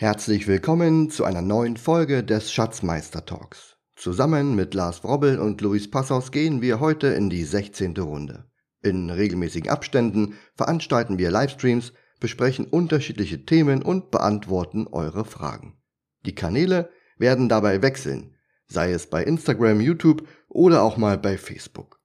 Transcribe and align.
Herzlich 0.00 0.46
willkommen 0.46 1.10
zu 1.10 1.24
einer 1.24 1.42
neuen 1.42 1.76
Folge 1.76 2.22
des 2.22 2.52
Schatzmeister 2.52 3.26
Talks. 3.26 3.78
Zusammen 3.96 4.54
mit 4.54 4.72
Lars 4.72 5.02
Wrobbel 5.02 5.40
und 5.40 5.60
Luis 5.60 5.90
Passaus 5.90 6.30
gehen 6.30 6.62
wir 6.62 6.78
heute 6.78 7.08
in 7.08 7.30
die 7.30 7.42
16. 7.42 7.96
Runde. 7.96 8.44
In 8.80 9.10
regelmäßigen 9.10 9.68
Abständen 9.68 10.34
veranstalten 10.54 11.18
wir 11.18 11.32
Livestreams, 11.32 11.94
besprechen 12.20 12.66
unterschiedliche 12.66 13.44
Themen 13.44 13.82
und 13.82 14.12
beantworten 14.12 14.86
eure 14.86 15.24
Fragen. 15.24 15.82
Die 16.24 16.36
Kanäle 16.36 16.90
werden 17.16 17.48
dabei 17.48 17.82
wechseln, 17.82 18.36
sei 18.68 18.92
es 18.92 19.10
bei 19.10 19.24
Instagram, 19.24 19.80
YouTube 19.80 20.28
oder 20.48 20.84
auch 20.84 20.96
mal 20.96 21.18
bei 21.18 21.36
Facebook. 21.36 21.98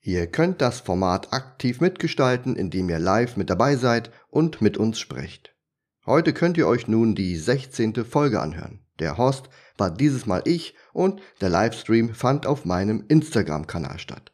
Ihr 0.00 0.28
könnt 0.28 0.60
das 0.60 0.78
Format 0.78 1.32
aktiv 1.32 1.80
mitgestalten, 1.80 2.54
indem 2.54 2.88
ihr 2.88 3.00
live 3.00 3.36
mit 3.36 3.50
dabei 3.50 3.74
seid 3.74 4.12
und 4.28 4.62
mit 4.62 4.76
uns 4.76 5.00
sprecht. 5.00 5.51
Heute 6.04 6.32
könnt 6.32 6.58
ihr 6.58 6.66
euch 6.66 6.88
nun 6.88 7.14
die 7.14 7.36
16. 7.36 8.04
Folge 8.04 8.40
anhören. 8.40 8.80
Der 8.98 9.18
Host 9.18 9.48
war 9.78 9.88
dieses 9.88 10.26
Mal 10.26 10.42
ich 10.46 10.74
und 10.92 11.20
der 11.40 11.48
Livestream 11.48 12.12
fand 12.12 12.44
auf 12.44 12.64
meinem 12.64 13.04
Instagram-Kanal 13.06 14.00
statt. 14.00 14.32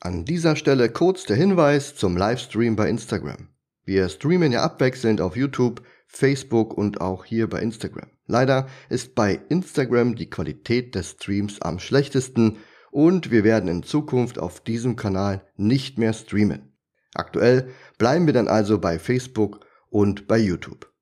An 0.00 0.24
dieser 0.24 0.56
Stelle 0.56 0.88
kurz 0.88 1.24
der 1.24 1.36
Hinweis 1.36 1.94
zum 1.96 2.16
Livestream 2.16 2.76
bei 2.76 2.88
Instagram. 2.88 3.48
Wir 3.84 4.08
streamen 4.08 4.52
ja 4.52 4.62
abwechselnd 4.62 5.20
auf 5.20 5.36
YouTube, 5.36 5.82
Facebook 6.06 6.72
und 6.72 7.02
auch 7.02 7.26
hier 7.26 7.46
bei 7.46 7.60
Instagram. 7.60 8.08
Leider 8.26 8.66
ist 8.88 9.14
bei 9.14 9.40
Instagram 9.50 10.14
die 10.14 10.30
Qualität 10.30 10.94
des 10.94 11.10
Streams 11.10 11.60
am 11.60 11.78
schlechtesten 11.78 12.56
und 12.90 13.30
wir 13.30 13.44
werden 13.44 13.68
in 13.68 13.82
Zukunft 13.82 14.38
auf 14.38 14.60
diesem 14.60 14.96
Kanal 14.96 15.46
nicht 15.56 15.98
mehr 15.98 16.14
streamen. 16.14 16.72
Aktuell 17.14 17.68
bleiben 17.98 18.24
wir 18.24 18.32
dann 18.32 18.48
also 18.48 18.78
bei 18.78 18.98
Facebook 18.98 19.60
und 19.94 20.26
bei 20.26 20.38
YouTube. 20.38 20.92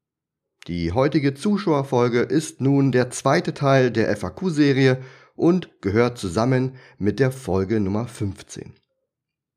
Die 0.66 0.92
heutige 0.92 1.32
Zuschauerfolge 1.32 2.20
ist 2.20 2.60
nun 2.60 2.92
der 2.92 3.08
zweite 3.08 3.54
Teil 3.54 3.90
der 3.90 4.14
FAQ-Serie 4.14 5.02
und 5.34 5.80
gehört 5.80 6.18
zusammen 6.18 6.76
mit 6.98 7.18
der 7.18 7.32
Folge 7.32 7.80
Nummer 7.80 8.06
15. 8.06 8.74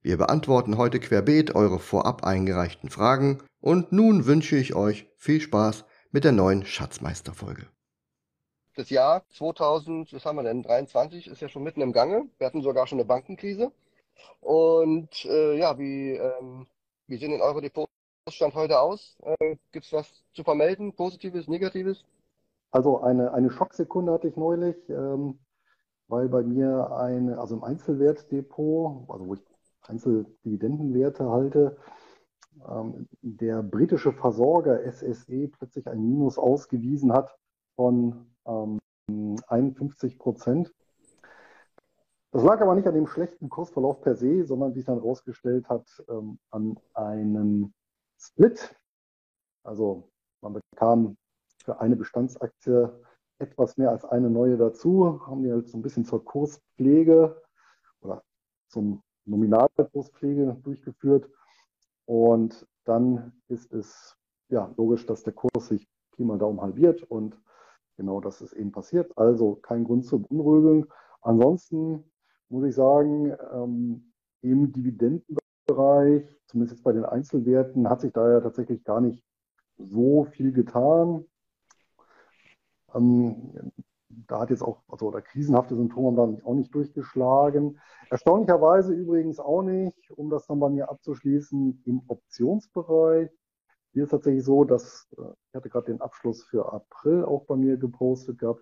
Wir 0.01 0.17
beantworten 0.17 0.77
heute 0.77 1.01
querbeet 1.01 1.53
eure 1.53 1.79
vorab 1.79 2.23
eingereichten 2.23 2.89
Fragen 2.89 3.43
und 3.59 3.91
nun 3.91 4.25
wünsche 4.25 4.55
ich 4.55 4.73
euch 4.73 5.05
viel 5.17 5.41
Spaß 5.41 5.83
mit 6.11 6.23
der 6.23 6.31
neuen 6.31 6.65
Schatzmeister-Folge. 6.65 7.67
Das 8.77 8.89
Jahr 8.89 9.25
2000, 9.31 10.13
was 10.13 10.23
haben 10.23 10.37
wir 10.37 10.43
denn, 10.43 10.63
23 10.63 11.27
ist 11.27 11.41
ja 11.41 11.49
schon 11.49 11.63
mitten 11.63 11.81
im 11.81 11.91
Gange. 11.91 12.29
Wir 12.37 12.47
hatten 12.47 12.61
sogar 12.61 12.87
schon 12.87 12.99
eine 12.99 13.05
Bankenkrise. 13.05 13.73
Und 14.39 15.25
äh, 15.25 15.57
ja, 15.57 15.77
wie, 15.77 16.11
ähm, 16.11 16.67
wie 17.07 17.17
sehen 17.17 17.31
denn 17.31 17.41
eure 17.41 17.61
Depots 17.61 17.94
Stand 18.31 18.55
heute 18.55 18.79
aus? 18.79 19.15
Äh, 19.21 19.55
Gibt 19.71 19.85
es 19.85 19.93
was 19.93 20.23
zu 20.33 20.43
vermelden? 20.43 20.93
Positives, 20.93 21.47
Negatives? 21.47 22.03
Also 22.71 23.01
eine, 23.01 23.31
eine 23.33 23.51
Schocksekunde 23.51 24.11
hatte 24.11 24.27
ich 24.27 24.35
neulich, 24.35 24.75
ähm, 24.89 25.37
weil 26.07 26.27
bei 26.27 26.41
mir 26.41 26.91
eine, 26.91 27.37
also 27.37 27.55
im 27.55 27.63
Einzelwertdepot, 27.63 29.07
also 29.11 29.27
wo 29.27 29.35
ich 29.35 29.43
Einzeldividendenwerte 29.83 31.29
halte, 31.29 31.77
ähm, 32.67 33.07
der 33.21 33.61
britische 33.61 34.11
Versorger 34.11 34.79
SSE 34.91 35.47
plötzlich 35.49 35.87
ein 35.87 36.01
Minus 36.01 36.39
ausgewiesen 36.39 37.13
hat 37.13 37.37
von 37.75 38.25
ähm, 38.47 38.79
51 39.47 40.17
Prozent. 40.17 40.73
Das 42.31 42.43
lag 42.43 42.59
aber 42.59 42.73
nicht 42.73 42.87
an 42.87 42.95
dem 42.95 43.05
schlechten 43.05 43.49
Kursverlauf 43.49 44.01
per 44.01 44.15
se, 44.15 44.45
sondern 44.45 44.73
wie 44.73 44.79
es 44.79 44.85
dann 44.85 44.99
herausgestellt 44.99 45.69
hat, 45.69 45.85
ähm, 46.09 46.39
an 46.49 46.79
einem 46.95 47.71
Split. 48.17 48.75
Also 49.63 50.09
man 50.41 50.53
bekam 50.53 51.17
für 51.63 51.79
eine 51.79 51.95
Bestandsaktie 51.95 52.89
etwas 53.39 53.77
mehr 53.77 53.89
als 53.91 54.05
eine 54.05 54.29
neue 54.29 54.57
dazu, 54.57 55.25
haben 55.25 55.43
wir 55.43 55.53
halt 55.53 55.67
so 55.67 55.77
ein 55.77 55.81
bisschen 55.81 56.05
zur 56.05 56.23
Kurspflege 56.23 57.41
oder 58.01 58.23
zum 58.69 59.01
Nominalkurspflege 59.25 60.57
durchgeführt. 60.63 61.29
Und 62.05 62.67
dann 62.85 63.33
ist 63.47 63.73
es 63.73 64.15
ja 64.49 64.71
logisch, 64.77 65.05
dass 65.05 65.23
der 65.23 65.33
Kurs 65.33 65.67
sich 65.67 65.87
Pi 66.11 66.23
mal 66.23 66.39
halbiert 66.39 67.03
und 67.03 67.37
genau 67.97 68.21
das 68.21 68.41
ist 68.41 68.53
eben 68.53 68.71
passiert. 68.71 69.11
Also 69.17 69.55
kein 69.55 69.83
Grund 69.83 70.05
zur 70.05 70.21
Beunruhigung. 70.21 70.85
Ansonsten 71.21 72.09
muss 72.49 72.63
ich 72.63 72.75
sagen, 72.75 73.35
ähm, 73.51 74.13
im 74.41 74.71
Dividendenbereich 74.71 75.44
Bereich, 75.65 76.23
zumindest 76.47 76.83
bei 76.83 76.91
den 76.91 77.05
Einzelwerten, 77.05 77.89
hat 77.89 78.01
sich 78.01 78.13
da 78.13 78.29
ja 78.29 78.41
tatsächlich 78.41 78.83
gar 78.83 79.01
nicht 79.01 79.23
so 79.77 80.25
viel 80.25 80.51
getan. 80.51 81.25
Ähm, 82.93 83.71
da 84.27 84.39
hat 84.39 84.49
jetzt 84.49 84.61
auch, 84.61 84.81
also 84.87 85.07
oder 85.07 85.21
krisenhafte 85.21 85.75
Symptome 85.75 86.21
haben 86.21 86.37
da 86.37 86.45
auch 86.45 86.53
nicht 86.53 86.73
durchgeschlagen. 86.73 87.79
Erstaunlicherweise 88.09 88.93
übrigens 88.93 89.39
auch 89.39 89.61
nicht, 89.61 90.11
um 90.11 90.29
das 90.29 90.47
nochmal 90.47 90.69
mir 90.69 90.89
abzuschließen, 90.89 91.83
im 91.85 92.01
Optionsbereich. 92.07 93.29
Hier 93.93 94.03
ist 94.03 94.09
tatsächlich 94.11 94.43
so, 94.43 94.63
dass, 94.63 95.07
äh, 95.17 95.21
ich 95.49 95.55
hatte 95.55 95.69
gerade 95.69 95.87
den 95.87 96.01
Abschluss 96.01 96.43
für 96.43 96.71
April 96.71 97.25
auch 97.25 97.45
bei 97.45 97.55
mir 97.55 97.77
gepostet 97.77 98.39
gehabt, 98.39 98.61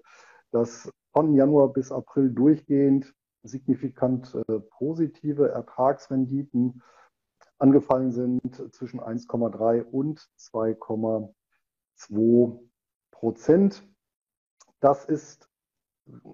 dass 0.51 0.91
von 1.11 1.33
Januar 1.33 1.73
bis 1.73 1.91
April 1.91 2.31
durchgehend 2.31 3.13
signifikant 3.43 4.35
äh, 4.47 4.59
positive 4.77 5.49
Ertragsrenditen 5.49 6.81
angefallen 7.59 8.11
sind 8.11 8.73
zwischen 8.73 8.99
1,3 8.99 9.83
und 9.83 10.27
2,2 10.39 12.59
Prozent. 13.11 13.87
Das 14.79 15.05
ist 15.05 15.47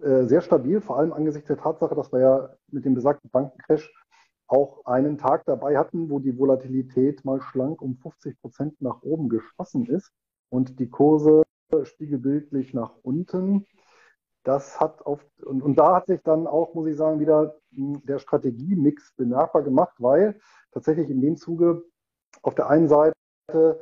äh, 0.01 0.23
sehr 0.23 0.41
stabil, 0.41 0.81
vor 0.81 0.97
allem 0.97 1.13
angesichts 1.13 1.47
der 1.47 1.57
Tatsache, 1.57 1.95
dass 1.95 2.11
wir 2.11 2.19
ja 2.19 2.55
mit 2.67 2.85
dem 2.85 2.95
besagten 2.95 3.29
Bankencrash 3.29 3.91
auch 4.47 4.83
einen 4.85 5.19
Tag 5.19 5.45
dabei 5.45 5.77
hatten, 5.77 6.09
wo 6.09 6.19
die 6.19 6.37
Volatilität 6.37 7.23
mal 7.23 7.39
schlank 7.41 7.81
um 7.81 7.97
50 7.97 8.41
Prozent 8.41 8.81
nach 8.81 9.03
oben 9.03 9.29
geschossen 9.29 9.85
ist 9.85 10.11
und 10.49 10.79
die 10.79 10.89
Kurse 10.89 11.43
spiegelbildlich 11.83 12.73
nach 12.73 12.95
unten 13.03 13.67
das 14.49 14.79
hat 14.79 15.05
auf, 15.05 15.23
und, 15.45 15.61
und 15.61 15.77
da 15.77 15.97
hat 15.97 16.07
sich 16.07 16.23
dann 16.23 16.47
auch, 16.47 16.73
muss 16.73 16.87
ich 16.87 16.97
sagen, 16.97 17.19
wieder 17.19 17.55
hm, 17.71 18.03
der 18.05 18.17
Strategiemix 18.17 19.13
bemerkbar 19.15 19.61
gemacht, 19.61 19.93
weil 19.99 20.39
tatsächlich 20.71 21.11
in 21.11 21.21
dem 21.21 21.37
Zuge 21.37 21.83
auf 22.41 22.55
der 22.55 22.67
einen 22.67 22.87
Seite 22.87 23.13
äh, 23.49 23.75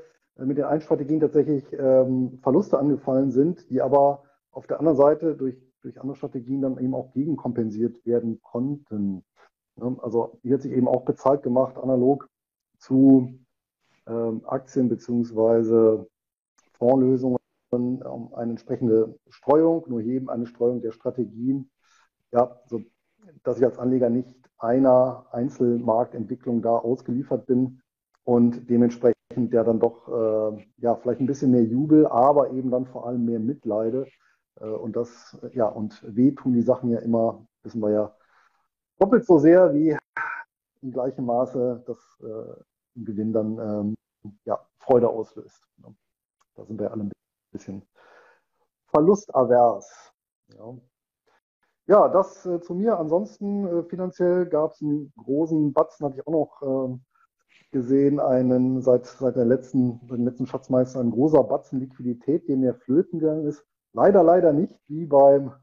mit 0.43 0.57
den 0.57 0.65
einen 0.65 0.81
Strategien 0.81 1.21
tatsächlich 1.21 1.71
ähm, 1.71 2.39
Verluste 2.43 2.77
angefallen 2.77 3.31
sind, 3.31 3.69
die 3.69 3.81
aber 3.81 4.23
auf 4.51 4.67
der 4.67 4.79
anderen 4.79 4.97
Seite 4.97 5.35
durch, 5.35 5.55
durch 5.83 6.01
andere 6.01 6.17
Strategien 6.17 6.61
dann 6.61 6.77
eben 6.79 6.93
auch 6.93 7.13
gegenkompensiert 7.13 8.05
werden 8.05 8.41
konnten. 8.41 9.23
Also 9.79 10.37
hier 10.41 10.55
hat 10.55 10.63
sich 10.63 10.73
eben 10.73 10.89
auch 10.89 11.05
bezahlt 11.05 11.43
gemacht, 11.43 11.77
analog 11.77 12.27
zu 12.77 13.39
ähm, 14.05 14.41
Aktien 14.45 14.89
beziehungsweise 14.89 16.07
Fondslösungen 16.73 17.36
um 17.71 18.33
eine 18.33 18.51
entsprechende 18.51 19.17
Streuung, 19.29 19.85
nur 19.87 20.01
eben 20.01 20.29
eine 20.29 20.47
Streuung 20.47 20.81
der 20.81 20.91
Strategien, 20.91 21.69
ja, 22.31 22.59
so, 22.65 22.81
dass 23.43 23.57
ich 23.57 23.65
als 23.65 23.79
Anleger 23.79 24.09
nicht 24.09 24.35
einer 24.57 25.25
Einzelmarktentwicklung 25.31 26.61
da 26.61 26.77
ausgeliefert 26.77 27.45
bin 27.45 27.81
und 28.23 28.69
dementsprechend 28.69 29.15
ja 29.53 29.63
dann 29.63 29.79
doch 29.79 30.07
äh, 30.07 30.65
ja 30.77 30.95
vielleicht 30.95 31.21
ein 31.21 31.27
bisschen 31.27 31.51
mehr 31.51 31.63
Jubel, 31.63 32.07
aber 32.07 32.51
eben 32.51 32.71
dann 32.71 32.85
vor 32.85 33.07
allem 33.07 33.25
mehr 33.25 33.39
Mitleide 33.39 34.07
äh, 34.59 34.65
und 34.65 34.95
das 34.95 35.37
ja 35.53 35.67
und 35.67 36.01
weh 36.03 36.33
die 36.45 36.61
Sachen 36.61 36.89
ja 36.89 36.99
immer, 36.99 37.45
wissen 37.63 37.81
wir 37.81 37.91
ja 37.91 38.15
doppelt 38.99 39.25
so 39.25 39.37
sehr 39.37 39.73
wie 39.73 39.95
in 40.81 40.91
gleichem 40.91 41.25
Maße 41.25 41.83
das 41.85 41.97
äh, 42.21 42.63
Gewinn 42.95 43.33
dann 43.33 43.59
ähm, 43.59 43.95
ja 44.45 44.59
Freude 44.79 45.09
auslöst. 45.09 45.63
Da 46.55 46.65
sind 46.65 46.79
wir 46.79 46.91
alle 46.91 47.03
ein 47.03 47.11
bisschen 47.57 47.83
verlustavers. 48.87 50.13
Ja. 50.57 50.77
Ja, 51.87 52.09
das 52.09 52.45
äh, 52.45 52.59
zu 52.61 52.75
mir. 52.75 52.99
Ansonsten 52.99 53.65
äh, 53.65 53.83
finanziell 53.83 54.45
gab 54.45 54.73
es 54.73 54.81
einen 54.81 55.13
großen 55.17 55.71
Batzen, 55.71 56.05
hatte 56.05 56.17
ich 56.17 56.27
auch 56.27 56.31
noch 56.31 56.61
äh, 56.61 56.97
gesehen, 57.71 58.19
einen 58.19 58.81
seit, 58.81 59.05
seit 59.05 59.35
der 59.37 59.45
letzten, 59.45 60.05
den 60.07 60.25
letzten 60.25 60.47
Schatzmeister, 60.47 60.99
ein 60.99 61.11
großer 61.11 61.43
Batzen 61.43 61.79
Liquidität, 61.79 62.47
der 62.49 62.57
mir 62.57 62.73
flöten 62.73 63.19
gegangen 63.19 63.45
ist. 63.45 63.65
Leider, 63.93 64.21
leider 64.21 64.51
nicht 64.51 64.77
wie 64.87 65.05
beim 65.05 65.53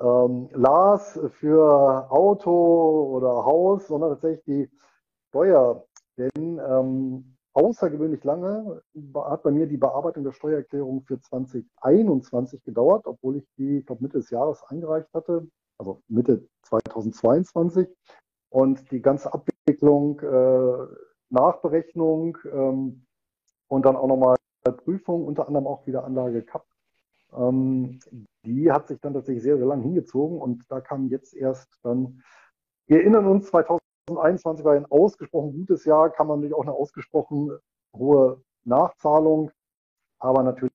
ähm, 0.00 0.50
Lars 0.52 1.18
für 1.32 2.10
Auto 2.10 3.16
oder 3.16 3.44
Haus, 3.44 3.88
sondern 3.88 4.10
tatsächlich 4.10 4.44
die 4.44 4.70
Steuer. 5.28 5.86
Denn 6.18 6.60
ähm, 6.68 7.37
außergewöhnlich 7.58 8.22
lange 8.22 8.82
hat 9.14 9.42
bei 9.42 9.50
mir 9.50 9.66
die 9.66 9.76
Bearbeitung 9.76 10.22
der 10.22 10.32
Steuererklärung 10.32 11.02
für 11.02 11.20
2021 11.20 12.62
gedauert, 12.62 13.06
obwohl 13.06 13.36
ich 13.36 13.44
die, 13.56 13.78
ich 13.78 13.86
glaube, 13.86 14.02
Mitte 14.02 14.18
des 14.18 14.30
Jahres 14.30 14.62
eingereicht 14.68 15.12
hatte, 15.12 15.48
also 15.78 16.02
Mitte 16.08 16.46
2022. 16.62 17.88
Und 18.50 18.90
die 18.92 19.02
ganze 19.02 19.32
Abwicklung, 19.32 20.20
äh, 20.20 20.86
Nachberechnung 21.30 22.38
ähm, 22.50 23.04
und 23.66 23.84
dann 23.84 23.96
auch 23.96 24.06
nochmal 24.06 24.36
Prüfungen, 24.84 25.26
unter 25.26 25.46
anderem 25.46 25.66
auch 25.66 25.86
wieder 25.86 26.04
Anlage 26.04 26.42
Cup. 26.42 26.66
Ähm, 27.32 27.98
die 28.44 28.70
hat 28.70 28.88
sich 28.88 29.00
dann 29.00 29.14
tatsächlich 29.14 29.42
sehr, 29.42 29.58
sehr 29.58 29.66
lang 29.66 29.82
hingezogen 29.82 30.38
und 30.40 30.64
da 30.70 30.80
kam 30.80 31.08
jetzt 31.08 31.34
erst 31.34 31.68
dann, 31.82 32.22
wir 32.86 33.00
erinnern 33.00 33.26
uns, 33.26 33.52
2021 34.08 34.64
war 34.64 34.74
ein 34.74 34.86
ausgesprochen 34.86 35.52
gutes 35.52 35.84
Jahr, 35.84 36.10
kann 36.10 36.26
man 36.26 36.38
natürlich 36.38 36.54
auch 36.54 36.62
eine 36.62 36.72
ausgesprochen 36.72 37.58
hohe 37.94 38.42
Nachzahlung, 38.64 39.50
aber 40.18 40.42
natürlich 40.42 40.72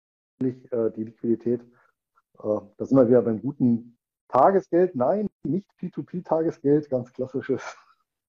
äh, 0.71 0.91
die 0.95 1.05
Liquidität, 1.05 1.61
äh, 1.61 2.59
da 2.77 2.85
sind 2.85 2.97
wir 2.97 3.07
wieder 3.07 3.21
beim 3.21 3.41
guten 3.41 3.97
Tagesgeld. 4.27 4.95
Nein, 4.95 5.29
nicht 5.43 5.67
P2P-Tagesgeld, 5.79 6.89
ganz 6.89 7.11
klassisches. 7.13 7.61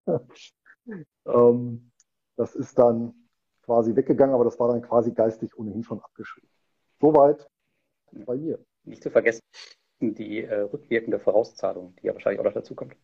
ähm, 1.27 1.91
das 2.37 2.55
ist 2.55 2.79
dann 2.79 3.15
quasi 3.63 3.95
weggegangen, 3.97 4.35
aber 4.35 4.45
das 4.45 4.59
war 4.59 4.69
dann 4.69 4.83
quasi 4.83 5.13
geistig 5.13 5.57
ohnehin 5.59 5.83
schon 5.83 6.01
abgeschrieben. 6.01 6.49
Soweit 7.01 7.49
bei 8.13 8.37
mir. 8.37 8.59
Nicht 8.85 9.03
zu 9.03 9.11
vergessen 9.11 9.43
die 10.01 10.43
äh, 10.43 10.61
rückwirkende 10.61 11.19
Vorauszahlung, 11.19 11.95
die 11.97 12.07
ja 12.07 12.13
wahrscheinlich 12.13 12.41
auch 12.41 12.45
noch 12.45 12.53
dazu 12.53 12.75
kommt. 12.75 12.95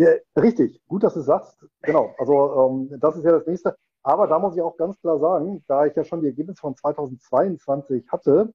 Ja, 0.00 0.12
richtig, 0.34 0.80
gut, 0.88 1.02
dass 1.02 1.12
du 1.12 1.20
sagst. 1.20 1.62
Genau, 1.82 2.14
also 2.16 2.70
ähm, 2.90 2.98
das 3.00 3.18
ist 3.18 3.24
ja 3.24 3.32
das 3.32 3.46
nächste. 3.46 3.76
Aber 4.02 4.26
da 4.26 4.38
muss 4.38 4.56
ich 4.56 4.62
auch 4.62 4.78
ganz 4.78 4.98
klar 4.98 5.18
sagen, 5.18 5.62
da 5.68 5.84
ich 5.84 5.94
ja 5.94 6.04
schon 6.04 6.22
die 6.22 6.28
Ergebnisse 6.28 6.58
von 6.58 6.74
2022 6.74 8.08
hatte, 8.08 8.50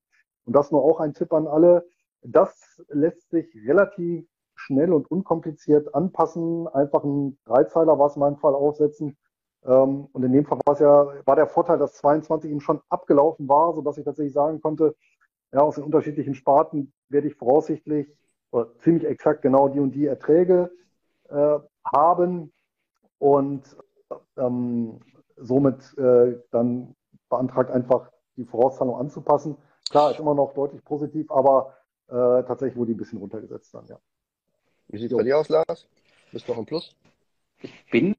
und 0.45 0.55
das 0.55 0.71
nur 0.71 0.83
auch 0.83 0.99
ein 0.99 1.13
Tipp 1.13 1.31
an 1.33 1.45
alle, 1.45 1.85
das 2.23 2.81
lässt 2.87 3.29
sich 3.29 3.45
relativ 3.67 4.27
schnell 4.55 4.91
und 4.91 5.11
unkompliziert 5.11 5.93
anpassen. 5.93 6.67
Einfach 6.69 7.03
einen 7.03 7.37
Dreizeiler 7.45 7.99
war 7.99 8.07
es 8.07 8.15
in 8.15 8.21
meinem 8.21 8.37
Fall 8.37 8.55
aufsetzen. 8.55 9.15
Ähm, 9.65 10.07
und 10.13 10.23
in 10.23 10.33
dem 10.33 10.47
Fall 10.47 10.59
war 10.65 10.73
es 10.73 10.79
ja, 10.79 11.13
war 11.25 11.35
der 11.35 11.45
Vorteil, 11.45 11.77
dass 11.77 11.93
22 11.93 12.49
eben 12.49 12.59
schon 12.61 12.81
abgelaufen 12.89 13.47
war, 13.47 13.75
sodass 13.75 13.99
ich 13.99 14.05
tatsächlich 14.05 14.33
sagen 14.33 14.61
konnte, 14.61 14.95
ja, 15.53 15.59
aus 15.59 15.75
den 15.75 15.83
unterschiedlichen 15.83 16.33
Sparten 16.33 16.91
werde 17.09 17.27
ich 17.27 17.35
voraussichtlich 17.35 18.11
ziemlich 18.79 19.05
exakt 19.05 19.43
genau 19.43 19.67
die 19.67 19.79
und 19.79 19.91
die 19.91 20.07
Erträge 20.07 20.71
äh, 21.29 21.59
haben 21.93 22.53
und 23.19 23.63
ähm, 24.37 24.99
somit 25.37 25.97
äh, 25.97 26.39
dann 26.51 26.95
beantragt 27.29 27.71
einfach 27.71 28.11
die 28.37 28.45
Vorauszahlung 28.45 28.95
anzupassen. 28.95 29.57
Klar, 29.89 30.11
ist 30.11 30.19
immer 30.19 30.35
noch 30.35 30.53
deutlich 30.53 30.83
positiv, 30.83 31.31
aber 31.31 31.75
äh, 32.07 32.43
tatsächlich 32.43 32.77
wurde 32.77 32.91
die 32.91 32.95
ein 32.95 32.99
bisschen 32.99 33.19
runtergesetzt 33.19 33.73
dann, 33.73 33.85
ja. 33.87 33.99
Wie 34.87 34.97
sieht 34.97 35.11
es 35.11 35.17
bei 35.17 35.23
dir 35.23 35.37
aus, 35.37 35.49
Lars? 35.49 35.87
Bist 36.31 36.47
du 36.47 36.51
noch 36.51 36.59
im 36.59 36.65
Plus? 36.65 36.95
Ich 37.61 37.85
bin 37.89 38.15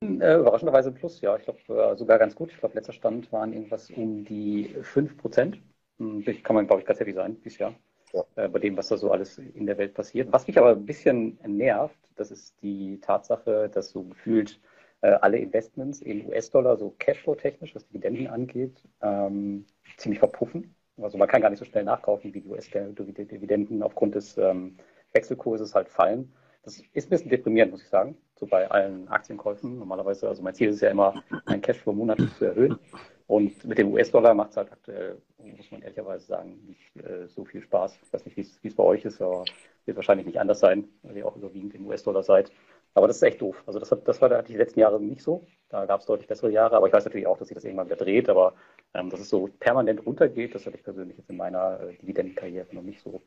äh, 0.00 0.38
überraschenderweise 0.38 0.90
im 0.90 0.94
Plus, 0.94 1.20
ja. 1.20 1.36
Ich 1.36 1.44
glaube 1.44 1.60
äh, 1.68 1.96
sogar 1.96 2.18
ganz 2.18 2.34
gut. 2.34 2.50
Ich 2.52 2.58
glaube, 2.58 2.74
letzter 2.74 2.92
Stand 2.92 3.32
waren 3.32 3.52
irgendwas 3.52 3.90
um 3.90 4.24
die 4.24 4.74
5 4.82 5.16
Prozent. 5.16 5.58
Hm, 5.98 6.24
kann 6.42 6.54
man, 6.54 6.66
glaube 6.66 6.82
ich, 6.82 6.86
ganz 6.86 7.00
happy 7.00 7.12
sein 7.12 7.40
dieses 7.42 7.58
Jahr. 7.58 7.74
Ja. 8.14 8.24
Äh, 8.36 8.48
bei 8.48 8.60
dem, 8.60 8.76
was 8.76 8.88
da 8.88 8.96
so 8.96 9.10
alles 9.10 9.38
in 9.38 9.66
der 9.66 9.76
Welt 9.76 9.94
passiert. 9.94 10.32
Was 10.32 10.46
mich 10.46 10.56
aber 10.56 10.70
ein 10.70 10.86
bisschen 10.86 11.38
nervt, 11.44 11.98
das 12.14 12.30
ist 12.30 12.54
die 12.62 13.00
Tatsache, 13.00 13.68
dass 13.68 13.90
so 13.90 14.04
gefühlt 14.04 14.60
äh, 15.00 15.08
alle 15.20 15.38
Investments 15.38 16.00
in 16.00 16.28
US-Dollar, 16.28 16.76
so 16.76 16.94
Cashflow-technisch, 16.98 17.74
was 17.74 17.86
Dividenden 17.88 18.28
angeht, 18.28 18.82
ähm, 19.02 19.66
ziemlich 19.96 20.20
verpuffen. 20.20 20.74
Also 21.02 21.18
man 21.18 21.26
kann 21.26 21.42
gar 21.42 21.50
nicht 21.50 21.58
so 21.58 21.64
schnell 21.64 21.82
nachkaufen, 21.82 22.32
wie 22.32 22.40
die 22.40 22.48
US-Dividenden 22.48 23.82
aufgrund 23.82 24.14
des 24.14 24.38
ähm, 24.38 24.76
Wechselkurses 25.12 25.74
halt 25.74 25.88
fallen. 25.88 26.32
Das 26.62 26.78
ist 26.94 27.06
ein 27.06 27.10
bisschen 27.10 27.30
deprimierend, 27.30 27.72
muss 27.72 27.82
ich 27.82 27.88
sagen, 27.88 28.16
so 28.36 28.46
bei 28.46 28.70
allen 28.70 29.08
Aktienkäufen. 29.08 29.78
Normalerweise, 29.78 30.28
also 30.28 30.40
mein 30.42 30.54
Ziel 30.54 30.70
ist 30.70 30.80
ja 30.80 30.90
immer, 30.90 31.22
meinen 31.46 31.60
Cashflow 31.60 31.92
monatlich 31.92 32.32
zu 32.36 32.44
erhöhen. 32.44 32.78
Und 33.26 33.64
mit 33.64 33.78
dem 33.78 33.92
US-Dollar 33.92 34.34
macht 34.34 34.50
es 34.50 34.56
halt 34.58 34.70
aktuell, 34.70 35.16
muss 35.38 35.70
man 35.70 35.80
ehrlicherweise 35.80 36.26
sagen, 36.26 36.58
nicht 36.66 36.96
äh, 36.96 37.26
so 37.26 37.44
viel 37.44 37.62
Spaß. 37.62 37.98
Ich 38.02 38.12
weiß 38.12 38.24
nicht, 38.26 38.36
wie 38.36 38.68
es 38.68 38.74
bei 38.74 38.82
euch 38.82 39.04
ist, 39.04 39.20
aber 39.22 39.44
wird 39.86 39.96
wahrscheinlich 39.96 40.26
nicht 40.26 40.38
anders 40.38 40.60
sein, 40.60 40.88
weil 41.02 41.16
ihr 41.16 41.26
auch 41.26 41.36
überwiegend 41.36 41.74
im 41.74 41.86
US-Dollar 41.86 42.22
seid. 42.22 42.50
Aber 42.92 43.08
das 43.08 43.16
ist 43.16 43.22
echt 43.22 43.40
doof. 43.40 43.62
Also 43.66 43.78
das, 43.78 43.90
hat, 43.90 44.06
das 44.06 44.20
war 44.20 44.28
da 44.28 44.42
die 44.42 44.56
letzten 44.56 44.80
Jahre 44.80 45.00
nicht 45.00 45.22
so. 45.22 45.42
Da 45.68 45.86
gab 45.86 46.00
es 46.00 46.06
deutlich 46.06 46.28
bessere 46.28 46.50
Jahre, 46.50 46.76
aber 46.76 46.86
ich 46.86 46.92
weiß 46.92 47.04
natürlich 47.04 47.26
auch, 47.26 47.38
dass 47.38 47.48
sich 47.48 47.54
das 47.54 47.64
irgendwann 47.64 47.86
wieder 47.86 47.96
dreht. 47.96 48.28
Aber 48.28 48.54
ähm, 48.94 49.10
dass 49.10 49.20
es 49.20 49.28
so 49.28 49.48
permanent 49.58 50.06
runtergeht, 50.06 50.54
das 50.54 50.66
hatte 50.66 50.76
ich 50.76 50.84
persönlich 50.84 51.16
jetzt 51.16 51.30
in 51.30 51.36
meiner 51.36 51.80
äh, 51.80 51.94
Dividendenkarriere 51.96 52.66
noch 52.72 52.82
nicht 52.82 53.02
so. 53.02 53.20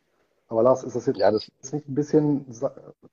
Aber 0.49 0.63
Lars, 0.63 0.83
ist 0.83 0.95
das 0.95 1.07
jetzt 1.07 1.19
ja, 1.19 1.29
das 1.29 1.51
ist 1.61 1.73
nicht 1.73 1.89
ein 1.89 1.95
bisschen 1.95 2.45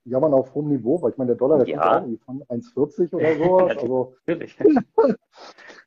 jammern 0.04 0.34
auf 0.34 0.54
hohem 0.54 0.68
Niveau? 0.68 1.02
Weil 1.02 1.10
ich 1.10 1.16
meine, 1.16 1.28
der 1.28 1.36
Dollar, 1.36 1.58
der 1.58 1.66
ja. 1.66 2.00
kommt 2.00 2.20
auch 2.20 2.24
von 2.24 2.60
1,40 2.60 3.12
oder 3.12 3.36
so. 3.44 3.56
also. 3.58 4.16
Natürlich. 4.26 4.56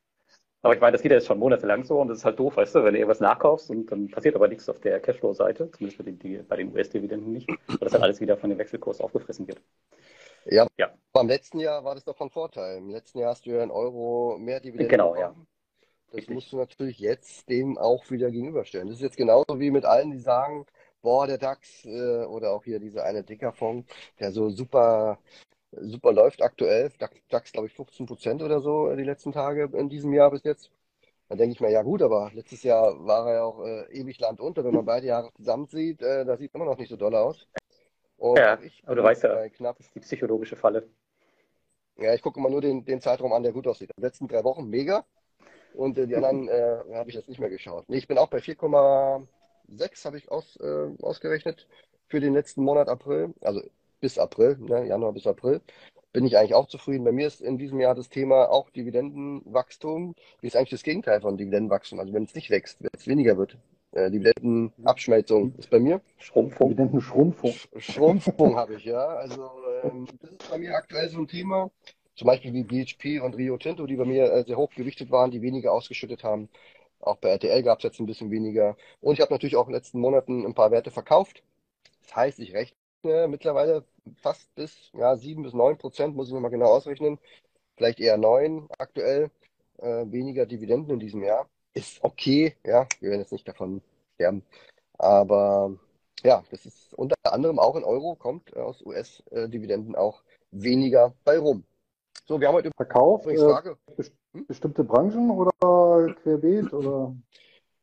aber 0.62 0.74
ich 0.74 0.80
meine, 0.80 0.92
das 0.92 1.02
geht 1.02 1.12
ja 1.12 1.18
jetzt 1.18 1.26
schon 1.26 1.38
monatelang 1.38 1.84
so 1.84 2.00
und 2.00 2.08
das 2.08 2.18
ist 2.18 2.24
halt 2.24 2.38
doof, 2.38 2.56
weißt 2.56 2.74
du, 2.74 2.84
wenn 2.84 2.94
du 2.94 2.98
irgendwas 2.98 3.20
nachkaufst 3.20 3.70
und 3.70 3.86
dann 3.90 4.10
passiert 4.10 4.34
aber 4.34 4.48
nichts 4.48 4.68
auf 4.68 4.80
der 4.80 5.00
Cashflow-Seite, 5.00 5.70
zumindest 5.70 5.98
bei 5.98 6.04
den, 6.10 6.46
bei 6.46 6.56
den 6.56 6.72
US-Dividenden 6.72 7.32
nicht, 7.32 7.48
weil 7.48 7.78
das 7.80 7.92
dann 7.92 8.02
alles 8.02 8.20
wieder 8.20 8.36
von 8.36 8.50
dem 8.50 8.58
Wechselkurs 8.58 9.00
aufgefressen 9.00 9.46
wird. 9.46 9.60
Ja, 10.44 10.66
ja. 10.78 10.90
Beim 11.12 11.28
letzten 11.28 11.60
Jahr 11.60 11.84
war 11.84 11.94
das 11.94 12.04
doch 12.04 12.16
von 12.16 12.30
Vorteil. 12.30 12.78
Im 12.78 12.90
letzten 12.90 13.18
Jahr 13.18 13.30
hast 13.30 13.46
du 13.46 13.50
ja 13.50 13.62
einen 13.62 13.70
Euro 13.70 14.36
mehr 14.38 14.60
Dividende 14.60 14.88
Genau, 14.88 15.14
bekommen. 15.14 15.20
ja. 15.20 15.46
Das 16.10 16.16
Richtig. 16.18 16.34
musst 16.34 16.52
du 16.52 16.56
natürlich 16.56 16.98
jetzt 16.98 17.48
dem 17.48 17.76
auch 17.76 18.10
wieder 18.10 18.30
gegenüberstellen. 18.30 18.88
Das 18.88 18.96
ist 18.96 19.02
jetzt 19.02 19.16
genauso 19.16 19.60
wie 19.60 19.70
mit 19.70 19.84
allen, 19.84 20.10
die 20.10 20.18
sagen, 20.18 20.64
boah, 21.02 21.26
der 21.26 21.38
DAX 21.38 21.84
äh, 21.84 22.24
oder 22.24 22.52
auch 22.52 22.64
hier 22.64 22.80
dieser 22.80 23.04
eine 23.04 23.22
Dicker-Fonds, 23.22 23.86
der 24.18 24.32
so 24.32 24.48
super, 24.50 25.18
super 25.72 26.12
läuft 26.12 26.42
aktuell. 26.42 26.90
DAX, 26.98 27.14
DAX 27.28 27.52
glaube 27.52 27.68
ich, 27.68 27.74
15 27.74 28.06
Prozent 28.06 28.42
oder 28.42 28.60
so 28.60 28.94
die 28.94 29.04
letzten 29.04 29.32
Tage 29.32 29.70
in 29.74 29.88
diesem 29.88 30.12
Jahr 30.12 30.30
bis 30.30 30.44
jetzt. 30.44 30.70
Dann 31.28 31.38
denke 31.38 31.52
ich 31.52 31.60
mir, 31.60 31.70
ja 31.70 31.82
gut, 31.82 32.00
aber 32.02 32.30
letztes 32.32 32.62
Jahr 32.62 33.04
war 33.04 33.28
er 33.28 33.34
ja 33.34 33.42
auch 33.44 33.64
äh, 33.64 33.84
ewig 33.92 34.18
Land 34.18 34.40
unter. 34.40 34.64
Wenn 34.64 34.74
man 34.74 34.86
beide 34.86 35.06
Jahre 35.06 35.30
zusammen 35.34 35.66
sieht, 35.66 36.00
äh, 36.00 36.24
da 36.24 36.36
sieht 36.38 36.54
immer 36.54 36.64
noch 36.64 36.78
nicht 36.78 36.88
so 36.88 36.96
doll 36.96 37.14
aus. 37.14 37.46
Und 38.16 38.38
ja, 38.38 38.58
aber 38.84 38.96
du 38.96 39.02
weißt 39.02 39.24
ja, 39.24 39.48
knapp, 39.50 39.78
ist 39.78 39.94
die 39.94 40.00
psychologische 40.00 40.56
Falle. 40.56 40.88
Ja, 41.98 42.14
ich 42.14 42.22
gucke 42.22 42.40
immer 42.40 42.48
nur 42.48 42.60
den, 42.60 42.84
den 42.84 43.00
Zeitraum 43.00 43.32
an, 43.32 43.42
der 43.42 43.52
gut 43.52 43.66
aussieht. 43.66 43.90
Die 43.96 44.00
letzten 44.00 44.26
drei 44.26 44.42
Wochen 44.44 44.68
mega. 44.68 45.04
Und 45.74 45.98
äh, 45.98 46.06
die 46.06 46.16
anderen 46.16 46.48
äh, 46.48 46.78
habe 46.94 47.10
ich 47.10 47.16
jetzt 47.16 47.28
nicht 47.28 47.40
mehr 47.40 47.50
geschaut. 47.50 47.88
Nee, 47.88 47.98
ich 47.98 48.08
bin 48.08 48.18
auch 48.18 48.28
bei 48.28 48.38
4,6 48.38 50.04
habe 50.04 50.16
ich 50.16 50.30
aus, 50.30 50.56
äh, 50.56 50.88
ausgerechnet 51.02 51.68
für 52.06 52.20
den 52.20 52.32
letzten 52.32 52.62
Monat 52.62 52.88
April. 52.88 53.34
Also 53.40 53.62
bis 54.00 54.18
April, 54.18 54.56
ne, 54.58 54.86
Januar 54.86 55.12
bis 55.12 55.26
April. 55.26 55.60
Bin 56.12 56.26
ich 56.26 56.38
eigentlich 56.38 56.54
auch 56.54 56.66
zufrieden. 56.66 57.04
Bei 57.04 57.12
mir 57.12 57.26
ist 57.26 57.40
in 57.40 57.58
diesem 57.58 57.80
Jahr 57.80 57.94
das 57.94 58.08
Thema 58.08 58.50
auch 58.50 58.70
Dividendenwachstum. 58.70 60.14
Ist 60.40 60.56
eigentlich 60.56 60.70
das 60.70 60.82
Gegenteil 60.82 61.20
von 61.20 61.36
Dividendenwachstum? 61.36 62.00
Also 62.00 62.12
wenn 62.14 62.24
es 62.24 62.34
nicht 62.34 62.50
wächst, 62.50 62.82
wenn 62.82 62.90
es 62.94 63.06
weniger 63.06 63.36
wird. 63.36 63.58
Äh, 63.92 64.10
Dividendenabschmelzung 64.10 65.54
ist 65.58 65.70
bei 65.70 65.78
mir. 65.78 66.00
Schrumpfung. 66.16 66.70
Dividendenschrumpfung. 66.70 67.54
Schrumpfung 67.76 68.56
habe 68.56 68.74
ich, 68.74 68.84
ja. 68.84 69.06
Also 69.06 69.50
ähm, 69.84 70.06
das 70.20 70.30
ist 70.30 70.50
bei 70.50 70.58
mir 70.58 70.74
aktuell 70.74 71.08
so 71.08 71.18
ein 71.18 71.28
Thema. 71.28 71.70
Zum 72.16 72.26
Beispiel 72.26 72.52
wie 72.52 72.64
BHP 72.64 73.20
und 73.22 73.36
Rio 73.36 73.56
Tinto, 73.58 73.86
die 73.86 73.96
bei 73.96 74.04
mir 74.04 74.32
äh, 74.32 74.44
sehr 74.44 74.56
hoch 74.56 74.70
gewichtet 74.70 75.10
waren, 75.10 75.30
die 75.30 75.42
weniger 75.42 75.72
ausgeschüttet 75.72 76.24
haben. 76.24 76.48
Auch 77.00 77.16
bei 77.16 77.28
RTL 77.28 77.62
gab 77.62 77.78
es 77.78 77.84
jetzt 77.84 78.00
ein 78.00 78.06
bisschen 78.06 78.30
weniger. 78.30 78.76
Und 79.00 79.14
ich 79.14 79.20
habe 79.20 79.32
natürlich 79.32 79.56
auch 79.56 79.66
in 79.66 79.72
den 79.72 79.78
letzten 79.78 80.00
Monaten 80.00 80.44
ein 80.44 80.54
paar 80.54 80.70
Werte 80.70 80.90
verkauft. 80.90 81.42
Das 82.02 82.16
heißt, 82.16 82.38
ich 82.40 82.54
rechne 82.54 82.77
mittlerweile 83.02 83.84
fast 84.16 84.54
bis 84.54 84.90
ja, 84.92 85.16
7 85.16 85.42
bis 85.42 85.52
9 85.52 85.78
Prozent, 85.78 86.16
muss 86.16 86.28
ich 86.28 86.34
nochmal 86.34 86.50
genau 86.50 86.66
ausrechnen. 86.66 87.18
Vielleicht 87.76 88.00
eher 88.00 88.16
9 88.16 88.68
aktuell. 88.78 89.30
Äh, 89.78 90.10
weniger 90.10 90.44
Dividenden 90.44 90.94
in 90.94 91.00
diesem 91.00 91.22
Jahr 91.22 91.48
ist 91.72 92.02
okay, 92.02 92.56
ja, 92.64 92.86
wir 93.00 93.10
werden 93.10 93.20
jetzt 93.20 93.32
nicht 93.32 93.46
davon 93.46 93.80
sterben. 94.14 94.42
Aber 94.98 95.76
ja, 96.24 96.42
das 96.50 96.66
ist 96.66 96.94
unter 96.94 97.14
anderem 97.22 97.60
auch 97.60 97.76
in 97.76 97.84
Euro, 97.84 98.16
kommt 98.16 98.54
äh, 98.56 98.58
aus 98.58 98.84
US-Dividenden 98.84 99.94
auch 99.94 100.22
weniger 100.50 101.14
bei 101.24 101.38
rum. 101.38 101.62
So, 102.26 102.40
wir 102.40 102.48
haben 102.48 102.56
heute 102.56 102.72
Verkauf, 102.76 103.26
äh, 103.26 103.36
hm? 104.32 104.46
bestimmte 104.46 104.82
Branchen 104.82 105.30
oder 105.30 106.14
querbeet 106.22 106.72
oder? 106.72 107.14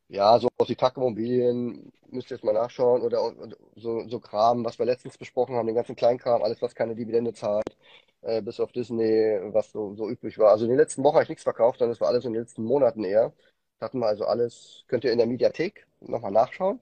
Ja, 0.08 0.38
so 0.38 0.48
aus 0.56 0.68
die 0.68 0.76
Immobilien 0.96 1.92
müsst 2.10 2.30
ihr 2.30 2.36
jetzt 2.36 2.44
mal 2.44 2.52
nachschauen 2.52 3.02
oder 3.02 3.32
so, 3.74 4.06
so 4.08 4.20
Kram, 4.20 4.64
was 4.64 4.78
wir 4.78 4.86
letztens 4.86 5.18
besprochen 5.18 5.56
haben, 5.56 5.66
den 5.66 5.74
ganzen 5.74 5.96
Kleinkram, 5.96 6.42
alles, 6.42 6.62
was 6.62 6.74
keine 6.76 6.94
Dividende 6.94 7.32
zahlt, 7.34 7.76
äh, 8.22 8.40
bis 8.40 8.60
auf 8.60 8.70
Disney, 8.72 9.40
was 9.52 9.72
so, 9.72 9.94
so 9.94 10.08
üblich 10.08 10.38
war. 10.38 10.50
Also 10.50 10.64
in 10.64 10.70
den 10.70 10.78
letzten 10.78 11.02
Wochen 11.02 11.14
habe 11.14 11.24
ich 11.24 11.28
nichts 11.28 11.42
verkauft, 11.42 11.78
sondern 11.80 11.92
das 11.92 12.00
war 12.00 12.08
alles 12.08 12.24
in 12.24 12.32
den 12.32 12.42
letzten 12.42 12.64
Monaten 12.64 13.02
eher. 13.04 13.32
Hatten 13.80 13.98
wir 13.98 14.06
also 14.06 14.24
alles, 14.24 14.84
könnt 14.88 15.04
ihr 15.04 15.12
in 15.12 15.18
der 15.18 15.26
Mediathek 15.26 15.86
nochmal 16.00 16.30
nachschauen, 16.32 16.80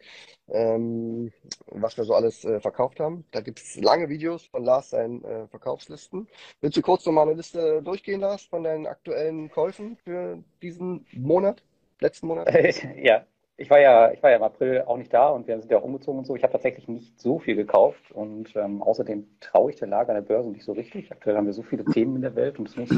ähm, 0.49 1.33
was 1.67 1.97
wir 1.97 2.05
so 2.05 2.15
alles 2.15 2.45
äh, 2.45 2.61
verkauft 2.61 3.01
haben. 3.01 3.25
Da 3.33 3.41
gibt 3.41 3.59
es 3.61 3.77
lange 3.77 4.09
Videos 4.11 4.47
von 4.47 4.65
Lars 4.65 4.91
seinen 4.91 5.25
äh, 5.25 5.49
Verkaufslisten. 5.49 6.29
Willst 6.61 6.77
du 6.77 6.83
kurz 6.83 7.07
nochmal 7.07 7.27
eine 7.27 7.37
Liste 7.37 7.83
durchgehen, 7.83 8.21
Lars, 8.21 8.43
von 8.45 8.63
deinen 8.65 8.87
aktuellen 8.87 9.51
Käufen 9.51 9.97
für 10.05 10.43
diesen 10.63 11.07
Monat, 11.13 11.63
letzten 12.01 12.27
Monat? 12.27 12.49
ja, 13.03 13.25
ich 13.57 13.71
war 13.71 13.81
ja, 13.81 14.11
ich 14.11 14.23
war 14.23 14.31
ja 14.31 14.37
im 14.37 14.43
April 14.43 14.83
auch 14.83 14.97
nicht 14.97 15.15
da 15.15 15.29
und 15.29 15.47
wir 15.47 15.59
sind 15.61 15.71
ja 15.71 15.79
auch 15.79 15.85
umgezogen 15.85 16.19
und 16.19 16.27
so. 16.27 16.35
Ich 16.35 16.43
habe 16.43 16.53
tatsächlich 16.53 16.89
nicht 16.89 17.21
so 17.21 17.39
viel 17.39 17.55
gekauft 17.55 18.11
und 18.11 18.55
ähm, 18.57 18.83
außerdem 18.83 19.27
traue 19.41 19.71
ich 19.71 19.77
der 19.77 19.87
Lage 19.87 20.09
an 20.11 20.17
der 20.17 20.23
Börse 20.23 20.51
nicht 20.51 20.65
so 20.65 20.73
richtig. 20.73 21.13
Aktuell 21.13 21.37
haben 21.37 21.47
wir 21.47 21.53
so 21.53 21.63
viele 21.63 21.85
Themen 21.85 22.17
in 22.17 22.23
der 22.23 22.35
Welt 22.35 22.59
und 22.59 22.69
es 22.69 22.77
muss, 22.77 22.91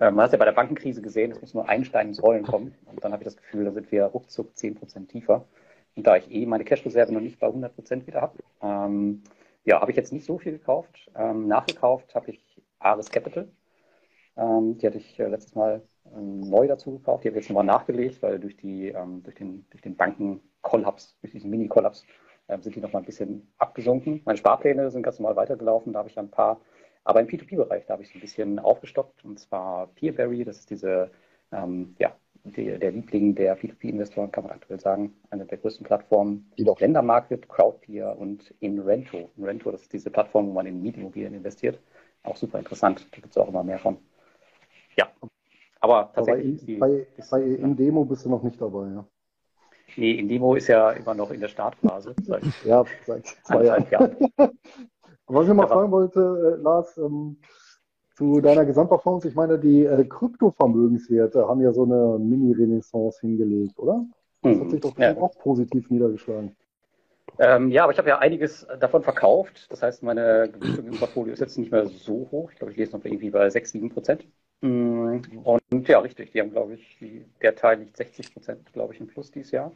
äh, 0.00 0.10
man 0.10 0.18
hat 0.18 0.26
es 0.26 0.32
ja 0.32 0.38
bei 0.38 0.44
der 0.44 0.52
Bankenkrise 0.52 1.02
gesehen, 1.02 1.32
es 1.32 1.40
muss 1.40 1.54
nur 1.54 1.68
ein 1.68 1.84
Stein 1.84 2.08
ins 2.08 2.22
Rollen 2.22 2.44
kommen 2.44 2.74
und 2.84 3.02
dann 3.02 3.12
habe 3.12 3.22
ich 3.22 3.26
das 3.26 3.36
Gefühl, 3.36 3.64
da 3.64 3.72
sind 3.72 3.90
wir 3.90 4.04
ruckzuck 4.04 4.52
10% 4.54 5.08
tiefer. 5.08 5.44
Und 5.96 6.06
da 6.06 6.16
ich 6.16 6.30
eh 6.30 6.44
meine 6.46 6.64
Cash-Reserve 6.64 7.12
noch 7.12 7.20
nicht 7.20 7.40
bei 7.40 7.48
100% 7.48 8.06
wieder 8.06 8.20
habe, 8.20 8.38
ähm, 8.62 9.22
ja, 9.64 9.80
habe 9.80 9.90
ich 9.90 9.96
jetzt 9.96 10.12
nicht 10.12 10.26
so 10.26 10.38
viel 10.38 10.52
gekauft. 10.52 11.10
Ähm, 11.16 11.48
nachgekauft 11.48 12.14
habe 12.14 12.30
ich 12.30 12.62
Ares 12.78 13.10
Capital. 13.10 13.48
Ähm, 14.36 14.78
die 14.78 14.86
hatte 14.86 14.98
ich 14.98 15.18
äh, 15.18 15.26
letztes 15.26 15.54
Mal 15.54 15.82
neu 16.14 16.66
dazu 16.66 16.98
gekauft. 16.98 17.24
Die 17.24 17.28
habe 17.28 17.38
ich 17.38 17.44
jetzt 17.44 17.50
nochmal 17.50 17.64
nachgelegt, 17.64 18.22
weil 18.22 18.38
durch, 18.38 18.56
die, 18.56 18.88
ähm, 18.88 19.22
durch 19.22 19.36
den, 19.36 19.66
durch 19.70 19.82
den 19.82 19.96
Bankenkollaps, 19.96 21.16
durch 21.20 21.32
diesen 21.32 21.50
Mini-Kollaps, 21.50 22.04
ähm, 22.48 22.62
sind 22.62 22.76
die 22.76 22.80
nochmal 22.80 23.02
ein 23.02 23.06
bisschen 23.06 23.52
abgesunken. 23.58 24.22
Meine 24.24 24.38
Sparpläne 24.38 24.90
sind 24.90 25.02
ganz 25.02 25.18
normal 25.18 25.36
weitergelaufen, 25.36 25.92
da 25.92 26.00
habe 26.00 26.08
ich 26.08 26.18
ein 26.18 26.30
paar. 26.30 26.60
Aber 27.04 27.20
im 27.20 27.26
P2P-Bereich, 27.26 27.86
da 27.86 27.94
habe 27.94 28.02
ich 28.02 28.08
so 28.08 28.18
ein 28.18 28.20
bisschen 28.20 28.58
aufgestockt. 28.58 29.24
Und 29.24 29.38
zwar 29.38 29.88
Peerberry, 29.94 30.44
das 30.44 30.58
ist 30.58 30.70
diese, 30.70 31.10
ähm, 31.52 31.94
ja, 31.98 32.16
die, 32.44 32.78
der 32.78 32.92
Liebling 32.92 33.34
der 33.34 33.58
P2P-Investoren, 33.58 34.30
kann 34.30 34.44
man 34.44 34.52
aktuell 34.52 34.80
sagen. 34.80 35.14
Eine 35.30 35.46
der 35.46 35.58
größten 35.58 35.86
Plattformen. 35.86 36.50
Ländermarket, 36.56 37.48
Crowdpeer 37.48 38.18
und 38.18 38.54
Inrento. 38.60 39.30
Inrento, 39.36 39.70
das 39.70 39.82
ist 39.82 39.92
diese 39.92 40.10
Plattform, 40.10 40.48
wo 40.48 40.52
man 40.52 40.66
in 40.66 40.82
Mietimmobilien 40.82 41.34
investiert. 41.34 41.80
Auch 42.22 42.36
super 42.36 42.58
interessant. 42.58 43.06
Da 43.12 43.16
gibt 43.20 43.30
es 43.30 43.38
auch 43.38 43.48
immer 43.48 43.62
mehr 43.62 43.78
von. 43.78 43.98
Ja, 44.96 45.08
aber 45.80 46.12
tatsächlich. 46.14 46.62
Aber 46.62 46.86
bei, 46.88 47.06
die, 47.16 47.16
bei, 47.20 47.26
bei 47.30 47.42
Indemo 47.42 48.04
bist 48.04 48.24
du 48.24 48.30
noch 48.30 48.42
nicht 48.42 48.60
dabei, 48.60 48.88
ja. 48.88 49.04
Nee, 49.96 50.12
Indemo 50.12 50.54
ist 50.54 50.68
ja 50.68 50.90
immer 50.90 51.14
noch 51.14 51.30
in 51.30 51.40
der 51.40 51.48
Startphase. 51.48 52.14
Seit 52.22 52.42
ja, 52.64 52.84
seit 53.06 53.26
zwei 53.44 53.64
Jahren. 53.64 53.86
Jahren. 53.90 54.16
Was 55.26 55.48
ich 55.48 55.54
mal 55.54 55.66
fragen 55.66 55.90
wollte, 55.90 56.56
äh, 56.58 56.62
Lars, 56.62 56.96
ähm, 56.98 57.38
zu 58.14 58.40
deiner 58.40 58.64
Gesamtperformance, 58.64 59.28
ich 59.28 59.34
meine, 59.34 59.58
die 59.58 59.84
äh, 59.84 60.04
Kryptovermögenswerte 60.04 61.46
haben 61.46 61.60
ja 61.60 61.72
so 61.72 61.82
eine 61.82 62.18
Mini-Renaissance 62.18 63.20
hingelegt, 63.20 63.78
oder? 63.78 64.06
Das 64.42 64.56
mhm. 64.56 64.60
hat 64.62 64.70
sich 64.70 64.80
doch 64.80 64.96
ja. 64.98 65.16
auch 65.16 65.36
positiv 65.38 65.90
niedergeschlagen. 65.90 66.56
Ähm, 67.38 67.70
ja, 67.70 67.82
aber 67.82 67.92
ich 67.92 67.98
habe 67.98 68.08
ja 68.08 68.18
einiges 68.18 68.66
davon 68.80 69.02
verkauft. 69.02 69.66
Das 69.70 69.82
heißt, 69.82 70.02
meine 70.02 70.48
Gewichtung 70.50 70.86
im 70.86 70.98
Portfolio 70.98 71.32
ist 71.32 71.40
jetzt 71.40 71.58
nicht 71.58 71.70
mehr 71.70 71.86
so 71.86 72.28
hoch. 72.30 72.50
Ich 72.52 72.58
glaube, 72.58 72.72
ich 72.72 72.78
lese 72.78 72.96
noch 72.96 73.04
irgendwie 73.04 73.30
bei 73.30 73.50
6, 73.50 73.72
7 73.72 73.90
Prozent. 73.90 74.26
Mm, 74.60 75.20
und 75.44 75.88
ja, 75.88 75.98
richtig, 75.98 76.32
die 76.32 76.40
haben, 76.40 76.50
glaube 76.50 76.74
ich, 76.74 76.98
der 77.42 77.54
Teil 77.54 77.80
liegt 77.80 77.96
60 77.96 78.32
Prozent, 78.32 78.72
glaube 78.72 78.94
ich, 78.94 79.00
im 79.00 79.06
Plus 79.06 79.30
dieses 79.30 79.52
Jahr. 79.52 79.72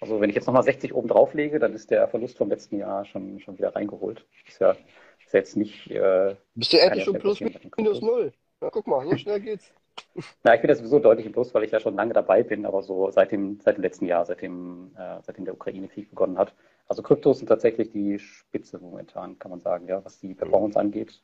Also 0.00 0.20
wenn 0.20 0.28
ich 0.28 0.36
jetzt 0.36 0.46
nochmal 0.46 0.62
60 0.62 0.94
oben 0.94 1.08
drauf 1.08 1.34
lege, 1.34 1.58
dann 1.58 1.72
ist 1.72 1.90
der 1.90 2.08
Verlust 2.08 2.36
vom 2.36 2.48
letzten 2.48 2.78
Jahr 2.78 3.04
schon, 3.04 3.40
schon 3.40 3.56
wieder 3.58 3.74
reingeholt. 3.74 4.26
Ist 4.46 4.60
ja, 4.60 4.76
ist 5.24 5.32
jetzt 5.32 5.56
nicht. 5.56 5.90
Äh, 5.90 6.36
Bist 6.54 6.72
du 6.72 6.78
endlich 6.78 7.04
schon 7.04 7.18
plus 7.18 7.40
minus 7.40 8.00
null? 8.00 8.32
Na 8.60 8.70
guck 8.70 8.86
mal, 8.86 9.06
so 9.06 9.16
schnell 9.16 9.40
geht's. 9.40 9.72
Na, 10.42 10.54
ich 10.54 10.60
bin 10.60 10.68
ja 10.68 10.74
sowieso 10.76 10.98
deutlich 10.98 11.26
im 11.26 11.32
Plus, 11.32 11.54
weil 11.54 11.64
ich 11.64 11.70
ja 11.70 11.80
schon 11.80 11.94
lange 11.94 12.12
dabei 12.12 12.42
bin, 12.42 12.66
aber 12.66 12.82
so 12.82 13.10
seit 13.10 13.32
dem, 13.32 13.60
seit 13.60 13.76
dem 13.76 13.82
letzten 13.82 14.06
Jahr, 14.06 14.24
seitdem, 14.24 14.90
äh, 14.96 15.20
seitdem 15.22 15.44
der 15.44 15.54
Ukraine-Krieg 15.54 16.10
begonnen 16.10 16.38
hat. 16.38 16.54
Also 16.88 17.02
Kryptos 17.02 17.38
sind 17.38 17.46
tatsächlich 17.48 17.90
die 17.92 18.18
Spitze 18.18 18.78
momentan, 18.78 19.38
kann 19.38 19.50
man 19.50 19.60
sagen, 19.60 19.86
ja, 19.88 20.04
was 20.04 20.18
die 20.18 20.34
Performance 20.34 20.78
angeht. 20.78 21.20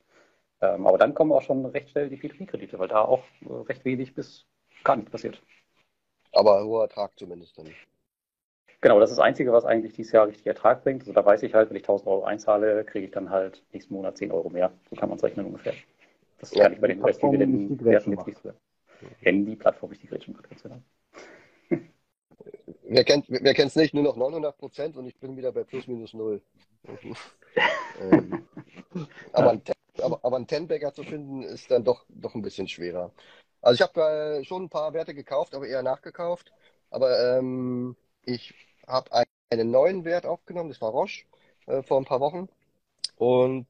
Ähm, 0.62 0.86
aber 0.86 0.98
dann 0.98 1.14
kommen 1.14 1.32
auch 1.32 1.42
schon 1.42 1.64
recht 1.66 1.90
schnell 1.90 2.08
die 2.08 2.16
P2P-Kredite, 2.16 2.78
weil 2.78 2.88
da 2.88 3.02
auch 3.02 3.24
äh, 3.48 3.52
recht 3.68 3.84
wenig 3.84 4.14
bis 4.14 4.46
gar 4.84 4.96
nichts 4.96 5.10
passiert. 5.10 5.40
Aber 6.32 6.64
hoher 6.64 6.82
Ertrag 6.82 7.18
zumindest 7.18 7.58
dann. 7.58 7.68
Genau, 8.82 8.98
das 8.98 9.10
ist 9.10 9.18
das 9.18 9.24
Einzige, 9.24 9.52
was 9.52 9.64
eigentlich 9.64 9.92
dieses 9.94 10.12
Jahr 10.12 10.26
richtig 10.26 10.46
Ertrag 10.46 10.82
bringt. 10.84 11.02
Also 11.02 11.12
da 11.12 11.24
weiß 11.24 11.42
ich 11.42 11.54
halt, 11.54 11.68
wenn 11.68 11.76
ich 11.76 11.82
1000 11.82 12.08
Euro 12.08 12.24
einzahle, 12.24 12.84
kriege 12.84 13.06
ich 13.06 13.10
dann 13.10 13.30
halt 13.30 13.62
nächsten 13.72 13.94
Monat 13.94 14.16
10 14.16 14.32
Euro 14.32 14.48
mehr. 14.48 14.72
So 14.88 14.96
kann 14.96 15.08
man 15.08 15.18
es 15.18 15.24
rechnen 15.24 15.46
ungefähr. 15.46 15.74
Das 16.38 16.54
ja, 16.54 16.64
kann 16.64 16.72
ich 16.74 16.80
bei 16.80 16.88
den 16.88 17.02
US-Dividenden-Werten 17.02 18.12
jetzt 18.12 18.26
nicht 18.26 18.38
so. 18.42 18.52
Wenn 19.20 19.44
die 19.44 19.56
Plattform 19.56 19.90
nicht 19.90 20.02
die 20.02 20.06
Gretchen 20.06 20.34
macht, 20.34 20.48
ganz 20.48 20.62
genau. 20.62 20.80
Wer 22.84 23.04
kennt 23.04 23.26
wer 23.28 23.58
es 23.58 23.76
nicht? 23.76 23.94
Nur 23.94 24.02
noch 24.02 24.16
900 24.16 24.56
Prozent 24.56 24.96
und 24.96 25.06
ich 25.06 25.16
bin 25.16 25.36
wieder 25.36 25.52
bei 25.52 25.64
plus 25.64 25.86
minus 25.86 26.12
null. 26.14 26.42
ähm, 28.00 28.46
aber 29.32 29.50
ein 29.50 29.62
aber, 30.00 30.20
aber 30.22 30.36
einen 30.36 30.46
Tenbagger 30.46 30.92
zu 30.94 31.02
finden, 31.04 31.42
ist 31.42 31.70
dann 31.70 31.84
doch, 31.84 32.04
doch 32.08 32.34
ein 32.34 32.42
bisschen 32.42 32.68
schwerer. 32.68 33.12
Also 33.62 33.76
ich 33.76 33.82
habe 33.82 34.40
äh, 34.40 34.44
schon 34.44 34.64
ein 34.64 34.70
paar 34.70 34.92
Werte 34.94 35.14
gekauft, 35.14 35.54
aber 35.54 35.66
eher 35.66 35.82
nachgekauft. 35.82 36.52
Aber 36.90 37.38
ähm, 37.38 37.96
ich 38.24 38.54
habe 38.86 39.10
einen 39.50 39.70
neuen 39.70 40.04
Wert 40.04 40.26
aufgenommen, 40.26 40.68
das 40.70 40.80
war 40.80 40.90
Roche, 40.90 41.24
äh, 41.66 41.82
vor 41.82 41.98
ein 41.98 42.04
paar 42.04 42.20
Wochen. 42.20 42.48
Und 43.16 43.66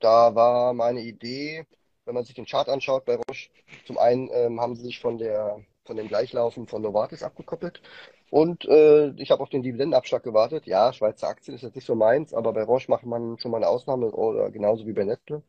da 0.00 0.34
war 0.34 0.74
meine 0.74 1.00
Idee, 1.02 1.66
wenn 2.04 2.14
man 2.14 2.24
sich 2.24 2.34
den 2.34 2.46
Chart 2.46 2.68
anschaut 2.68 3.04
bei 3.04 3.16
Roche, 3.16 3.50
zum 3.86 3.98
einen 3.98 4.30
ähm, 4.32 4.60
haben 4.60 4.76
sie 4.76 4.82
sich 4.84 5.00
von 5.00 5.18
der 5.18 5.64
von 5.84 5.96
dem 5.96 6.08
Gleichlaufen 6.08 6.66
von 6.68 6.82
Novartis 6.82 7.22
abgekoppelt. 7.22 7.82
Und 8.32 8.64
äh, 8.64 9.10
ich 9.18 9.30
habe 9.30 9.42
auf 9.42 9.50
den 9.50 9.62
Dividendenabschlag 9.62 10.22
gewartet. 10.22 10.64
Ja, 10.64 10.94
Schweizer 10.94 11.28
Aktien 11.28 11.54
ist 11.54 11.60
jetzt 11.60 11.74
nicht 11.74 11.84
so 11.84 11.94
meins, 11.94 12.32
aber 12.32 12.54
bei 12.54 12.62
Roche 12.62 12.90
macht 12.90 13.04
man 13.04 13.38
schon 13.38 13.50
mal 13.50 13.58
eine 13.58 13.68
Ausnahme 13.68 14.10
oder 14.10 14.50
genauso 14.50 14.86
wie 14.86 14.94
bei 14.94 15.04
Nestle. 15.04 15.42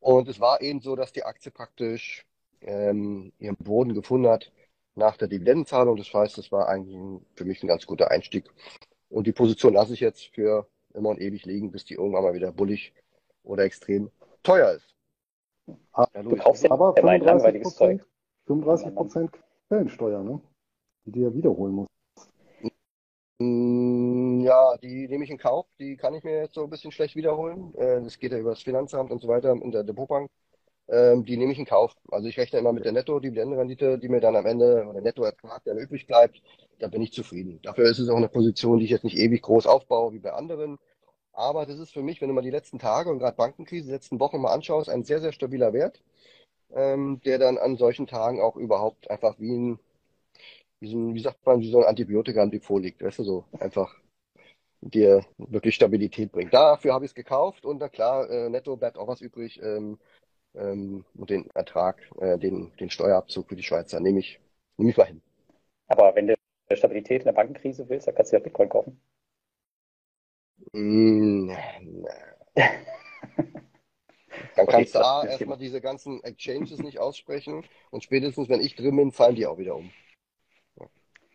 Und 0.00 0.26
es 0.26 0.40
war 0.40 0.62
eben 0.62 0.80
so, 0.80 0.96
dass 0.96 1.12
die 1.12 1.24
Aktie 1.24 1.52
praktisch 1.52 2.24
ähm, 2.62 3.30
ihren 3.38 3.56
Boden 3.56 3.92
gefunden 3.92 4.30
hat 4.30 4.50
nach 4.94 5.18
der 5.18 5.28
Dividendenzahlung. 5.28 5.98
Das 5.98 6.14
heißt, 6.14 6.38
es 6.38 6.50
war 6.50 6.66
eigentlich 6.66 6.96
ein, 6.96 7.26
für 7.34 7.44
mich 7.44 7.62
ein 7.62 7.68
ganz 7.68 7.84
guter 7.84 8.10
Einstieg. 8.10 8.46
Und 9.10 9.26
die 9.26 9.32
Position 9.32 9.74
lasse 9.74 9.92
ich 9.92 10.00
jetzt 10.00 10.34
für 10.34 10.66
immer 10.94 11.10
und 11.10 11.20
ewig 11.20 11.44
liegen, 11.44 11.70
bis 11.72 11.84
die 11.84 11.94
irgendwann 11.96 12.22
mal 12.22 12.32
wieder 12.32 12.52
bullig 12.52 12.94
oder 13.42 13.64
extrem 13.64 14.10
teuer 14.42 14.70
ist. 14.70 14.94
Ah, 15.92 16.06
ja, 16.14 16.22
du 16.22 16.34
kaufst 16.36 16.70
aber 16.70 16.94
35 16.94 17.60
Prozent, 17.60 18.06
35 18.46 18.94
Prozent 18.94 19.30
Quellensteuer, 19.68 20.22
ne? 20.22 20.40
die 21.04 21.12
du 21.12 21.20
ja 21.20 21.34
wiederholen 21.34 21.74
musst. 21.74 21.97
Mm, 23.38 24.40
ja, 24.40 24.76
die 24.78 25.06
nehme 25.08 25.24
ich 25.24 25.30
in 25.30 25.38
Kauf. 25.38 25.66
Die 25.78 25.96
kann 25.96 26.14
ich 26.14 26.24
mir 26.24 26.42
jetzt 26.42 26.54
so 26.54 26.64
ein 26.64 26.70
bisschen 26.70 26.90
schlecht 26.92 27.14
wiederholen. 27.16 27.74
Äh, 27.76 28.02
das 28.02 28.18
geht 28.18 28.32
ja 28.32 28.38
über 28.38 28.50
das 28.50 28.62
Finanzamt 28.62 29.10
und 29.10 29.20
so 29.20 29.28
weiter 29.28 29.52
in 29.52 29.70
der 29.70 29.84
Depotbank. 29.84 30.28
Ähm, 30.88 31.24
die 31.24 31.36
nehme 31.36 31.52
ich 31.52 31.58
in 31.58 31.66
Kauf. 31.66 31.94
Also 32.10 32.28
ich 32.28 32.38
rechne 32.38 32.58
immer 32.60 32.72
mit 32.72 32.84
der 32.84 32.92
Netto-Dividendenrendite, 32.92 33.98
die 33.98 34.08
mir 34.08 34.20
dann 34.20 34.36
am 34.36 34.46
Ende, 34.46 34.86
oder 34.88 35.00
Nettoertrag, 35.02 35.64
der 35.64 35.76
übrig 35.76 36.06
bleibt, 36.06 36.42
da 36.80 36.88
bin 36.88 37.02
ich 37.02 37.12
zufrieden. 37.12 37.60
Dafür 37.62 37.86
ist 37.90 37.98
es 38.00 38.08
auch 38.10 38.16
eine 38.16 38.28
Position, 38.28 38.78
die 38.78 38.86
ich 38.86 38.90
jetzt 38.92 39.04
nicht 39.04 39.18
ewig 39.18 39.42
groß 39.42 39.66
aufbaue 39.66 40.12
wie 40.14 40.20
bei 40.20 40.32
anderen. 40.32 40.78
Aber 41.32 41.66
das 41.66 41.78
ist 41.80 41.92
für 41.92 42.02
mich, 42.02 42.20
wenn 42.20 42.28
du 42.28 42.34
mal 42.34 42.42
die 42.42 42.50
letzten 42.50 42.78
Tage 42.80 43.10
und 43.10 43.18
gerade 43.20 43.36
Bankenkrise, 43.36 43.86
die 43.88 43.92
letzten 43.94 44.20
Wochen 44.20 44.40
mal 44.40 44.52
anschaust, 44.52 44.90
ein 44.90 45.04
sehr, 45.04 45.20
sehr 45.20 45.32
stabiler 45.32 45.72
Wert, 45.72 46.02
ähm, 46.74 47.20
der 47.24 47.38
dann 47.38 47.58
an 47.58 47.76
solchen 47.76 48.06
Tagen 48.06 48.40
auch 48.40 48.56
überhaupt 48.56 49.10
einfach 49.10 49.38
wie 49.38 49.56
ein 49.56 49.78
wie, 50.80 50.88
so, 50.90 51.14
wie 51.14 51.20
sagt 51.20 51.44
man, 51.46 51.60
wie 51.60 51.70
so 51.70 51.78
ein 51.78 51.84
Antibiotika 51.84 52.42
im 52.42 52.50
Depot 52.50 52.80
liegt, 52.82 53.02
weißt 53.02 53.20
du, 53.20 53.24
so 53.24 53.44
einfach 53.58 53.94
dir 54.80 55.24
wirklich 55.38 55.74
Stabilität 55.74 56.32
bringt. 56.32 56.54
Dafür 56.54 56.94
habe 56.94 57.04
ich 57.04 57.10
es 57.10 57.14
gekauft 57.14 57.64
und 57.64 57.78
na 57.78 57.88
klar, 57.88 58.30
äh, 58.30 58.48
netto 58.48 58.76
bleibt 58.76 58.96
auch 58.96 59.08
was 59.08 59.20
übrig 59.20 59.60
ähm, 59.62 59.98
ähm, 60.54 61.04
und 61.16 61.30
den 61.30 61.50
Ertrag, 61.54 62.00
äh, 62.20 62.38
den, 62.38 62.72
den 62.78 62.90
Steuerabzug 62.90 63.48
für 63.48 63.56
die 63.56 63.62
Schweizer 63.62 64.00
nehme 64.00 64.20
ich, 64.20 64.40
nehme 64.76 64.90
ich 64.90 64.96
mal 64.96 65.06
hin. 65.06 65.20
Aber 65.88 66.14
wenn 66.14 66.28
du 66.28 66.34
Stabilität 66.72 67.22
in 67.22 67.26
der 67.26 67.32
Bankenkrise 67.32 67.88
willst, 67.88 68.06
dann 68.06 68.14
kannst 68.14 68.32
du 68.32 68.36
ja 68.36 68.42
Bitcoin 68.42 68.68
kaufen. 68.68 69.00
Mm, 70.72 71.50
Dann 74.56 74.66
kannst 74.66 74.94
du 74.94 74.98
A, 74.98 75.24
erstmal 75.24 75.58
diese 75.58 75.80
ganzen 75.80 76.22
Exchanges 76.24 76.78
nicht 76.80 76.98
aussprechen 76.98 77.64
und 77.90 78.02
spätestens, 78.02 78.48
wenn 78.48 78.60
ich 78.60 78.76
drin 78.76 78.96
bin, 78.96 79.12
fallen 79.12 79.34
die 79.36 79.46
auch 79.46 79.58
wieder 79.58 79.76
um. 79.76 79.90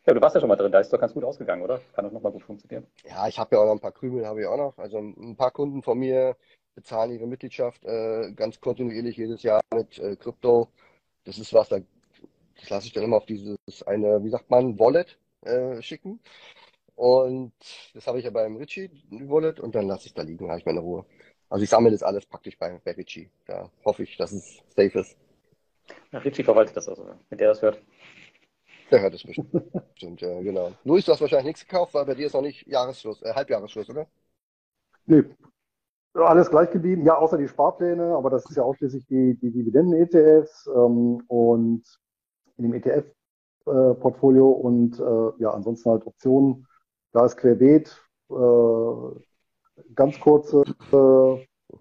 Ja, 0.05 0.13
du 0.13 0.21
warst 0.21 0.35
ja 0.35 0.41
schon 0.41 0.49
mal 0.49 0.57
drin, 0.57 0.71
da 0.71 0.79
ist 0.79 0.91
doch 0.91 0.99
ganz 0.99 1.13
gut 1.13 1.23
ausgegangen, 1.23 1.61
oder? 1.61 1.79
Kann 1.93 2.03
doch 2.03 2.11
nochmal 2.11 2.33
gut 2.33 2.43
funktionieren. 2.43 2.85
Ja, 3.05 3.27
ich 3.27 3.39
habe 3.39 3.55
ja 3.55 3.61
auch 3.61 3.65
noch 3.65 3.73
ein 3.73 3.79
paar 3.79 3.93
Krümel, 3.93 4.25
habe 4.25 4.41
ich 4.41 4.47
auch 4.47 4.57
noch. 4.57 4.77
Also 4.77 4.97
ein 4.97 5.35
paar 5.37 5.51
Kunden 5.51 5.81
von 5.81 5.97
mir 5.97 6.35
bezahlen 6.75 7.11
ihre 7.11 7.25
Mitgliedschaft 7.25 7.85
äh, 7.85 8.31
ganz 8.33 8.59
kontinuierlich 8.59 9.15
jedes 9.15 9.43
Jahr 9.43 9.61
mit 9.73 9.99
äh, 9.99 10.17
Krypto. 10.17 10.67
Das 11.23 11.37
ist 11.37 11.53
was, 11.53 11.69
da, 11.69 11.79
das 12.59 12.69
lasse 12.69 12.87
ich 12.87 12.93
dann 12.93 13.03
immer 13.03 13.17
auf 13.17 13.25
dieses 13.25 13.57
eine, 13.85 14.21
wie 14.23 14.29
sagt 14.29 14.49
man, 14.49 14.77
Wallet 14.77 15.17
äh, 15.41 15.81
schicken. 15.81 16.19
Und 16.95 17.53
das 17.93 18.05
habe 18.05 18.19
ich 18.19 18.25
ja 18.25 18.31
beim 18.31 18.57
Richie, 18.57 18.89
Wallet, 19.09 19.59
und 19.59 19.73
dann 19.73 19.87
lasse 19.87 20.07
ich 20.07 20.13
da 20.13 20.21
liegen, 20.21 20.49
habe 20.49 20.59
ich 20.59 20.65
meine 20.65 20.81
Ruhe. 20.81 21.05
Also 21.49 21.63
ich 21.63 21.69
sammle 21.69 21.91
das 21.91 22.03
alles 22.03 22.25
praktisch 22.25 22.57
bei, 22.57 22.79
bei 22.83 22.91
Richie. 22.91 23.29
Da 23.45 23.69
hoffe 23.85 24.03
ich, 24.03 24.17
dass 24.17 24.31
es 24.31 24.61
safe 24.75 24.99
ist. 24.99 25.17
Ja, 26.11 26.19
Richie 26.19 26.43
verwaltet 26.43 26.75
das 26.75 26.89
also, 26.89 27.07
wenn 27.29 27.37
der 27.37 27.49
das 27.49 27.61
hört. 27.61 27.81
Der 28.91 29.01
hört 29.01 29.13
es 29.13 29.23
bestimmt. 29.23 29.49
Stimmt, 29.95 30.21
ja, 30.21 30.41
genau. 30.41 30.71
Luis, 30.83 31.05
du 31.05 31.11
hast 31.11 31.21
wahrscheinlich 31.21 31.47
nichts 31.47 31.67
gekauft, 31.67 31.93
weil 31.93 32.05
bei 32.05 32.15
dir 32.15 32.27
ist 32.27 32.33
noch 32.33 32.41
nicht 32.41 32.67
Jahresschluss, 32.67 33.21
äh, 33.21 33.33
Halbjahresschluss, 33.33 33.89
oder? 33.89 34.07
Nee. 35.05 35.23
Alles 36.13 36.49
gleich 36.49 36.69
geblieben, 36.69 37.05
ja, 37.05 37.17
außer 37.17 37.37
die 37.37 37.47
Sparpläne, 37.47 38.15
aber 38.15 38.29
das 38.29 38.45
ist 38.45 38.55
ja 38.55 38.63
ausschließlich 38.63 39.07
die, 39.07 39.35
die 39.35 39.51
Dividenden-ETFs 39.51 40.67
ähm, 40.67 41.23
und 41.27 41.83
in 42.57 42.63
dem 42.63 42.73
ETF 42.73 43.05
Portfolio 43.65 44.49
und 44.49 44.97
ja, 45.39 45.51
ansonsten 45.51 45.89
halt 45.89 46.05
Optionen. 46.05 46.67
Da 47.13 47.25
ist 47.25 47.37
querbeet, 47.37 47.97
ganz 49.95 50.19
kurze 50.19 50.63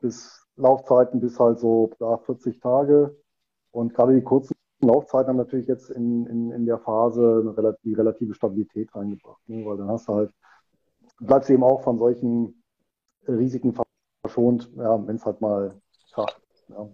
bis 0.00 0.46
Laufzeiten 0.56 1.20
bis 1.20 1.38
halt 1.38 1.58
so 1.58 1.90
ja, 1.98 2.18
40 2.18 2.60
Tage. 2.60 3.16
Und 3.70 3.94
gerade 3.94 4.14
die 4.14 4.22
kurzen 4.22 4.54
Laufzeiten 4.88 5.28
haben 5.28 5.36
natürlich 5.36 5.66
jetzt 5.66 5.90
in, 5.90 6.26
in, 6.26 6.50
in 6.52 6.66
der 6.66 6.78
Phase 6.78 7.54
eine 7.56 7.76
die 7.84 7.94
relative 7.94 8.34
Stabilität 8.34 8.94
reingebracht. 8.94 9.40
Ne? 9.48 9.64
Weil 9.64 9.76
dann 9.76 9.88
hast 9.88 10.08
du 10.08 10.14
halt, 10.14 10.32
bleibst 11.20 11.48
du 11.48 11.54
eben 11.54 11.64
auch 11.64 11.82
von 11.82 11.98
solchen 11.98 12.62
Risiken 13.26 13.74
verschont, 14.22 14.70
ja, 14.76 15.06
wenn 15.06 15.16
es 15.16 15.24
halt 15.24 15.40
mal 15.40 15.80
kracht. 16.12 16.40
Ja. 16.68 16.88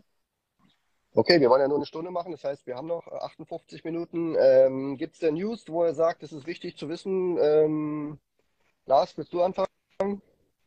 Okay, 1.14 1.40
wir 1.40 1.50
wollen 1.50 1.62
ja 1.62 1.68
nur 1.68 1.78
eine 1.78 1.86
Stunde 1.86 2.10
machen, 2.10 2.32
das 2.32 2.44
heißt, 2.44 2.66
wir 2.66 2.76
haben 2.76 2.86
noch 2.86 3.06
58 3.08 3.82
Minuten. 3.82 4.36
Ähm, 4.38 4.96
Gibt 4.96 5.14
es 5.14 5.20
denn 5.20 5.34
News, 5.34 5.64
wo 5.68 5.82
er 5.82 5.94
sagt, 5.94 6.22
es 6.22 6.32
ist 6.32 6.46
wichtig 6.46 6.76
zu 6.76 6.88
wissen? 6.88 7.38
Ähm, 7.40 8.18
Lars, 8.86 9.16
willst 9.16 9.32
du 9.32 9.42
anfangen? 9.42 9.68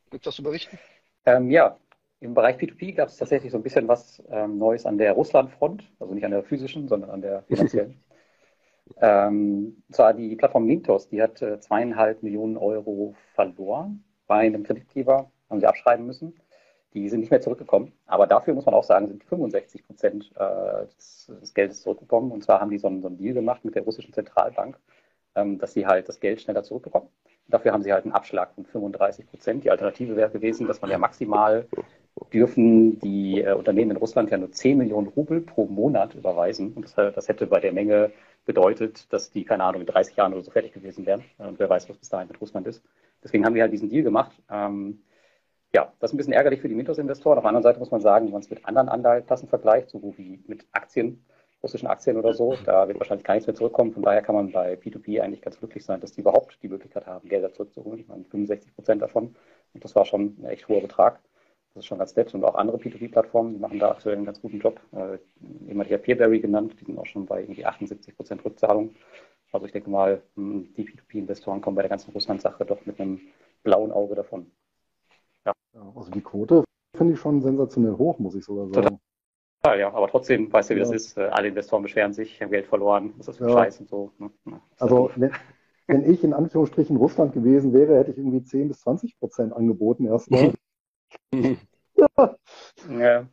Gibt 0.09 0.25
es 0.25 0.27
was 0.27 0.35
zu 0.35 0.43
berichten? 0.43 0.77
Ähm, 1.25 1.51
ja, 1.51 1.77
im 2.21 2.35
Bereich 2.35 2.57
P2P 2.57 2.93
gab 2.93 3.09
es 3.09 3.17
tatsächlich 3.17 3.51
so 3.51 3.57
ein 3.57 3.63
bisschen 3.63 3.87
was 3.87 4.23
ähm, 4.29 4.57
Neues 4.59 4.85
an 4.85 4.97
der 4.97 5.13
Russland-Front, 5.13 5.83
also 5.99 6.13
nicht 6.13 6.23
an 6.23 6.31
der 6.31 6.43
physischen, 6.43 6.87
sondern 6.87 7.09
an 7.09 7.21
der 7.21 7.43
finanziellen. 7.43 7.99
ähm, 9.01 9.83
zwar 9.91 10.13
die 10.13 10.35
Plattform 10.35 10.65
Mintos, 10.65 11.09
die 11.09 11.21
hat 11.21 11.41
äh, 11.41 11.59
zweieinhalb 11.59 12.21
Millionen 12.21 12.57
Euro 12.57 13.15
verloren 13.33 14.03
bei 14.27 14.41
einem 14.41 14.63
Kreditgeber, 14.63 15.31
haben 15.49 15.59
sie 15.59 15.65
abschreiben 15.65 16.05
müssen. 16.05 16.39
Die 16.93 17.09
sind 17.09 17.21
nicht 17.21 17.31
mehr 17.31 17.41
zurückgekommen. 17.41 17.93
Aber 18.05 18.27
dafür 18.27 18.53
muss 18.53 18.65
man 18.65 18.75
auch 18.75 18.83
sagen, 18.83 19.07
sind 19.07 19.23
65 19.23 19.87
Prozent 19.87 20.31
äh, 20.35 20.85
des, 20.95 21.31
des, 21.41 21.53
Geldes 21.53 21.81
zurückgekommen. 21.81 22.31
Und 22.31 22.43
zwar 22.43 22.59
haben 22.59 22.69
die 22.69 22.77
so 22.77 22.87
einen, 22.87 23.01
so 23.01 23.07
einen 23.07 23.17
Deal 23.17 23.33
gemacht 23.33 23.65
mit 23.65 23.75
der 23.75 23.83
russischen 23.83 24.13
Zentralbank, 24.13 24.77
ähm, 25.35 25.57
dass 25.57 25.73
sie 25.73 25.87
halt 25.87 26.07
das 26.09 26.19
Geld 26.19 26.41
schneller 26.41 26.63
zurückbekommen. 26.63 27.07
Dafür 27.47 27.71
haben 27.71 27.81
sie 27.81 27.93
halt 27.93 28.03
einen 28.03 28.13
Abschlag 28.13 28.53
von 28.53 28.65
35 28.65 29.25
Prozent. 29.25 29.63
Die 29.63 29.71
Alternative 29.71 30.15
wäre 30.15 30.29
gewesen, 30.29 30.67
dass 30.67 30.81
man 30.81 30.91
ja 30.91 30.97
maximal 30.97 31.67
dürfen 32.33 32.99
die 32.99 33.41
äh, 33.41 33.53
Unternehmen 33.53 33.91
in 33.91 33.97
Russland 33.97 34.31
ja 34.31 34.37
nur 34.37 34.51
10 34.51 34.77
Millionen 34.77 35.07
Rubel 35.07 35.41
pro 35.41 35.65
Monat 35.65 36.15
überweisen. 36.15 36.73
Und 36.73 36.85
das, 36.85 36.97
äh, 36.97 37.11
das, 37.11 37.27
hätte 37.27 37.47
bei 37.47 37.59
der 37.59 37.73
Menge 37.73 38.11
bedeutet, 38.45 39.11
dass 39.13 39.31
die, 39.31 39.43
keine 39.43 39.63
Ahnung, 39.63 39.81
in 39.81 39.87
30 39.87 40.15
Jahren 40.15 40.33
oder 40.33 40.43
so 40.43 40.51
fertig 40.51 40.73
gewesen 40.73 41.05
wären. 41.05 41.23
Und 41.37 41.59
wer 41.59 41.69
weiß, 41.69 41.89
was 41.89 41.97
bis 41.97 42.09
dahin 42.09 42.27
mit 42.27 42.39
Russland 42.41 42.67
ist. 42.67 42.83
Deswegen 43.23 43.45
haben 43.45 43.55
wir 43.55 43.61
halt 43.63 43.73
diesen 43.73 43.89
Deal 43.89 44.03
gemacht. 44.03 44.31
Ähm, 44.49 45.01
ja, 45.73 45.93
das 45.99 46.09
ist 46.09 46.15
ein 46.15 46.17
bisschen 46.17 46.33
ärgerlich 46.33 46.61
für 46.61 46.67
die 46.67 46.75
Mintos-Investoren. 46.75 47.37
Auf 47.37 47.43
der 47.43 47.49
anderen 47.49 47.63
Seite 47.63 47.79
muss 47.79 47.91
man 47.91 48.01
sagen, 48.01 48.25
wenn 48.25 48.33
man 48.33 48.41
es 48.41 48.49
mit 48.49 48.65
anderen 48.65 48.89
Anleihenklassen 48.89 49.47
vergleicht, 49.47 49.89
so 49.89 50.13
wie 50.17 50.43
mit 50.47 50.65
Aktien, 50.73 51.23
russischen 51.63 51.87
Aktien 51.87 52.17
oder 52.17 52.33
so, 52.33 52.55
da 52.65 52.87
wird 52.87 52.99
wahrscheinlich 52.99 53.23
gar 53.23 53.35
nichts 53.35 53.47
mehr 53.47 53.55
zurückkommen. 53.55 53.93
Von 53.93 54.03
daher 54.03 54.21
kann 54.21 54.35
man 54.35 54.51
bei 54.51 54.73
P2P 54.73 55.21
eigentlich 55.21 55.41
ganz 55.41 55.59
glücklich 55.59 55.85
sein, 55.85 56.01
dass 56.01 56.11
die 56.11 56.21
überhaupt 56.21 56.57
die 56.63 56.67
Möglichkeit 56.67 57.05
haben, 57.05 57.29
Gelder 57.29 57.53
zurückzuholen. 57.53 57.99
Ich 57.99 58.07
meine, 58.07 58.25
65 58.25 58.75
Prozent 58.75 59.01
davon. 59.01 59.35
Und 59.73 59.83
das 59.83 59.95
war 59.95 60.05
schon 60.05 60.35
ein 60.39 60.45
echt 60.45 60.67
hoher 60.67 60.81
Betrag. 60.81 61.19
Das 61.73 61.83
ist 61.83 61.87
schon 61.87 61.99
ganz 61.99 62.15
nett. 62.15 62.33
Und 62.33 62.43
auch 62.43 62.55
andere 62.55 62.77
P2P-Plattformen, 62.77 63.53
die 63.53 63.59
machen 63.59 63.79
da 63.79 63.91
aktuell 63.91 64.17
einen 64.17 64.25
ganz 64.25 64.41
guten 64.41 64.59
Job. 64.59 64.79
Äh, 64.91 65.19
jemand 65.67 65.87
hier 65.87 65.97
Peerberry 65.97 66.41
genannt, 66.41 66.75
die 66.79 66.85
sind 66.85 66.97
auch 66.97 67.05
schon 67.05 67.25
bei 67.25 67.41
irgendwie 67.41 67.65
78 67.65 68.15
Prozent 68.15 68.43
Rückzahlung. 68.43 68.95
Also 69.51 69.65
ich 69.65 69.71
denke 69.71 69.89
mal, 69.89 70.21
hm, 70.35 70.73
die 70.75 70.83
P2P-Investoren 70.83 71.61
kommen 71.61 71.75
bei 71.75 71.81
der 71.81 71.89
ganzen 71.89 72.11
Russland-Sache 72.11 72.65
doch 72.65 72.85
mit 72.85 72.99
einem 72.99 73.21
blauen 73.63 73.91
Auge 73.91 74.15
davon. 74.15 74.51
Ja. 75.45 75.53
ja 75.73 75.93
also 75.95 76.11
die 76.11 76.21
Quote 76.21 76.63
finde 76.95 77.13
ich 77.13 77.19
schon 77.19 77.41
sensationell 77.41 77.93
hoch, 77.93 78.19
muss 78.19 78.35
ich 78.35 78.43
sogar 78.43 78.67
sagen. 78.67 78.99
Total. 79.63 79.79
Ja, 79.79 79.93
aber 79.93 80.07
trotzdem, 80.07 80.51
weißt 80.51 80.71
du, 80.71 80.75
wie 80.75 80.79
ja. 80.79 80.85
das 80.85 80.93
ist. 80.93 81.17
Äh, 81.17 81.21
alle 81.21 81.49
Investoren 81.49 81.83
beschweren 81.83 82.13
sich, 82.13 82.41
haben 82.41 82.51
Geld 82.51 82.67
verloren, 82.67 83.13
was 83.17 83.27
ist 83.27 83.27
das 83.27 83.37
für 83.37 83.47
ja. 83.47 83.53
Scheiß 83.53 83.79
und 83.79 83.89
so. 83.89 84.11
Ne? 84.17 84.31
Also, 84.79 85.11
wenn, 85.15 85.31
wenn 85.87 86.09
ich 86.09 86.23
in 86.23 86.33
Anführungsstrichen 86.33 86.97
Russland 86.97 87.33
gewesen 87.33 87.71
wäre, 87.73 87.97
hätte 87.97 88.11
ich 88.11 88.17
irgendwie 88.17 88.43
10 88.43 88.69
bis 88.69 88.81
20 88.81 89.19
Prozent 89.19 89.53
angeboten 89.53 90.05
erstmal. 90.05 90.53
ja. 91.33 92.37
ja. 92.89 93.27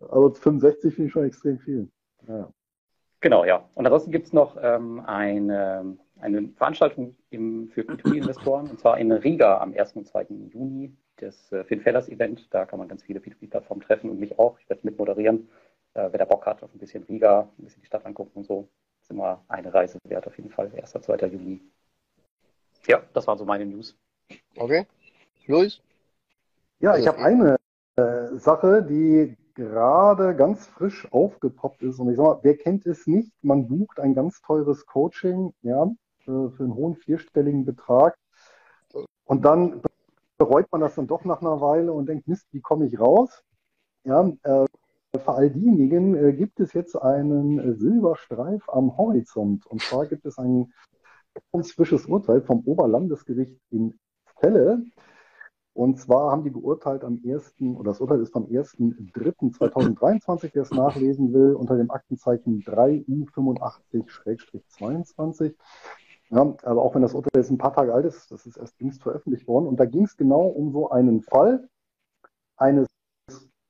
Also 0.00 0.30
65 0.30 0.94
finde 0.94 1.06
ich 1.06 1.12
schon 1.12 1.24
extrem 1.24 1.58
viel. 1.58 1.90
Ja. 2.26 2.52
Genau, 3.20 3.44
ja. 3.44 3.68
Und 3.74 3.86
ansonsten 3.86 4.12
gibt 4.12 4.26
es 4.26 4.32
noch 4.32 4.56
ähm, 4.62 5.00
eine, 5.00 5.96
eine 6.20 6.48
Veranstaltung 6.56 7.16
im, 7.30 7.68
für 7.68 7.82
P2P-Investoren, 7.82 8.70
und 8.70 8.78
zwar 8.78 8.98
in 8.98 9.10
Riga 9.10 9.58
am 9.58 9.74
1. 9.74 9.94
und 9.94 10.06
2. 10.06 10.26
Juni, 10.52 10.94
das 11.16 11.50
äh, 11.50 11.64
Finfellas-Event. 11.64 12.46
Da 12.54 12.64
kann 12.64 12.78
man 12.78 12.86
ganz 12.86 13.02
viele 13.02 13.18
P2P-Plattformen 13.18 13.82
treffen 13.82 14.10
und 14.10 14.20
mich 14.20 14.38
auch. 14.38 14.58
Ich 14.60 14.68
werde 14.68 14.82
mit 14.84 14.98
moderieren. 14.98 15.48
Äh, 15.94 16.08
wer 16.12 16.18
da 16.18 16.24
Bock 16.26 16.46
hat 16.46 16.62
auf 16.62 16.72
ein 16.72 16.78
bisschen 16.78 17.02
Riga, 17.04 17.48
ein 17.58 17.64
bisschen 17.64 17.82
die 17.82 17.86
Stadt 17.86 18.06
angucken 18.06 18.38
und 18.38 18.44
so, 18.44 18.68
ist 19.02 19.10
immer 19.10 19.44
eine 19.48 19.74
Reise 19.74 19.98
wert 20.04 20.26
auf 20.26 20.36
jeden 20.36 20.50
Fall. 20.50 20.70
1. 20.76 20.94
und 20.94 21.04
2. 21.04 21.16
Juni. 21.26 21.60
Ja, 22.86 23.02
das 23.14 23.26
waren 23.26 23.38
so 23.38 23.44
meine 23.44 23.66
News. 23.66 23.96
Okay. 24.56 24.86
Luis? 25.46 25.80
Ja, 26.80 26.96
ich 26.96 27.08
habe 27.08 27.18
eine 27.18 27.56
äh, 27.96 28.36
Sache, 28.36 28.84
die 28.84 29.36
gerade 29.54 30.36
ganz 30.36 30.66
frisch 30.66 31.10
aufgepoppt 31.10 31.82
ist. 31.82 31.98
Und 31.98 32.10
ich 32.10 32.16
sag 32.16 32.24
mal, 32.24 32.38
wer 32.42 32.56
kennt 32.56 32.86
es 32.86 33.08
nicht? 33.08 33.32
Man 33.42 33.66
bucht 33.66 33.98
ein 33.98 34.14
ganz 34.14 34.40
teures 34.40 34.86
Coaching, 34.86 35.52
ja, 35.62 35.90
für, 36.20 36.52
für 36.52 36.62
einen 36.62 36.74
hohen 36.74 36.94
vierstelligen 36.94 37.64
Betrag. 37.64 38.16
Und 39.24 39.44
dann 39.44 39.82
bereut 40.38 40.66
man 40.70 40.80
das 40.80 40.94
dann 40.94 41.08
doch 41.08 41.24
nach 41.24 41.40
einer 41.40 41.60
Weile 41.60 41.92
und 41.92 42.06
denkt, 42.08 42.28
Mist, 42.28 42.46
wie 42.52 42.60
komme 42.60 42.86
ich 42.86 43.00
raus? 43.00 43.42
Ja, 44.04 44.30
äh, 44.44 44.66
für 45.18 45.34
all 45.34 45.50
diejenigen 45.50 46.14
äh, 46.14 46.32
gibt 46.32 46.60
es 46.60 46.72
jetzt 46.74 46.94
einen 46.94 47.76
Silberstreif 47.76 48.68
am 48.68 48.96
Horizont. 48.96 49.66
Und 49.66 49.82
zwar 49.82 50.06
gibt 50.06 50.24
es 50.26 50.38
ein 50.38 50.72
ganz 51.52 51.72
frisches 51.72 52.06
Urteil 52.06 52.40
vom 52.42 52.60
Oberlandesgericht 52.64 53.58
in 53.70 53.98
Celle. 54.38 54.84
Und 55.78 56.00
zwar 56.00 56.32
haben 56.32 56.42
die 56.42 56.50
geurteilt 56.50 57.04
am 57.04 57.20
1. 57.24 57.54
oder 57.76 57.92
das 57.92 58.00
Urteil 58.00 58.20
ist 58.20 58.32
vom 58.32 58.46
1.3.2023, 58.46 60.50
wer 60.52 60.62
es 60.62 60.72
nachlesen 60.72 61.32
will, 61.32 61.54
unter 61.54 61.76
dem 61.76 61.92
Aktenzeichen 61.92 62.64
3U85-22. 62.64 65.54
Ja, 66.30 66.56
aber 66.64 66.82
auch 66.82 66.96
wenn 66.96 67.02
das 67.02 67.14
Urteil 67.14 67.40
jetzt 67.40 67.52
ein 67.52 67.58
paar 67.58 67.74
Tage 67.74 67.94
alt 67.94 68.06
ist, 68.06 68.28
das 68.32 68.44
ist 68.44 68.56
erst 68.56 68.80
jüngst 68.80 69.04
veröffentlicht 69.04 69.46
worden. 69.46 69.68
Und 69.68 69.78
da 69.78 69.84
ging 69.84 70.02
es 70.02 70.16
genau 70.16 70.48
um 70.48 70.72
so 70.72 70.90
einen 70.90 71.22
Fall 71.22 71.68
eines 72.56 72.88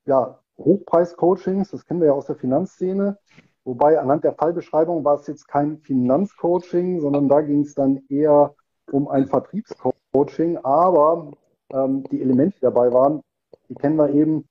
ja, 0.06 0.38
Hochpreis-Coachings, 0.56 1.72
das 1.72 1.84
kennen 1.84 2.00
wir 2.00 2.06
ja 2.06 2.14
aus 2.14 2.24
der 2.24 2.36
Finanzszene. 2.36 3.18
Wobei 3.64 4.00
anhand 4.00 4.24
der 4.24 4.32
Fallbeschreibung 4.32 5.04
war 5.04 5.16
es 5.16 5.26
jetzt 5.26 5.46
kein 5.46 5.76
Finanzcoaching, 5.76 7.02
sondern 7.02 7.28
da 7.28 7.42
ging 7.42 7.64
es 7.64 7.74
dann 7.74 8.00
eher 8.08 8.54
um 8.90 9.08
ein 9.08 9.26
Vertriebscoaching. 9.26 10.56
Aber 10.64 11.32
ähm, 11.72 12.04
die 12.04 12.20
Elemente, 12.20 12.56
die 12.56 12.62
dabei 12.62 12.92
waren, 12.92 13.22
die 13.68 13.74
kennen 13.74 13.96
wir 13.96 14.10
eben. 14.10 14.48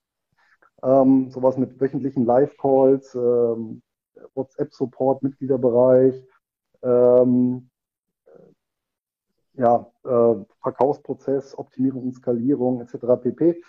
Ähm, 0.82 1.30
sowas 1.30 1.56
mit 1.56 1.80
wöchentlichen 1.80 2.24
Live-Calls, 2.24 3.14
ähm, 3.14 3.82
WhatsApp-Support, 4.34 5.22
Mitgliederbereich, 5.22 6.24
ähm, 6.82 7.68
ja, 9.54 9.90
äh, 10.04 10.34
Verkaufsprozess, 10.62 11.58
Optimierung 11.58 12.04
und 12.04 12.14
Skalierung 12.14 12.80
etc. 12.80 13.20
pp. 13.20 13.60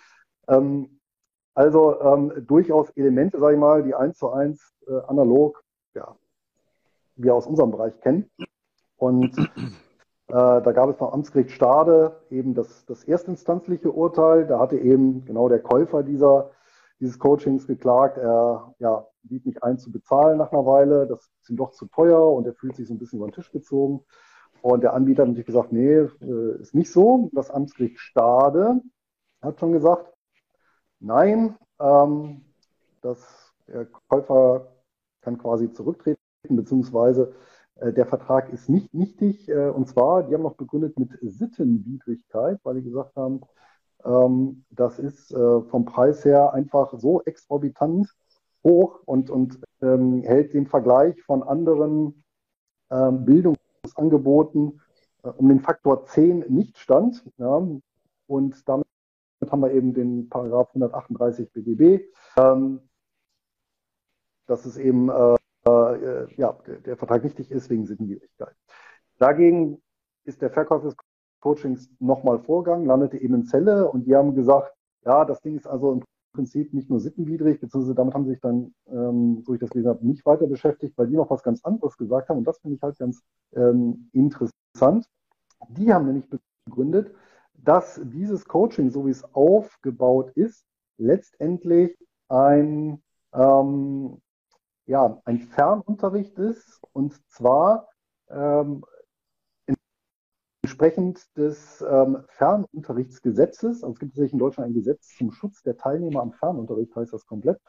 Ähm, 0.46 1.00
also 1.54 2.00
ähm, 2.00 2.46
durchaus 2.46 2.90
Elemente, 2.90 3.40
sage 3.40 3.54
ich 3.54 3.60
mal, 3.60 3.82
die 3.82 3.94
eins 3.94 4.18
zu 4.18 4.30
eins 4.30 4.72
äh, 4.86 5.00
analog, 5.08 5.62
ja, 5.94 6.16
wir 7.16 7.34
aus 7.34 7.46
unserem 7.46 7.72
Bereich 7.72 8.00
kennen. 8.00 8.30
Und 8.96 9.34
da 10.30 10.72
gab 10.72 10.90
es 10.90 10.96
beim 10.96 11.10
Amtsgericht 11.10 11.50
Stade 11.50 12.20
eben 12.30 12.54
das, 12.54 12.84
das 12.86 13.04
erstinstanzliche 13.04 13.90
Urteil. 13.90 14.46
Da 14.46 14.58
hatte 14.58 14.78
eben 14.78 15.24
genau 15.24 15.48
der 15.48 15.60
Käufer 15.60 16.02
dieser, 16.02 16.50
dieses 17.00 17.18
Coachings 17.18 17.66
geklagt, 17.66 18.18
er 18.18 18.74
ja, 18.78 19.06
blieb 19.22 19.46
nicht 19.46 19.62
ein 19.62 19.78
zu 19.78 19.90
bezahlen 19.90 20.38
nach 20.38 20.52
einer 20.52 20.66
Weile. 20.66 21.06
Das 21.06 21.30
ist 21.40 21.50
ihm 21.50 21.56
doch 21.56 21.72
zu 21.72 21.86
teuer 21.86 22.32
und 22.32 22.46
er 22.46 22.54
fühlt 22.54 22.76
sich 22.76 22.88
so 22.88 22.94
ein 22.94 22.98
bisschen 22.98 23.18
über 23.18 23.28
den 23.28 23.34
Tisch 23.34 23.50
gezogen. 23.50 24.04
Und 24.62 24.82
der 24.82 24.92
Anbieter 24.92 25.22
hat 25.22 25.28
natürlich 25.28 25.46
gesagt, 25.46 25.72
nee, 25.72 25.94
äh, 25.94 26.60
ist 26.60 26.74
nicht 26.74 26.92
so. 26.92 27.30
Das 27.32 27.50
Amtsgericht 27.50 27.98
Stade 27.98 28.80
hat 29.40 29.58
schon 29.58 29.72
gesagt, 29.72 30.12
nein, 30.98 31.56
ähm, 31.80 32.44
das, 33.00 33.52
der 33.66 33.86
Käufer 34.08 34.68
kann 35.22 35.38
quasi 35.38 35.72
zurücktreten, 35.72 36.18
beziehungsweise 36.48 37.22
äh, 37.22 37.34
der 37.80 38.06
Vertrag 38.06 38.52
ist 38.52 38.68
nicht 38.68 38.92
nichtig, 38.92 39.48
äh, 39.48 39.68
und 39.68 39.88
zwar, 39.88 40.22
die 40.22 40.34
haben 40.34 40.42
noch 40.42 40.56
begründet 40.56 40.98
mit 40.98 41.10
Sittenwidrigkeit, 41.22 42.58
weil 42.62 42.76
die 42.76 42.82
gesagt 42.82 43.16
haben, 43.16 43.40
ähm, 44.04 44.64
das 44.70 44.98
ist 44.98 45.32
äh, 45.32 45.62
vom 45.62 45.84
Preis 45.84 46.24
her 46.24 46.52
einfach 46.52 46.92
so 46.98 47.22
exorbitant 47.22 48.14
hoch 48.62 49.00
und, 49.06 49.30
und 49.30 49.60
ähm, 49.80 50.22
hält 50.22 50.52
den 50.52 50.66
Vergleich 50.66 51.22
von 51.22 51.42
anderen 51.42 52.22
ähm, 52.90 53.24
Bildungsangeboten 53.24 54.80
um 55.22 55.48
den 55.48 55.60
Faktor 55.60 56.06
10 56.06 56.46
nicht 56.48 56.78
stand. 56.78 57.24
Ja, 57.36 57.62
und 58.26 58.68
damit 58.68 58.86
haben 59.50 59.60
wir 59.60 59.72
eben 59.72 59.92
den 59.92 60.28
Paragraph 60.30 60.68
138 60.70 61.52
BGB. 61.52 62.04
das 64.46 64.66
ist 64.66 64.78
eben 64.78 65.10
äh, 65.10 65.36
ja, 65.64 66.56
der 66.86 66.96
Vertrag 66.96 67.22
wichtig 67.22 67.50
ist 67.50 67.68
wegen 67.70 67.86
Sittenwidrigkeit. 67.86 68.54
Dagegen 69.18 69.82
ist 70.24 70.40
der 70.40 70.50
Verkauf 70.50 70.82
des 70.82 70.96
Coachings 71.40 71.90
nochmal 71.98 72.38
vorgegangen, 72.38 72.86
landete 72.86 73.18
eben 73.18 73.34
in 73.34 73.44
Zelle 73.44 73.90
und 73.90 74.06
die 74.06 74.14
haben 74.14 74.34
gesagt, 74.34 74.72
ja, 75.04 75.24
das 75.24 75.40
Ding 75.40 75.56
ist 75.56 75.66
also 75.66 75.92
im 75.92 76.04
Prinzip 76.32 76.72
nicht 76.72 76.88
nur 76.88 77.00
sittenwidrig, 77.00 77.60
beziehungsweise 77.60 77.94
damit 77.94 78.14
haben 78.14 78.24
sie 78.24 78.32
sich 78.32 78.40
dann, 78.40 78.74
ähm, 78.88 79.42
so 79.44 79.54
ich 79.54 79.60
das 79.60 79.70
gelesen 79.70 79.88
habe, 79.88 80.06
nicht 80.06 80.24
weiter 80.26 80.46
beschäftigt, 80.46 80.96
weil 80.96 81.08
die 81.08 81.16
noch 81.16 81.30
was 81.30 81.42
ganz 81.42 81.64
anderes 81.64 81.96
gesagt 81.96 82.28
haben 82.28 82.38
und 82.38 82.46
das 82.46 82.58
finde 82.58 82.76
ich 82.76 82.82
halt 82.82 82.98
ganz 82.98 83.22
ähm, 83.54 84.10
interessant. 84.12 85.06
Die 85.68 85.92
haben 85.92 86.06
nämlich 86.06 86.28
begründet, 86.64 87.12
dass 87.54 88.00
dieses 88.04 88.44
Coaching, 88.44 88.90
so 88.90 89.06
wie 89.06 89.10
es 89.10 89.24
aufgebaut 89.34 90.30
ist, 90.34 90.64
letztendlich 90.98 91.96
ein, 92.28 93.02
ähm, 93.32 94.20
ja, 94.90 95.22
ein 95.24 95.38
Fernunterricht 95.38 96.36
ist 96.36 96.80
und 96.92 97.14
zwar 97.30 97.88
ähm, 98.28 98.84
entsprechend 100.62 101.24
des 101.36 101.80
ähm, 101.88 102.24
Fernunterrichtsgesetzes, 102.30 103.84
also 103.84 103.92
es 103.92 104.00
gibt 104.00 104.12
tatsächlich 104.12 104.32
in 104.32 104.40
Deutschland 104.40 104.68
ein 104.68 104.74
Gesetz 104.74 105.16
zum 105.16 105.30
Schutz 105.30 105.62
der 105.62 105.76
Teilnehmer 105.76 106.22
am 106.22 106.32
Fernunterricht, 106.32 106.94
heißt 106.96 107.12
das 107.12 107.24
komplett. 107.24 107.60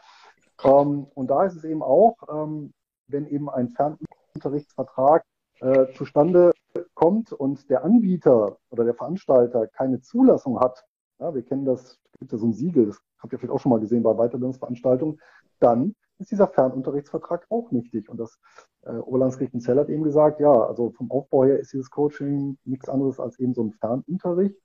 Ähm, 0.63 1.05
und 1.13 1.27
da 1.27 1.45
ist 1.45 1.55
es 1.55 1.63
eben 1.63 1.83
auch, 1.83 2.17
ähm, 2.27 2.73
wenn 3.05 3.27
eben 3.27 3.51
ein 3.51 3.69
Fernunterrichtsvertrag 3.69 5.23
äh, 5.59 5.93
zustande 5.93 6.51
kommt 6.95 7.33
und 7.33 7.69
der 7.69 7.83
Anbieter 7.83 8.57
oder 8.71 8.83
der 8.83 8.95
Veranstalter 8.95 9.67
keine 9.67 10.01
Zulassung 10.01 10.59
hat, 10.59 10.83
ja, 11.19 11.35
wir 11.35 11.43
kennen 11.43 11.65
das, 11.65 11.99
gibt 12.17 12.31
ja 12.31 12.39
so 12.39 12.47
ein 12.47 12.53
Siegel, 12.53 12.87
das 12.87 12.99
habt 13.19 13.31
ihr 13.31 13.37
vielleicht 13.37 13.53
auch 13.53 13.59
schon 13.59 13.69
mal 13.69 13.79
gesehen 13.79 14.01
bei 14.01 14.15
Weiterbildungsveranstaltungen, 14.15 15.21
dann 15.59 15.93
ist 16.21 16.31
dieser 16.31 16.47
Fernunterrichtsvertrag 16.47 17.45
auch 17.49 17.71
nichtig. 17.71 18.09
Und 18.09 18.17
das 18.17 18.39
äh, 18.83 18.91
Oberlandesgericht 18.91 19.61
Zell 19.61 19.79
hat 19.79 19.89
eben 19.89 20.03
gesagt, 20.03 20.39
ja, 20.39 20.51
also 20.51 20.91
vom 20.91 21.11
Aufbau 21.11 21.45
her 21.45 21.59
ist 21.59 21.73
dieses 21.73 21.89
Coaching 21.89 22.57
nichts 22.63 22.87
anderes 22.87 23.19
als 23.19 23.39
eben 23.39 23.53
so 23.53 23.63
ein 23.63 23.73
Fernunterricht, 23.73 24.55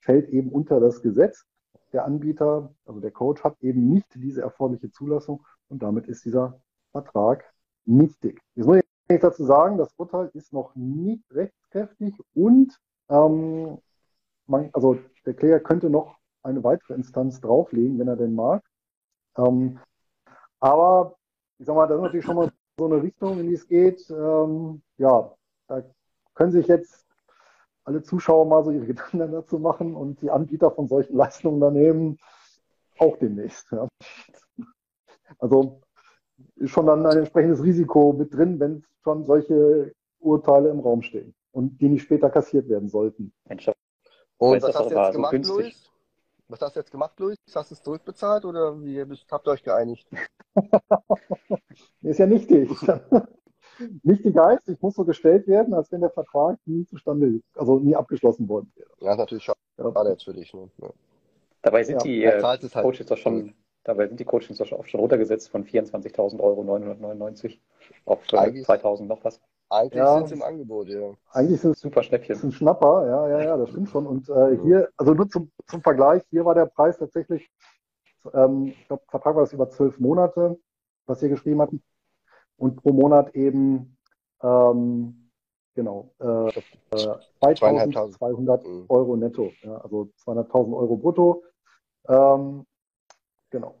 fällt 0.00 0.28
eben 0.28 0.50
unter 0.50 0.80
das 0.80 1.02
Gesetz. 1.02 1.44
Der 1.92 2.04
Anbieter, 2.04 2.74
also 2.84 3.00
der 3.00 3.10
Coach, 3.10 3.42
hat 3.42 3.56
eben 3.60 3.88
nicht 3.88 4.06
diese 4.14 4.42
erforderliche 4.42 4.90
Zulassung 4.90 5.44
und 5.68 5.82
damit 5.82 6.06
ist 6.06 6.24
dieser 6.24 6.60
Vertrag 6.92 7.44
nichtig. 7.86 8.40
Jetzt 8.54 8.66
muss 8.66 8.80
ich 9.08 9.20
dazu 9.20 9.44
sagen, 9.44 9.78
das 9.78 9.94
Urteil 9.96 10.30
ist 10.34 10.52
noch 10.52 10.74
nicht 10.74 11.24
rechtskräftig 11.32 12.14
und 12.34 12.78
ähm, 13.08 13.78
man, 14.46 14.68
also 14.74 14.98
der 15.24 15.34
Kläger 15.34 15.60
könnte 15.60 15.88
noch 15.88 16.18
eine 16.42 16.62
weitere 16.62 16.94
Instanz 16.94 17.40
drauflegen, 17.40 17.98
wenn 17.98 18.08
er 18.08 18.16
denn 18.16 18.34
mag. 18.34 18.62
Ähm, 19.36 19.78
aber 20.60 21.16
ich 21.58 21.66
sag 21.66 21.74
mal, 21.74 21.86
das 21.86 21.96
ist 21.96 22.02
natürlich 22.02 22.24
schon 22.24 22.36
mal 22.36 22.50
so 22.78 22.86
eine 22.86 23.02
Richtung, 23.02 23.40
in 23.40 23.48
die 23.48 23.54
es 23.54 23.66
geht. 23.66 24.08
Ähm, 24.10 24.82
ja, 24.96 25.34
da 25.66 25.82
können 26.34 26.52
sich 26.52 26.66
jetzt 26.68 27.04
alle 27.84 28.02
Zuschauer 28.02 28.46
mal 28.46 28.64
so 28.64 28.70
ihre 28.70 28.86
Gedanken 28.86 29.32
dazu 29.32 29.58
machen 29.58 29.94
und 29.94 30.20
die 30.22 30.30
Anbieter 30.30 30.70
von 30.70 30.88
solchen 30.88 31.16
Leistungen 31.16 31.60
daneben 31.60 32.18
auch 32.98 33.16
demnächst. 33.18 33.70
Ja. 33.72 33.88
Also 35.38 35.80
ist 36.56 36.70
schon 36.70 36.86
dann 36.86 37.06
ein 37.06 37.18
entsprechendes 37.18 37.62
Risiko 37.62 38.12
mit 38.12 38.34
drin, 38.34 38.60
wenn 38.60 38.84
schon 39.02 39.24
solche 39.24 39.92
Urteile 40.20 40.70
im 40.70 40.80
Raum 40.80 41.02
stehen 41.02 41.34
und 41.52 41.80
die 41.80 41.88
nicht 41.88 42.02
später 42.02 42.30
kassiert 42.30 42.68
werden 42.68 42.88
sollten. 42.88 43.32
Mensch, 43.48 43.70
und 44.38 44.62
was 44.62 44.74
hast 44.74 44.90
du 44.90 44.94
jetzt 44.94 45.12
gemacht, 45.12 45.44
so 45.44 45.60
Luis? 45.60 45.90
Was 46.48 46.62
hast 46.62 46.76
du 46.76 46.80
jetzt 46.80 46.90
gemacht, 46.90 47.18
Luis? 47.20 47.36
Hast 47.54 47.70
du 47.70 47.74
es 47.74 47.82
zurückbezahlt 47.82 48.46
oder 48.46 48.82
wie 48.82 49.04
habt 49.30 49.46
ihr 49.46 49.50
euch 49.50 49.62
geeinigt? 49.62 50.08
ist 52.02 52.18
ja 52.18 52.26
nichtig. 52.26 52.70
nichtig 54.02 54.34
heißt, 54.34 54.68
ich 54.70 54.80
muss 54.80 54.94
so 54.94 55.04
gestellt 55.04 55.46
werden, 55.46 55.74
als 55.74 55.92
wenn 55.92 56.00
der 56.00 56.10
Vertrag 56.10 56.58
nie 56.64 56.86
zustande, 56.86 57.42
also 57.54 57.78
nie 57.78 57.94
abgeschlossen 57.94 58.48
worden 58.48 58.72
wäre. 58.76 58.88
Ja, 59.00 59.14
natürlich 59.14 59.44
schade 59.44 59.58
ja. 59.76 60.08
jetzt 60.08 60.24
für 60.24 60.32
dich. 60.32 60.54
Ne? 60.54 60.70
Ja. 60.80 60.90
Dabei 61.60 61.84
sind 61.84 61.96
ja. 61.96 62.02
die 62.04 62.24
äh, 62.24 62.42
halt 62.42 62.72
Coaches 62.72 63.06
doch 63.06 63.18
schon, 63.18 63.54
dabei 63.84 64.08
sind 64.08 64.18
die 64.18 64.24
Coachings 64.24 64.58
doch 64.58 64.66
schon, 64.66 64.82
schon 64.86 65.00
runtergesetzt 65.00 65.50
von 65.50 65.64
24.000 65.64 66.40
Euro 66.40 66.64
999 66.64 67.60
auf 68.06 68.22
äh, 68.32 68.62
2000 68.62 69.06
noch 69.06 69.22
was. 69.22 69.38
Eigentlich 69.70 69.98
ja, 69.98 70.14
sind 70.16 70.24
es 70.26 70.32
im 70.32 70.42
Angebot, 70.42 70.88
ja. 70.88 71.12
Eigentlich 71.32 71.60
sind 71.60 71.72
es 71.72 71.80
super 71.80 72.02
Schnäppchen. 72.02 72.36
Ist 72.36 72.42
ein 72.42 72.52
Schnapper, 72.52 73.06
ja, 73.06 73.28
ja, 73.28 73.44
ja, 73.44 73.56
das 73.56 73.70
stimmt 73.70 73.90
schon. 73.90 74.06
Und 74.06 74.28
äh, 74.28 74.58
hier, 74.62 74.88
also 74.96 75.12
nur 75.12 75.28
zum, 75.28 75.50
zum 75.66 75.82
Vergleich, 75.82 76.22
hier 76.30 76.44
war 76.44 76.54
der 76.54 76.66
Preis 76.66 76.96
tatsächlich, 76.96 77.50
ähm, 78.32 78.68
ich 78.68 78.86
glaube, 78.86 79.02
Vertrag 79.08 79.34
war 79.34 79.42
das 79.42 79.52
über 79.52 79.68
zwölf 79.68 79.98
Monate, 79.98 80.58
was 81.06 81.20
wir 81.20 81.28
geschrieben 81.28 81.60
hatten. 81.60 81.82
Und 82.56 82.82
pro 82.82 82.92
Monat 82.92 83.34
eben, 83.34 83.98
ähm, 84.42 85.30
genau, 85.74 86.12
äh, 86.18 86.48
äh, 86.48 87.18
2200 87.40 88.66
mhm. 88.66 88.86
Euro 88.88 89.16
netto, 89.16 89.52
ja, 89.62 89.76
also 89.76 90.08
200.000 90.24 90.76
Euro 90.76 90.96
brutto. 90.96 91.44
Ähm, 92.08 92.66
genau, 93.50 93.74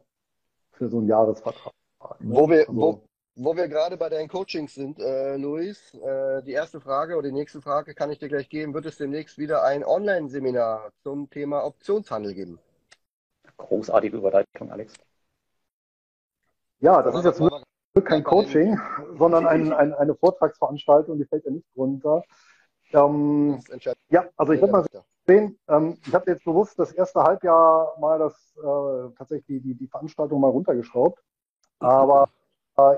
für 0.72 0.88
so 0.88 0.98
einen 0.98 1.08
Jahresvertrag. 1.08 1.72
Wo 2.20 2.48
wir, 2.48 2.68
also, 2.68 2.76
wo, 2.76 3.07
wo 3.38 3.56
wir 3.56 3.68
gerade 3.68 3.96
bei 3.96 4.08
deinen 4.08 4.28
Coachings 4.28 4.74
sind, 4.74 4.98
äh, 4.98 5.36
Luis, 5.36 5.94
äh, 5.94 6.42
die 6.42 6.52
erste 6.52 6.80
Frage 6.80 7.16
oder 7.16 7.28
die 7.28 7.34
nächste 7.34 7.62
Frage 7.62 7.94
kann 7.94 8.10
ich 8.10 8.18
dir 8.18 8.28
gleich 8.28 8.48
geben. 8.48 8.74
Wird 8.74 8.86
es 8.86 8.96
demnächst 8.96 9.38
wieder 9.38 9.62
ein 9.62 9.84
Online-Seminar 9.84 10.90
zum 11.04 11.30
Thema 11.30 11.64
Optionshandel 11.64 12.34
geben? 12.34 12.58
Großartige 13.56 14.16
Überleitung, 14.16 14.72
Alex. 14.72 14.92
Ja, 16.80 17.00
das 17.00 17.14
ist 17.14 17.24
jetzt 17.24 17.42
kein 18.04 18.24
Coaching, 18.24 18.78
sondern 19.16 19.46
ein, 19.46 19.72
ein, 19.72 19.94
eine 19.94 20.14
Vortragsveranstaltung, 20.14 21.18
die 21.18 21.24
fällt 21.24 21.44
ja 21.44 21.52
nicht 21.52 21.66
runter. 21.76 22.24
Ähm, 22.92 23.60
ja, 24.08 24.28
also 24.36 24.52
ich 24.52 24.60
würde 24.60 24.72
mal 24.72 24.86
sehen, 25.26 25.58
ähm, 25.68 25.96
ich 26.04 26.14
habe 26.14 26.30
jetzt 26.30 26.44
bewusst 26.44 26.78
das 26.78 26.92
erste 26.92 27.22
Halbjahr 27.22 27.94
mal 28.00 28.18
das 28.18 28.34
äh, 28.56 29.14
tatsächlich 29.16 29.62
die, 29.62 29.74
die 29.74 29.88
Veranstaltung 29.88 30.40
mal 30.40 30.50
runtergeschraubt. 30.50 31.22
Aber 31.80 32.28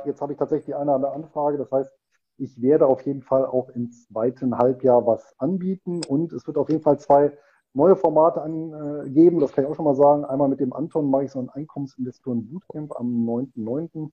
Jetzt 0.05 0.21
habe 0.21 0.33
ich 0.33 0.39
tatsächlich 0.39 0.67
die 0.67 0.75
eine 0.75 0.91
oder 0.91 0.95
andere 0.95 1.13
Anfrage. 1.13 1.57
Das 1.57 1.71
heißt, 1.73 1.91
ich 2.37 2.61
werde 2.61 2.87
auf 2.87 3.05
jeden 3.07 3.23
Fall 3.23 3.47
auch 3.47 3.69
im 3.71 3.91
zweiten 3.91 4.57
Halbjahr 4.57 5.07
was 5.07 5.35
anbieten 5.39 6.01
und 6.07 6.33
es 6.33 6.47
wird 6.47 6.59
auf 6.59 6.69
jeden 6.69 6.83
Fall 6.83 6.99
zwei 6.99 7.37
neue 7.73 7.97
Formate 7.97 8.43
angeben. 8.43 9.41
Das 9.41 9.53
kann 9.53 9.65
ich 9.65 9.71
auch 9.71 9.75
schon 9.75 9.85
mal 9.85 9.95
sagen. 9.95 10.25
Einmal 10.25 10.49
mit 10.49 10.61
dem 10.61 10.73
Anton 10.73 11.11
mache 11.11 11.25
ich 11.25 11.33
so 11.33 11.41
ein 11.41 11.51
Einkommensinvestoren 11.51 12.49
Bootcamp 12.49 12.99
am 12.99 13.27
9.9. 13.27 14.11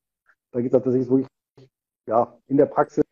Da 0.52 0.62
geht 0.62 0.74
es 0.74 0.84
tatsächlich 0.84 1.10
wirklich 1.10 1.28
ja, 2.08 2.38
in 2.48 2.58
der 2.58 2.68
Praxis, 2.68 3.04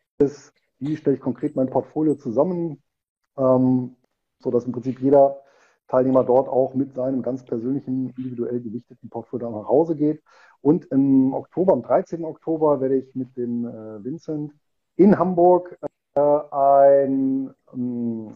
wie 0.78 0.96
stelle 0.96 1.16
ich 1.16 1.22
konkret 1.22 1.56
mein 1.56 1.68
Portfolio 1.68 2.14
zusammen, 2.14 2.82
ähm, 3.36 3.96
sodass 4.42 4.64
im 4.64 4.72
Prinzip 4.72 5.00
jeder 5.00 5.42
Teilnehmer 5.88 6.24
dort 6.24 6.48
auch 6.48 6.74
mit 6.74 6.94
seinem 6.94 7.22
ganz 7.22 7.44
persönlichen, 7.44 8.12
individuell 8.16 8.60
gewichteten 8.60 9.08
Portfolio 9.08 9.50
nach 9.50 9.68
Hause 9.68 9.94
geht. 9.96 10.22
Und 10.60 10.86
im 10.86 11.32
Oktober, 11.32 11.72
am 11.72 11.82
13. 11.82 12.24
Oktober, 12.24 12.80
werde 12.80 12.96
ich 12.96 13.14
mit 13.14 13.36
dem 13.36 13.66
äh, 13.66 14.04
Vincent 14.04 14.52
in 14.96 15.18
Hamburg 15.18 15.78
äh, 16.14 16.20
ein, 16.20 17.54
ähm, 17.72 18.34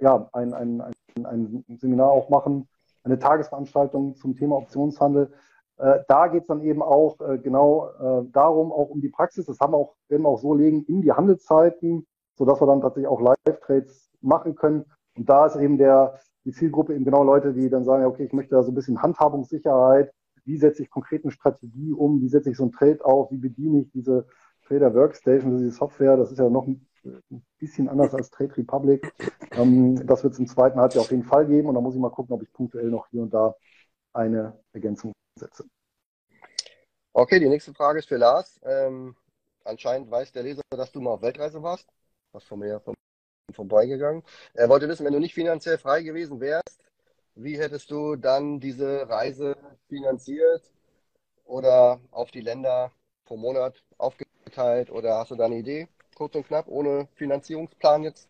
ja, 0.00 0.28
ein, 0.32 0.54
ein, 0.54 0.80
ein, 1.14 1.24
ein, 1.26 1.64
Seminar 1.78 2.10
auch 2.10 2.30
machen, 2.30 2.68
eine 3.04 3.18
Tagesveranstaltung 3.18 4.16
zum 4.16 4.36
Thema 4.36 4.56
Optionshandel. 4.56 5.32
Äh, 5.78 6.00
da 6.08 6.28
geht 6.28 6.42
es 6.42 6.46
dann 6.46 6.62
eben 6.62 6.82
auch 6.82 7.20
äh, 7.20 7.38
genau 7.38 7.88
äh, 7.88 8.24
darum, 8.32 8.72
auch 8.72 8.88
um 8.88 9.00
die 9.00 9.10
Praxis. 9.10 9.46
Das 9.46 9.60
haben 9.60 9.72
wir 9.72 9.78
auch, 9.78 9.96
werden 10.08 10.22
wir 10.22 10.28
auch 10.28 10.40
so 10.40 10.54
legen 10.54 10.84
in 10.84 11.02
die 11.02 11.12
Handelszeiten, 11.12 12.06
sodass 12.36 12.60
wir 12.60 12.66
dann 12.66 12.80
tatsächlich 12.80 13.08
auch 13.08 13.20
Live-Trades 13.20 14.10
machen 14.22 14.54
können. 14.54 14.84
Und 15.16 15.28
da 15.28 15.46
ist 15.46 15.56
eben 15.56 15.78
der, 15.78 16.18
die 16.46 16.52
Zielgruppe 16.52 16.94
eben 16.94 17.04
genau 17.04 17.24
Leute, 17.24 17.52
die 17.52 17.68
dann 17.68 17.84
sagen, 17.84 18.04
okay, 18.04 18.24
ich 18.24 18.32
möchte 18.32 18.54
da 18.54 18.62
so 18.62 18.70
ein 18.70 18.74
bisschen 18.74 19.02
Handhabungssicherheit, 19.02 20.12
wie 20.44 20.56
setze 20.56 20.82
ich 20.82 20.90
konkret 20.90 21.24
eine 21.24 21.32
Strategie 21.32 21.92
um, 21.92 22.22
wie 22.22 22.28
setze 22.28 22.50
ich 22.50 22.56
so 22.56 22.64
ein 22.64 22.72
Trade 22.72 23.04
auf, 23.04 23.32
wie 23.32 23.36
bediene 23.36 23.80
ich 23.80 23.90
diese 23.90 24.26
Trader 24.66 24.94
Workstation, 24.94 25.58
diese 25.58 25.72
Software, 25.72 26.16
das 26.16 26.30
ist 26.30 26.38
ja 26.38 26.48
noch 26.48 26.66
ein 26.66 26.88
bisschen 27.58 27.88
anders 27.88 28.14
als 28.14 28.30
Trade 28.30 28.56
Republic. 28.56 29.12
Ähm, 29.52 30.06
das 30.06 30.22
wird 30.22 30.34
es 30.34 30.38
im 30.38 30.46
zweiten 30.46 30.78
Halbjahr 30.78 31.02
auf 31.02 31.10
jeden 31.10 31.24
Fall 31.24 31.46
geben 31.46 31.68
und 31.68 31.74
da 31.74 31.80
muss 31.80 31.94
ich 31.94 32.00
mal 32.00 32.10
gucken, 32.10 32.34
ob 32.34 32.42
ich 32.42 32.52
punktuell 32.52 32.90
noch 32.90 33.08
hier 33.08 33.22
und 33.22 33.34
da 33.34 33.54
eine 34.12 34.58
Ergänzung 34.72 35.12
setze. 35.38 35.64
Okay, 37.12 37.40
die 37.40 37.48
nächste 37.48 37.74
Frage 37.74 37.98
ist 37.98 38.08
für 38.08 38.16
Lars. 38.16 38.60
Ähm, 38.62 39.16
anscheinend 39.64 40.10
weiß 40.10 40.32
der 40.32 40.44
Leser, 40.44 40.62
dass 40.70 40.92
du 40.92 41.00
mal 41.00 41.12
auf 41.12 41.22
Weltreise 41.22 41.62
warst. 41.62 41.88
Was 42.32 42.44
von 42.44 42.58
mir 42.58 42.80
von, 42.80 42.95
vorbeigegangen. 43.52 44.22
Er 44.54 44.68
wollte 44.68 44.88
wissen, 44.88 45.04
wenn 45.04 45.12
du 45.12 45.20
nicht 45.20 45.34
finanziell 45.34 45.78
frei 45.78 46.02
gewesen 46.02 46.40
wärst, 46.40 46.84
wie 47.34 47.58
hättest 47.58 47.90
du 47.90 48.16
dann 48.16 48.60
diese 48.60 49.08
Reise 49.08 49.56
finanziert 49.88 50.62
oder 51.44 52.00
auf 52.10 52.30
die 52.30 52.40
Länder 52.40 52.90
pro 53.24 53.36
Monat 53.36 53.82
aufgeteilt 53.98 54.90
oder 54.90 55.18
hast 55.18 55.30
du 55.30 55.36
da 55.36 55.44
eine 55.44 55.56
Idee, 55.56 55.88
kurz 56.14 56.34
und 56.34 56.46
knapp, 56.46 56.66
ohne 56.68 57.08
Finanzierungsplan 57.14 58.04
jetzt, 58.04 58.28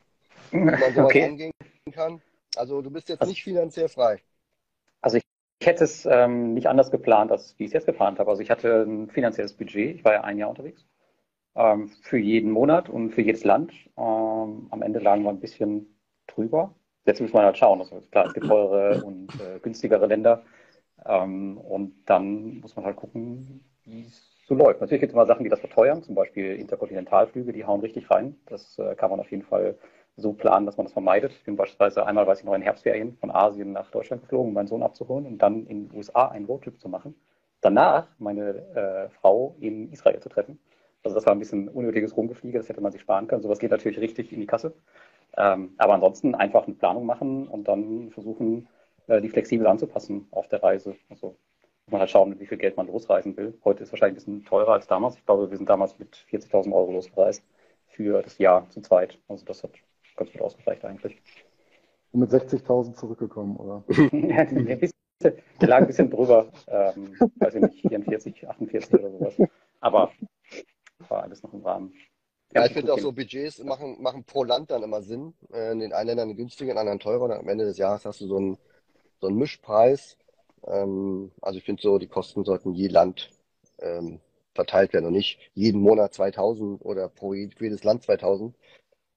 wie 0.50 0.59
man 0.59 0.79
sowas 0.79 0.96
okay. 0.96 1.24
angehen 1.24 1.52
kann? 1.92 2.20
Also 2.57 2.83
du 2.83 2.90
bist 2.90 3.09
jetzt 3.09 3.20
also, 3.20 3.31
nicht 3.31 3.42
finanziell 3.42 3.88
frei. 3.88 4.20
Also 5.00 5.18
ich, 5.18 5.22
ich 5.61 5.66
hätte 5.66 5.85
es 5.85 6.05
ähm, 6.07 6.55
nicht 6.55 6.66
anders 6.66 6.90
geplant, 6.90 7.31
als 7.31 7.55
wie 7.59 7.64
ich 7.64 7.68
es 7.68 7.74
jetzt 7.74 7.87
geplant 7.87 8.18
habe. 8.18 8.31
Also 8.31 8.42
ich 8.42 8.50
hatte 8.50 8.83
ein 8.83 9.09
finanzielles 9.11 9.55
Budget, 9.55 9.96
ich 9.96 10.05
war 10.05 10.14
ja 10.14 10.24
ein 10.24 10.38
Jahr 10.38 10.50
unterwegs 10.50 10.85
ähm, 11.56 11.88
für 12.02 12.18
jeden 12.18 12.50
Monat 12.50 12.88
und 12.88 13.10
für 13.10 13.22
jedes 13.22 13.44
Land. 13.44 13.72
Ähm, 13.96 14.68
am 14.70 14.82
Ende 14.82 15.00
lagen 15.00 15.22
wir 15.24 15.30
ein 15.30 15.40
bisschen 15.40 15.86
drüber. 16.26 16.74
Jetzt 17.06 17.20
muss 17.20 17.32
man 17.32 17.44
halt 17.44 17.56
schauen. 17.58 17.80
Also 17.80 18.00
klar, 18.10 18.26
es 18.26 18.34
gibt 18.34 18.46
teure 18.46 19.02
und 19.04 19.28
äh, 19.40 19.58
günstigere 19.60 20.06
Länder. 20.06 20.42
Ähm, 21.04 21.58
und 21.58 21.94
dann 22.06 22.60
muss 22.60 22.76
man 22.76 22.84
halt 22.84 22.96
gucken, 22.96 23.64
wie 23.84 24.02
es 24.02 24.36
so 24.46 24.54
läuft. 24.54 24.80
Natürlich 24.80 25.00
gibt 25.00 25.10
es 25.10 25.14
immer 25.14 25.26
Sachen, 25.26 25.44
die 25.44 25.50
das 25.50 25.60
verteuern, 25.60 26.02
zum 26.02 26.14
Beispiel 26.14 26.56
Interkontinentalflüge, 26.56 27.52
die 27.52 27.64
hauen 27.64 27.80
richtig 27.80 28.10
rein. 28.10 28.36
Das 28.46 28.78
äh, 28.78 28.94
kann 28.94 29.10
man 29.10 29.20
auf 29.20 29.30
jeden 29.30 29.42
Fall 29.42 29.76
so 30.16 30.32
planen, 30.32 30.66
dass 30.66 30.76
man 30.76 30.86
das 30.86 30.92
vermeidet. 30.92 31.32
Ich 31.32 31.44
bin 31.44 31.56
beispielsweise 31.56 32.06
einmal, 32.06 32.26
weiß 32.26 32.40
ich 32.40 32.44
noch, 32.44 32.54
in 32.54 32.62
Herbstferien 32.62 33.16
von 33.18 33.30
Asien 33.30 33.72
nach 33.72 33.90
Deutschland 33.90 34.22
geflogen, 34.22 34.48
um 34.48 34.54
meinen 34.54 34.68
Sohn 34.68 34.82
abzuholen 34.82 35.26
und 35.26 35.38
dann 35.38 35.66
in 35.66 35.88
den 35.88 35.96
USA 35.96 36.28
einen 36.28 36.46
Roadtrip 36.46 36.80
zu 36.80 36.88
machen. 36.88 37.14
Danach 37.60 38.08
meine 38.18 38.50
äh, 38.74 39.08
Frau 39.20 39.56
in 39.60 39.92
Israel 39.92 40.20
zu 40.20 40.28
treffen. 40.28 40.58
Also 41.02 41.14
das 41.14 41.26
war 41.26 41.35
ein 41.35 41.38
bisschen 41.38 41.68
unnötiges 41.68 42.16
Rumgefliege, 42.16 42.59
das 42.59 42.68
hätte 42.68 42.80
man 42.80 42.92
sich 42.92 43.00
sparen 43.00 43.28
können. 43.28 43.42
Sowas 43.42 43.59
geht 43.59 43.70
natürlich 43.70 44.00
richtig 44.00 44.32
in 44.32 44.40
die 44.40 44.46
Kasse. 44.46 44.74
Ähm, 45.37 45.74
aber 45.78 45.94
ansonsten 45.94 46.35
einfach 46.35 46.66
eine 46.66 46.74
Planung 46.74 47.06
machen 47.06 47.46
und 47.48 47.68
dann 47.68 48.11
versuchen, 48.11 48.68
äh, 49.06 49.20
die 49.20 49.28
flexibel 49.28 49.66
anzupassen 49.66 50.26
auf 50.30 50.48
der 50.48 50.62
Reise. 50.62 50.96
Also 51.11 51.37
man 51.90 52.00
halt 52.00 52.11
schauen, 52.11 52.38
wie 52.40 52.46
viel 52.46 52.59
Geld 52.59 52.76
man 52.76 52.88
losreisen 52.88 53.37
will. 53.37 53.56
Heute 53.64 53.82
ist 53.82 53.88
es 53.88 53.92
wahrscheinlich 53.92 54.22
ein 54.22 54.40
bisschen 54.40 54.44
teurer 54.44 54.72
als 54.72 54.87
damals. 54.87 55.16
Ich 55.16 55.24
glaube, 55.24 55.50
wir 55.50 55.56
sind 55.56 55.68
damals 55.68 55.98
mit 55.98 56.16
40.000 56.30 56.72
Euro 56.74 56.92
losgereist 56.92 57.44
für 57.87 58.22
das 58.22 58.38
Jahr 58.38 58.68
zu 58.70 58.80
zweit. 58.80 59.18
Also 59.28 59.44
das 59.44 59.62
hat 59.62 59.70
ganz 60.16 60.32
gut 60.32 60.40
ausgereicht 60.40 60.85
eigentlich. 60.85 61.16
Und 62.12 62.20
mit 62.20 62.30
60.000 62.30 62.94
zurückgekommen, 62.94 63.56
oder? 63.56 63.85
ja, 64.12 64.44
der, 64.44 64.76
bisschen, 64.76 64.94
der 65.61 65.68
lag 65.68 65.78
ein 65.78 65.87
bisschen 65.87 66.11
drüber. 66.11 66.48
Ähm, 66.66 67.14
weiß 67.37 67.54
ich 67.54 67.62
nicht, 67.62 67.80
44, 67.82 68.48
48 68.48 68.94
oder 68.94 69.11
sowas. 69.11 69.48
Aber 69.80 70.11
war 71.09 71.22
alles 71.22 71.42
noch 71.42 71.52
im 71.52 71.62
Rahmen. 71.62 71.94
Ja, 72.54 72.64
ich 72.64 72.72
finde 72.72 72.92
auch 72.92 72.98
so 72.98 73.12
Budgets 73.12 73.62
machen, 73.62 74.00
machen 74.00 74.24
pro 74.24 74.44
Land 74.44 74.70
dann 74.70 74.82
immer 74.82 75.02
Sinn. 75.02 75.35
Äh, 75.52 75.72
in 75.72 75.80
den 75.80 75.92
einen 75.92 76.09
Ländern 76.09 76.37
günstiger, 76.37 76.72
in 76.72 76.78
anderen 76.78 77.00
teurer. 77.00 77.24
Und 77.24 77.32
am 77.32 77.48
Ende 77.48 77.64
des 77.64 77.76
Jahres 77.76 78.04
hast 78.04 78.20
du 78.20 78.26
so 78.26 78.37
einen, 78.37 78.59
so 79.20 79.26
einen 79.26 79.37
Mischpreis. 79.37 80.16
Ähm, 80.66 81.32
also 81.42 81.59
ich 81.59 81.64
finde 81.64 81.82
so, 81.82 81.98
die 81.98 82.06
Kosten 82.06 82.44
sollten 82.44 82.72
je 82.72 82.88
Land 82.88 83.30
ähm, 83.80 84.20
verteilt 84.54 84.92
werden 84.92 85.06
und 85.06 85.12
nicht 85.12 85.38
jeden 85.54 85.80
Monat 85.80 86.14
2000 86.14 86.82
oder 86.85 87.09
pro 87.09 87.35
jedes 87.35 87.85
Land 87.85 88.04
2000. 88.04 88.56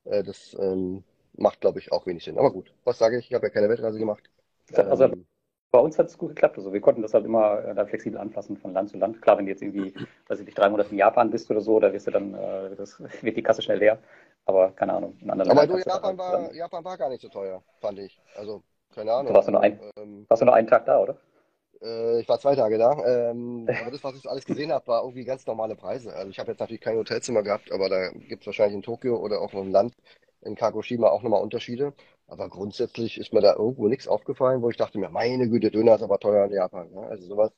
Äh, 0.06 0.24
das 0.24 0.56
ähm, 0.60 1.04
macht, 1.34 1.62
glaube 1.62 1.80
ich, 1.80 1.92
auch 1.92 2.06
wenig 2.06 2.24
Sinn. 2.24 2.38
Aber 2.38 2.52
gut, 2.52 2.74
was 2.84 2.98
sage 2.98 3.20
ich? 3.20 3.28
Ich 3.28 3.34
habe 3.34 3.48
ja 3.48 3.54
keine 3.54 3.70
Weltreise 3.70 4.00
gemacht. 4.00 4.30
Also 4.74 5.14
bei 5.72 5.80
uns 5.80 6.00
hat 6.00 6.08
es 6.08 6.18
gut 6.18 6.30
geklappt. 6.30 6.58
Also 6.58 6.74
wir 6.74 6.82
konnten 6.82 7.02
das 7.02 7.14
halt 7.14 7.26
immer 7.26 7.64
äh, 7.64 7.86
flexibel 7.86 8.20
anpassen 8.20 8.58
von 8.58 8.74
Land 8.74 8.90
zu 8.90 8.98
Land. 8.98 9.22
Klar, 9.22 9.38
wenn 9.38 9.46
du 9.46 9.52
jetzt 9.52 9.62
irgendwie, 9.62 9.94
weiß 10.28 10.40
ich 10.40 10.46
nicht, 10.46 10.58
drei 10.58 10.70
Monate 10.70 10.90
in 10.92 10.98
Japan 10.98 11.30
bist 11.30 11.50
oder 11.52 11.62
so, 11.62 11.80
da 11.80 11.94
wirst 11.94 12.08
du 12.08 12.12
dann, 12.12 12.34
äh, 12.34 12.76
das 12.76 13.00
wird 13.22 13.38
die 13.38 13.44
Kasse 13.44 13.62
schnell 13.62 13.80
leer. 13.80 14.00
Aber 14.46 14.72
keine 14.72 14.94
Ahnung. 14.94 15.18
In 15.22 15.30
anderen 15.30 15.52
Aber 15.52 15.68
du, 15.68 15.78
Japan 15.78 16.18
war, 16.18 16.54
Japan 16.54 16.84
war 16.84 16.98
gar 16.98 17.10
nicht 17.10 17.22
so 17.22 17.30
teuer, 17.30 17.62
fand 17.82 18.00
ich. 18.00 18.20
Also, 18.36 18.64
keine 18.96 19.14
Ahnung. 19.14 19.28
Du 19.28 19.34
warst, 19.34 19.48
du 19.48 19.52
nur, 19.52 19.62
ein, 19.62 19.80
ähm, 19.98 20.26
warst 20.28 20.42
du 20.42 20.46
nur 20.46 20.56
einen 20.56 20.68
Tag 20.68 20.86
da, 20.86 21.00
oder? 21.00 21.18
Äh, 21.82 22.22
ich 22.22 22.28
war 22.28 22.40
zwei 22.40 22.56
Tage 22.56 22.80
da. 22.80 23.30
Ähm, 23.30 23.68
aber 23.82 23.92
das, 23.92 24.04
was 24.04 24.16
ich 24.16 24.28
alles 24.28 24.46
gesehen 24.46 24.72
habe, 24.72 24.88
war 24.88 25.04
irgendwie 25.04 25.24
ganz 25.24 25.46
normale 25.46 25.76
Preise. 25.76 26.14
Also 26.16 26.32
ich 26.32 26.40
habe 26.40 26.52
jetzt 26.52 26.60
natürlich 26.60 26.82
kein 26.82 26.98
Hotelzimmer 26.98 27.44
gehabt, 27.44 27.72
aber 27.72 27.90
da 27.90 28.10
gibt 28.10 28.42
es 28.42 28.48
wahrscheinlich 28.48 28.76
in 28.76 28.82
Tokio 28.82 29.18
oder 29.18 29.40
auch 29.40 29.54
im 29.54 29.72
Land 29.72 29.94
in 30.42 30.56
Kagoshima 30.56 31.10
auch 31.10 31.22
nochmal 31.22 31.42
Unterschiede. 31.42 31.94
Aber 32.30 32.48
grundsätzlich 32.48 33.18
ist 33.20 33.34
mir 33.34 33.42
da 33.42 33.56
irgendwo 33.56 33.88
nichts 33.88 34.08
aufgefallen, 34.08 34.62
wo 34.62 34.70
ich 34.70 34.78
dachte 34.78 35.00
mir, 35.00 35.10
meine 35.10 35.50
Güte, 35.50 35.72
Döner 35.72 35.96
ist 35.96 36.04
aber 36.04 36.20
teuer 36.20 36.46
in 36.46 36.54
Japan. 36.54 36.92
Ja? 36.94 37.02
Also 37.02 37.28
sowas 37.28 37.52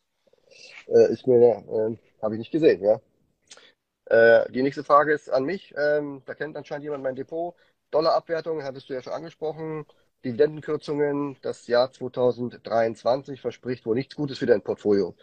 äh, 0.88 1.12
ist 1.12 1.28
mir, 1.28 1.38
äh, 1.38 1.98
habe 2.22 2.36
ich 2.36 2.40
nicht 2.40 2.52
gesehen, 2.52 2.82
ja. 2.82 3.00
Äh, 4.06 4.52
die 4.52 4.64
nächste 4.64 4.84
Frage 4.84 5.14
ist 5.14 5.30
an 5.30 5.44
mich. 5.44 5.74
Ähm, 5.78 6.22
da 6.26 6.34
kennt 6.34 6.56
anscheinend 6.56 6.86
jemand 6.86 7.04
mein 7.04 7.16
Depot. 7.16 7.56
Dollarabwertung, 7.92 8.64
hattest 8.64 8.90
du 8.90 8.94
ja 8.94 9.02
schon 9.02 9.14
angesprochen. 9.14 9.86
Dividendenkürzungen, 10.24 11.38
das 11.42 11.68
Jahr 11.68 11.92
2023 11.92 13.42
verspricht 13.42 13.86
wohl 13.86 13.96
nichts 13.96 14.16
Gutes 14.16 14.38
für 14.38 14.46
dein 14.46 14.62
Portfolio. 14.62 15.16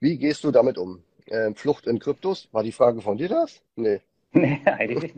Wie 0.00 0.18
gehst 0.18 0.44
du 0.44 0.50
damit 0.50 0.78
um? 0.78 1.02
Ähm, 1.26 1.56
Flucht 1.56 1.86
in 1.86 1.98
Kryptos, 1.98 2.48
war 2.52 2.62
die 2.62 2.72
Frage 2.72 3.00
von 3.00 3.16
dir 3.16 3.28
das? 3.28 3.60
Nee. 3.74 4.00
Nee, 4.32 4.60
eigentlich 4.66 5.14
nicht, 5.14 5.16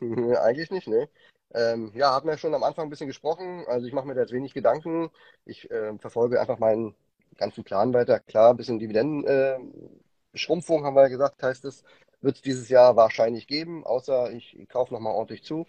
nee. 0.00 0.36
eigentlich 0.36 0.70
nicht, 0.70 0.88
nee. 0.88 1.08
Ähm, 1.52 1.92
ja, 1.94 2.10
haben 2.12 2.28
wir 2.28 2.38
schon 2.38 2.54
am 2.54 2.62
Anfang 2.62 2.86
ein 2.86 2.90
bisschen 2.90 3.06
gesprochen. 3.06 3.64
Also 3.68 3.86
ich 3.86 3.92
mache 3.92 4.06
mir 4.06 4.14
da 4.14 4.22
jetzt 4.22 4.32
wenig 4.32 4.54
Gedanken. 4.54 5.10
Ich 5.44 5.70
äh, 5.70 5.96
verfolge 5.98 6.40
einfach 6.40 6.58
meinen 6.58 6.94
ganzen 7.36 7.64
Plan 7.64 7.92
weiter. 7.94 8.20
Klar, 8.20 8.50
ein 8.50 8.56
bisschen 8.56 8.78
Dividendenschrumpfung, 8.78 10.82
äh, 10.82 10.84
haben 10.84 10.94
wir 10.96 11.02
ja 11.02 11.08
gesagt, 11.08 11.42
heißt 11.42 11.64
es, 11.64 11.84
wird 12.20 12.36
es 12.36 12.42
dieses 12.42 12.68
Jahr 12.68 12.96
wahrscheinlich 12.96 13.46
geben, 13.46 13.84
außer 13.84 14.32
ich, 14.32 14.58
ich 14.58 14.68
kaufe 14.68 14.92
nochmal 14.94 15.14
ordentlich 15.14 15.42
zu. 15.44 15.66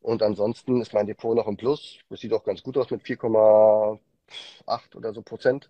Und 0.00 0.22
ansonsten 0.22 0.80
ist 0.80 0.94
mein 0.94 1.06
Depot 1.06 1.36
noch 1.36 1.46
im 1.46 1.56
Plus. 1.56 1.98
Das 2.08 2.20
sieht 2.20 2.32
auch 2.32 2.44
ganz 2.44 2.62
gut 2.62 2.76
aus 2.78 2.90
mit 2.90 3.02
4,8 3.02 4.96
oder 4.96 5.12
so 5.12 5.22
Prozent. 5.22 5.68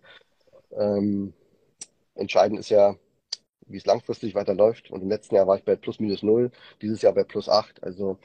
Ähm, 0.71 1.33
entscheidend 2.15 2.59
ist 2.59 2.69
ja, 2.69 2.95
wie 3.67 3.77
es 3.77 3.85
langfristig 3.85 4.35
weiterläuft. 4.35 4.91
Und 4.91 5.01
im 5.01 5.09
letzten 5.09 5.35
Jahr 5.35 5.47
war 5.47 5.57
ich 5.57 5.63
bei 5.65 5.75
plus 5.75 5.99
minus 5.99 6.23
null, 6.23 6.51
dieses 6.81 7.01
Jahr 7.01 7.13
bei 7.13 7.23
plus 7.23 7.49
acht. 7.49 7.83
Also 7.83 8.17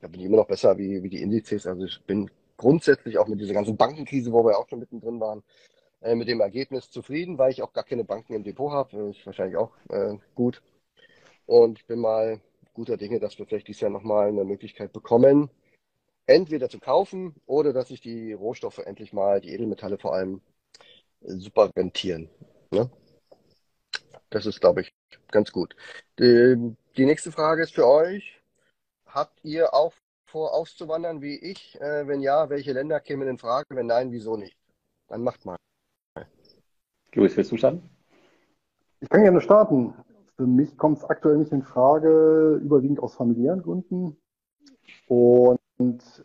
da 0.00 0.08
bin 0.08 0.20
ich 0.20 0.26
immer 0.26 0.36
noch 0.36 0.46
besser 0.46 0.78
wie, 0.78 1.02
wie 1.02 1.08
die 1.08 1.22
Indizes. 1.22 1.66
Also 1.66 1.84
ich 1.84 2.00
bin 2.02 2.30
grundsätzlich 2.56 3.18
auch 3.18 3.26
mit 3.26 3.40
dieser 3.40 3.54
ganzen 3.54 3.76
Bankenkrise, 3.76 4.32
wo 4.32 4.44
wir 4.44 4.58
auch 4.58 4.68
schon 4.68 4.78
mittendrin 4.78 5.20
waren, 5.20 5.42
äh, 6.00 6.14
mit 6.14 6.28
dem 6.28 6.40
Ergebnis 6.40 6.90
zufrieden, 6.90 7.38
weil 7.38 7.52
ich 7.52 7.62
auch 7.62 7.72
gar 7.72 7.84
keine 7.84 8.04
Banken 8.04 8.34
im 8.34 8.44
Depot 8.44 8.72
habe. 8.72 9.10
Ist 9.10 9.26
wahrscheinlich 9.26 9.56
auch 9.56 9.72
äh, 9.90 10.16
gut. 10.34 10.62
Und 11.46 11.78
ich 11.78 11.86
bin 11.86 12.00
mal 12.00 12.40
guter 12.74 12.96
Dinge, 12.96 13.20
dass 13.20 13.38
wir 13.38 13.46
vielleicht 13.46 13.68
dieses 13.68 13.80
Jahr 13.80 13.90
nochmal 13.90 14.28
eine 14.28 14.44
Möglichkeit 14.44 14.92
bekommen, 14.92 15.50
entweder 16.26 16.68
zu 16.68 16.78
kaufen 16.78 17.34
oder 17.46 17.72
dass 17.72 17.88
sich 17.88 18.00
die 18.00 18.32
Rohstoffe 18.32 18.78
endlich 18.78 19.12
mal, 19.12 19.40
die 19.40 19.52
Edelmetalle 19.52 19.98
vor 19.98 20.14
allem, 20.14 20.42
super 21.22 21.70
rentieren. 21.74 22.28
Ne? 22.70 22.90
Das 24.30 24.46
ist, 24.46 24.60
glaube 24.60 24.82
ich, 24.82 24.92
ganz 25.30 25.52
gut. 25.52 25.74
Die, 26.18 26.76
die, 26.96 27.06
nächste 27.06 27.32
Frage 27.32 27.62
ist 27.62 27.74
für 27.74 27.86
euch. 27.86 28.35
Habt 29.16 29.42
ihr 29.44 29.72
auch 29.72 29.94
vor, 30.26 30.52
auszuwandern 30.52 31.22
wie 31.22 31.36
ich? 31.36 31.80
Äh, 31.80 32.06
wenn 32.06 32.20
ja, 32.20 32.50
welche 32.50 32.74
Länder 32.74 33.00
kämen 33.00 33.26
in 33.26 33.38
Frage? 33.38 33.64
Wenn 33.70 33.86
nein, 33.86 34.12
wieso 34.12 34.36
nicht? 34.36 34.58
Dann 35.08 35.22
macht 35.22 35.46
mal. 35.46 35.56
Luis, 37.14 37.34
willst 37.34 37.50
du 37.50 37.56
starten? 37.56 37.88
Ich 39.00 39.08
kann 39.08 39.22
gerne 39.22 39.40
starten. 39.40 39.94
Für 40.36 40.46
mich 40.46 40.76
kommt 40.76 40.98
es 40.98 41.04
aktuell 41.04 41.38
nicht 41.38 41.50
in 41.50 41.62
Frage, 41.62 42.60
überwiegend 42.62 43.00
aus 43.00 43.14
familiären 43.14 43.62
Gründen. 43.62 44.18
Und 45.08 45.62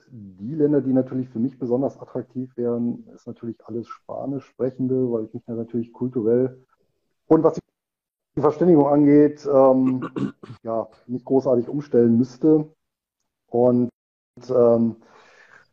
die 0.10 0.56
Länder, 0.56 0.82
die 0.82 0.92
natürlich 0.92 1.30
für 1.30 1.40
mich 1.40 1.58
besonders 1.58 1.98
attraktiv 1.98 2.58
wären, 2.58 3.08
ist 3.16 3.26
natürlich 3.26 3.56
alles 3.64 3.88
Spanisch 3.88 4.44
sprechende, 4.48 5.10
weil 5.10 5.24
ich 5.24 5.34
mich 5.34 5.44
ja 5.48 5.54
natürlich 5.54 5.94
kulturell 5.94 6.62
und 7.28 7.42
was 7.42 7.58
die 8.36 8.42
Verständigung 8.42 8.88
angeht, 8.88 9.48
ähm, 9.50 10.34
ja, 10.64 10.90
nicht 11.08 11.24
großartig 11.24 11.70
umstellen 11.70 12.18
müsste. 12.18 12.70
Und 13.52 13.90
ähm, 14.50 14.96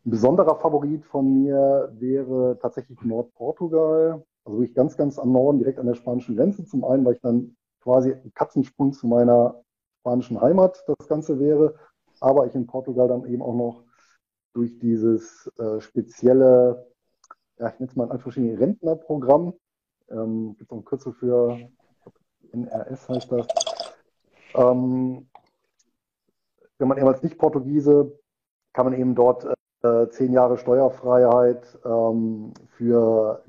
ein 0.05 0.11
besonderer 0.11 0.57
Favorit 0.57 1.05
von 1.05 1.43
mir 1.43 1.93
wäre 1.99 2.59
tatsächlich 2.61 3.01
Nordportugal, 3.03 4.25
also 4.45 4.59
wirklich 4.59 4.75
ganz, 4.75 4.97
ganz 4.97 5.19
am 5.19 5.33
Norden, 5.33 5.59
direkt 5.59 5.79
an 5.79 5.87
der 5.87 5.95
spanischen 5.95 6.37
Grenze. 6.37 6.65
Zum 6.65 6.85
einen, 6.85 7.05
weil 7.05 7.15
ich 7.15 7.21
dann 7.21 7.57
quasi 7.83 8.13
ein 8.13 8.33
Katzensprung 8.35 8.93
zu 8.93 9.07
meiner 9.07 9.63
spanischen 10.01 10.41
Heimat 10.41 10.85
das 10.87 11.09
Ganze 11.09 11.39
wäre, 11.39 11.75
aber 12.21 12.47
ich 12.47 12.55
in 12.55 12.67
Portugal 12.67 13.09
dann 13.09 13.25
eben 13.27 13.43
auch 13.43 13.55
noch 13.55 13.85
durch 14.55 14.79
dieses 14.79 15.51
äh, 15.59 15.81
spezielle, 15.81 16.87
ja, 17.59 17.69
ich 17.69 17.79
nenne 17.79 17.91
es 17.91 17.97
mal 17.97 18.11
ein 18.11 18.19
verschiedene 18.19 18.59
Rentnerprogramm, 18.59 19.55
ähm, 20.11 20.57
gibt 20.57 20.71
es 20.71 20.73
auch 20.73 20.81
ein 20.81 20.85
Kürzel 20.85 21.13
für 21.13 21.59
NRS 22.53 23.09
heißt 23.09 23.33
das. 23.33 23.47
Ähm, 24.55 25.29
wenn 26.79 26.89
man 26.89 26.99
eben 26.99 27.09
als 27.09 27.23
Nicht-Portugiese 27.23 28.19
kann 28.73 28.87
man 28.87 28.95
eben 28.95 29.15
dort 29.15 29.47
äh, 29.83 30.09
zehn 30.09 30.33
Jahre 30.33 30.59
Steuerfreiheit 30.59 31.79
ähm, 31.85 32.53
für, 32.77 33.43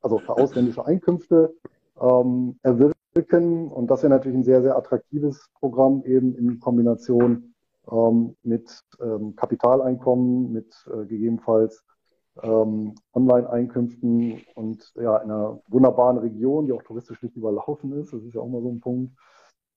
also 0.00 0.18
für 0.18 0.36
ausländische 0.36 0.84
Einkünfte 0.84 1.54
ähm, 2.00 2.58
erwirken. 2.62 3.68
Und 3.68 3.90
das 3.90 4.02
wäre 4.02 4.10
natürlich 4.12 4.38
ein 4.38 4.44
sehr, 4.44 4.62
sehr 4.62 4.76
attraktives 4.76 5.50
Programm 5.58 6.04
eben 6.04 6.36
in 6.36 6.60
Kombination 6.60 7.54
ähm, 7.90 8.36
mit 8.42 8.82
ähm, 9.00 9.34
Kapitaleinkommen, 9.34 10.52
mit 10.52 10.74
äh, 10.92 11.06
gegebenenfalls 11.06 11.84
ähm, 12.42 12.94
Online-Einkünften 13.14 14.42
und 14.54 14.92
ja, 14.96 15.16
in 15.18 15.30
einer 15.30 15.60
wunderbaren 15.68 16.18
Region, 16.18 16.66
die 16.66 16.72
auch 16.72 16.82
touristisch 16.82 17.22
nicht 17.22 17.36
überlaufen 17.36 17.92
ist. 17.92 18.12
Das 18.12 18.22
ist 18.22 18.34
ja 18.34 18.40
auch 18.40 18.48
mal 18.48 18.62
so 18.62 18.70
ein 18.70 18.80
Punkt. 18.80 19.12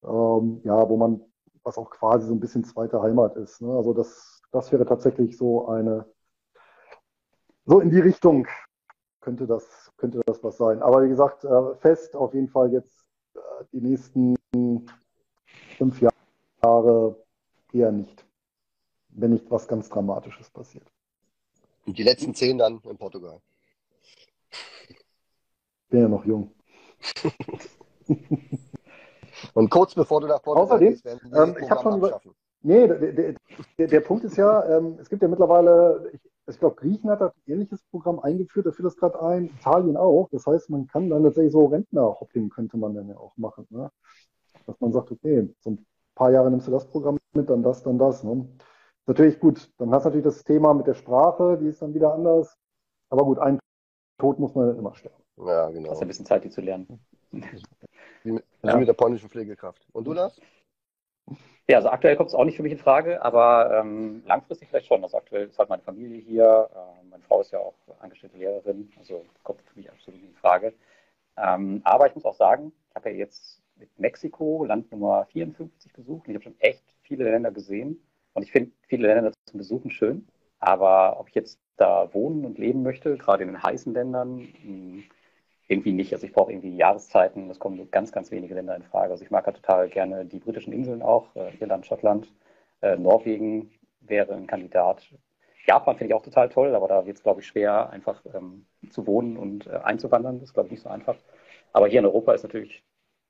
Ähm, 0.03 0.61
ja, 0.63 0.87
wo 0.89 0.97
man, 0.97 1.21
was 1.63 1.77
auch 1.77 1.89
quasi 1.89 2.27
so 2.27 2.33
ein 2.33 2.39
bisschen 2.39 2.63
zweite 2.63 3.01
Heimat 3.01 3.35
ist. 3.35 3.61
Ne? 3.61 3.71
Also 3.71 3.93
das, 3.93 4.41
das 4.51 4.71
wäre 4.71 4.85
tatsächlich 4.85 5.37
so 5.37 5.67
eine, 5.67 6.05
so 7.65 7.79
in 7.79 7.89
die 7.89 7.99
Richtung 7.99 8.47
könnte 9.19 9.45
das, 9.45 9.91
könnte 9.97 10.21
das 10.25 10.43
was 10.43 10.57
sein. 10.57 10.81
Aber 10.81 11.03
wie 11.03 11.09
gesagt, 11.09 11.43
äh, 11.43 11.75
fest 11.75 12.15
auf 12.15 12.33
jeden 12.33 12.49
Fall 12.49 12.71
jetzt 12.71 13.05
die 13.71 13.81
nächsten 13.81 14.35
fünf 15.77 16.01
Jahre 16.61 17.23
eher 17.71 17.91
nicht. 17.91 18.25
Wenn 19.09 19.31
nicht 19.31 19.49
was 19.51 19.67
ganz 19.67 19.89
Dramatisches 19.89 20.49
passiert. 20.49 20.89
Und 21.85 21.97
die 21.97 22.03
letzten 22.03 22.33
zehn 22.33 22.57
dann 22.57 22.79
in 22.83 22.97
Portugal. 22.97 23.41
Bin 25.89 26.01
ja 26.01 26.07
noch 26.07 26.25
jung. 26.25 26.53
Und 29.53 29.69
kurz 29.69 29.95
bevor 29.95 30.21
du 30.21 30.27
Portugal 30.27 30.63
Außerdem, 30.63 30.89
gehst, 30.89 31.05
werden 31.05 31.31
ähm, 31.35 31.55
ich 31.61 31.69
habe 31.69 31.81
schon 31.81 31.97
über, 31.97 32.19
Nee, 32.63 32.87
der, 32.87 33.33
der, 33.77 33.87
der, 33.87 33.99
Punkt 34.01 34.23
ist 34.23 34.37
ja, 34.37 34.63
ähm, 34.77 34.97
es 35.01 35.09
gibt 35.09 35.23
ja 35.23 35.27
mittlerweile, 35.27 36.11
ich, 36.13 36.21
ich 36.47 36.59
glaube, 36.59 36.75
Griechenland 36.75 37.19
hat 37.19 37.33
ein 37.35 37.53
ähnliches 37.53 37.81
Programm 37.89 38.19
eingeführt, 38.19 38.67
da 38.67 38.71
führt 38.71 38.85
das 38.85 38.97
gerade 38.97 39.19
ein, 39.19 39.45
Italien 39.45 39.97
auch. 39.97 40.29
Das 40.31 40.45
heißt, 40.45 40.69
man 40.69 40.85
kann 40.85 41.09
dann 41.09 41.23
tatsächlich 41.23 41.53
so 41.53 41.65
Rentner-Hopping 41.65 42.49
könnte 42.49 42.77
man 42.77 42.93
dann 42.93 43.09
ja 43.09 43.17
auch 43.17 43.35
machen. 43.37 43.65
Ne? 43.71 43.91
Dass 44.67 44.79
man 44.79 44.91
sagt, 44.91 45.11
okay, 45.11 45.51
so 45.61 45.71
ein 45.71 45.85
paar 46.13 46.31
Jahre 46.31 46.51
nimmst 46.51 46.67
du 46.67 46.71
das 46.71 46.87
Programm 46.87 47.17
mit, 47.33 47.49
dann 47.49 47.63
das, 47.63 47.81
dann 47.81 47.97
das. 47.97 48.23
Ne? 48.23 48.47
Natürlich 49.07 49.39
gut, 49.39 49.71
dann 49.79 49.91
hast 49.91 50.03
du 50.03 50.09
natürlich 50.09 50.25
das 50.25 50.43
Thema 50.43 50.75
mit 50.75 50.85
der 50.85 50.93
Sprache, 50.93 51.57
die 51.59 51.67
ist 51.67 51.81
dann 51.81 51.95
wieder 51.95 52.13
anders. 52.13 52.55
Aber 53.09 53.25
gut, 53.25 53.39
ein 53.39 53.57
Tod 54.19 54.37
muss 54.37 54.53
man 54.53 54.77
immer 54.77 54.93
sterben. 54.93 55.23
Ja, 55.37 55.67
genau. 55.71 55.89
Hast 55.89 56.01
ein 56.03 56.07
bisschen 56.07 56.27
Zeit, 56.27 56.43
die 56.43 56.51
zu 56.51 56.61
lernen. 56.61 56.99
Wie 58.23 58.31
mit, 58.31 58.45
ja. 58.63 58.73
wie 58.73 58.79
mit 58.79 58.87
der 58.87 58.93
polnischen 58.93 59.29
Pflegekraft. 59.29 59.85
Und 59.93 60.05
du, 60.05 60.13
Lars? 60.13 60.39
Ja, 61.67 61.77
also 61.77 61.89
aktuell 61.89 62.15
kommt 62.17 62.29
es 62.29 62.35
auch 62.35 62.43
nicht 62.43 62.57
für 62.57 62.63
mich 62.63 62.73
in 62.73 62.79
Frage, 62.79 63.23
aber 63.23 63.79
ähm, 63.79 64.23
langfristig 64.25 64.67
vielleicht 64.67 64.87
schon. 64.87 65.03
Also 65.03 65.17
aktuell 65.17 65.47
ist 65.47 65.57
halt 65.57 65.69
meine 65.69 65.83
Familie 65.83 66.19
hier. 66.19 66.69
Äh, 66.73 67.05
meine 67.09 67.23
Frau 67.23 67.41
ist 67.41 67.51
ja 67.51 67.59
auch 67.59 67.75
angestellte 67.99 68.37
Lehrerin, 68.37 68.91
also 68.97 69.25
kommt 69.43 69.61
für 69.61 69.79
mich 69.79 69.89
absolut 69.89 70.19
nicht 70.19 70.31
in 70.31 70.35
Frage. 70.35 70.73
Ähm, 71.37 71.81
aber 71.83 72.07
ich 72.07 72.15
muss 72.15 72.25
auch 72.25 72.35
sagen, 72.35 72.73
ich 72.89 72.95
habe 72.95 73.11
ja 73.11 73.15
jetzt 73.15 73.61
mit 73.75 73.89
Mexiko 73.97 74.65
Land 74.65 74.91
Nummer 74.91 75.25
54 75.31 75.93
besucht 75.93 76.27
und 76.27 76.31
ich 76.31 76.35
habe 76.35 76.43
schon 76.43 76.59
echt 76.59 76.83
viele 77.03 77.23
Länder 77.23 77.51
gesehen. 77.51 78.01
Und 78.33 78.43
ich 78.43 78.51
finde 78.51 78.71
viele 78.87 79.07
Länder 79.07 79.31
zum 79.45 79.57
Besuchen 79.57 79.91
schön. 79.91 80.27
Aber 80.59 81.19
ob 81.19 81.29
ich 81.29 81.35
jetzt 81.35 81.59
da 81.77 82.13
wohnen 82.13 82.45
und 82.45 82.57
leben 82.57 82.83
möchte, 82.83 83.17
gerade 83.17 83.43
in 83.43 83.49
den 83.49 83.63
heißen 83.63 83.93
Ländern, 83.93 84.47
hm, 84.61 85.03
irgendwie 85.71 85.93
nicht. 85.93 86.13
Also 86.13 86.27
ich 86.27 86.33
brauche 86.33 86.51
irgendwie 86.51 86.75
Jahreszeiten. 86.75 87.49
Es 87.49 87.59
kommen 87.59 87.89
ganz, 87.91 88.11
ganz 88.11 88.29
wenige 88.31 88.53
Länder 88.53 88.75
in 88.75 88.83
Frage. 88.83 89.11
Also 89.11 89.23
ich 89.23 89.31
mag 89.31 89.47
ja 89.47 89.53
total 89.53 89.89
gerne 89.89 90.25
die 90.25 90.39
britischen 90.39 90.73
Inseln 90.73 91.01
auch, 91.01 91.33
äh, 91.35 91.55
Irland, 91.59 91.85
Schottland, 91.85 92.31
äh, 92.81 92.97
Norwegen 92.97 93.71
wäre 94.01 94.33
ein 94.33 94.47
Kandidat. 94.47 95.03
Japan 95.65 95.95
finde 95.95 96.13
ich 96.13 96.13
auch 96.15 96.23
total 96.23 96.49
toll, 96.49 96.75
aber 96.75 96.87
da 96.87 97.05
wird 97.05 97.17
es, 97.17 97.23
glaube 97.23 97.41
ich, 97.41 97.47
schwer, 97.47 97.89
einfach 97.89 98.21
ähm, 98.33 98.65
zu 98.89 99.07
wohnen 99.07 99.37
und 99.37 99.67
äh, 99.67 99.77
einzuwandern. 99.83 100.39
Das 100.39 100.49
ist, 100.49 100.53
glaube 100.53 100.67
ich, 100.67 100.71
nicht 100.71 100.83
so 100.83 100.89
einfach. 100.89 101.15
Aber 101.71 101.87
hier 101.87 101.99
in 101.99 102.05
Europa 102.05 102.33
ist 102.33 102.43
natürlich 102.43 102.83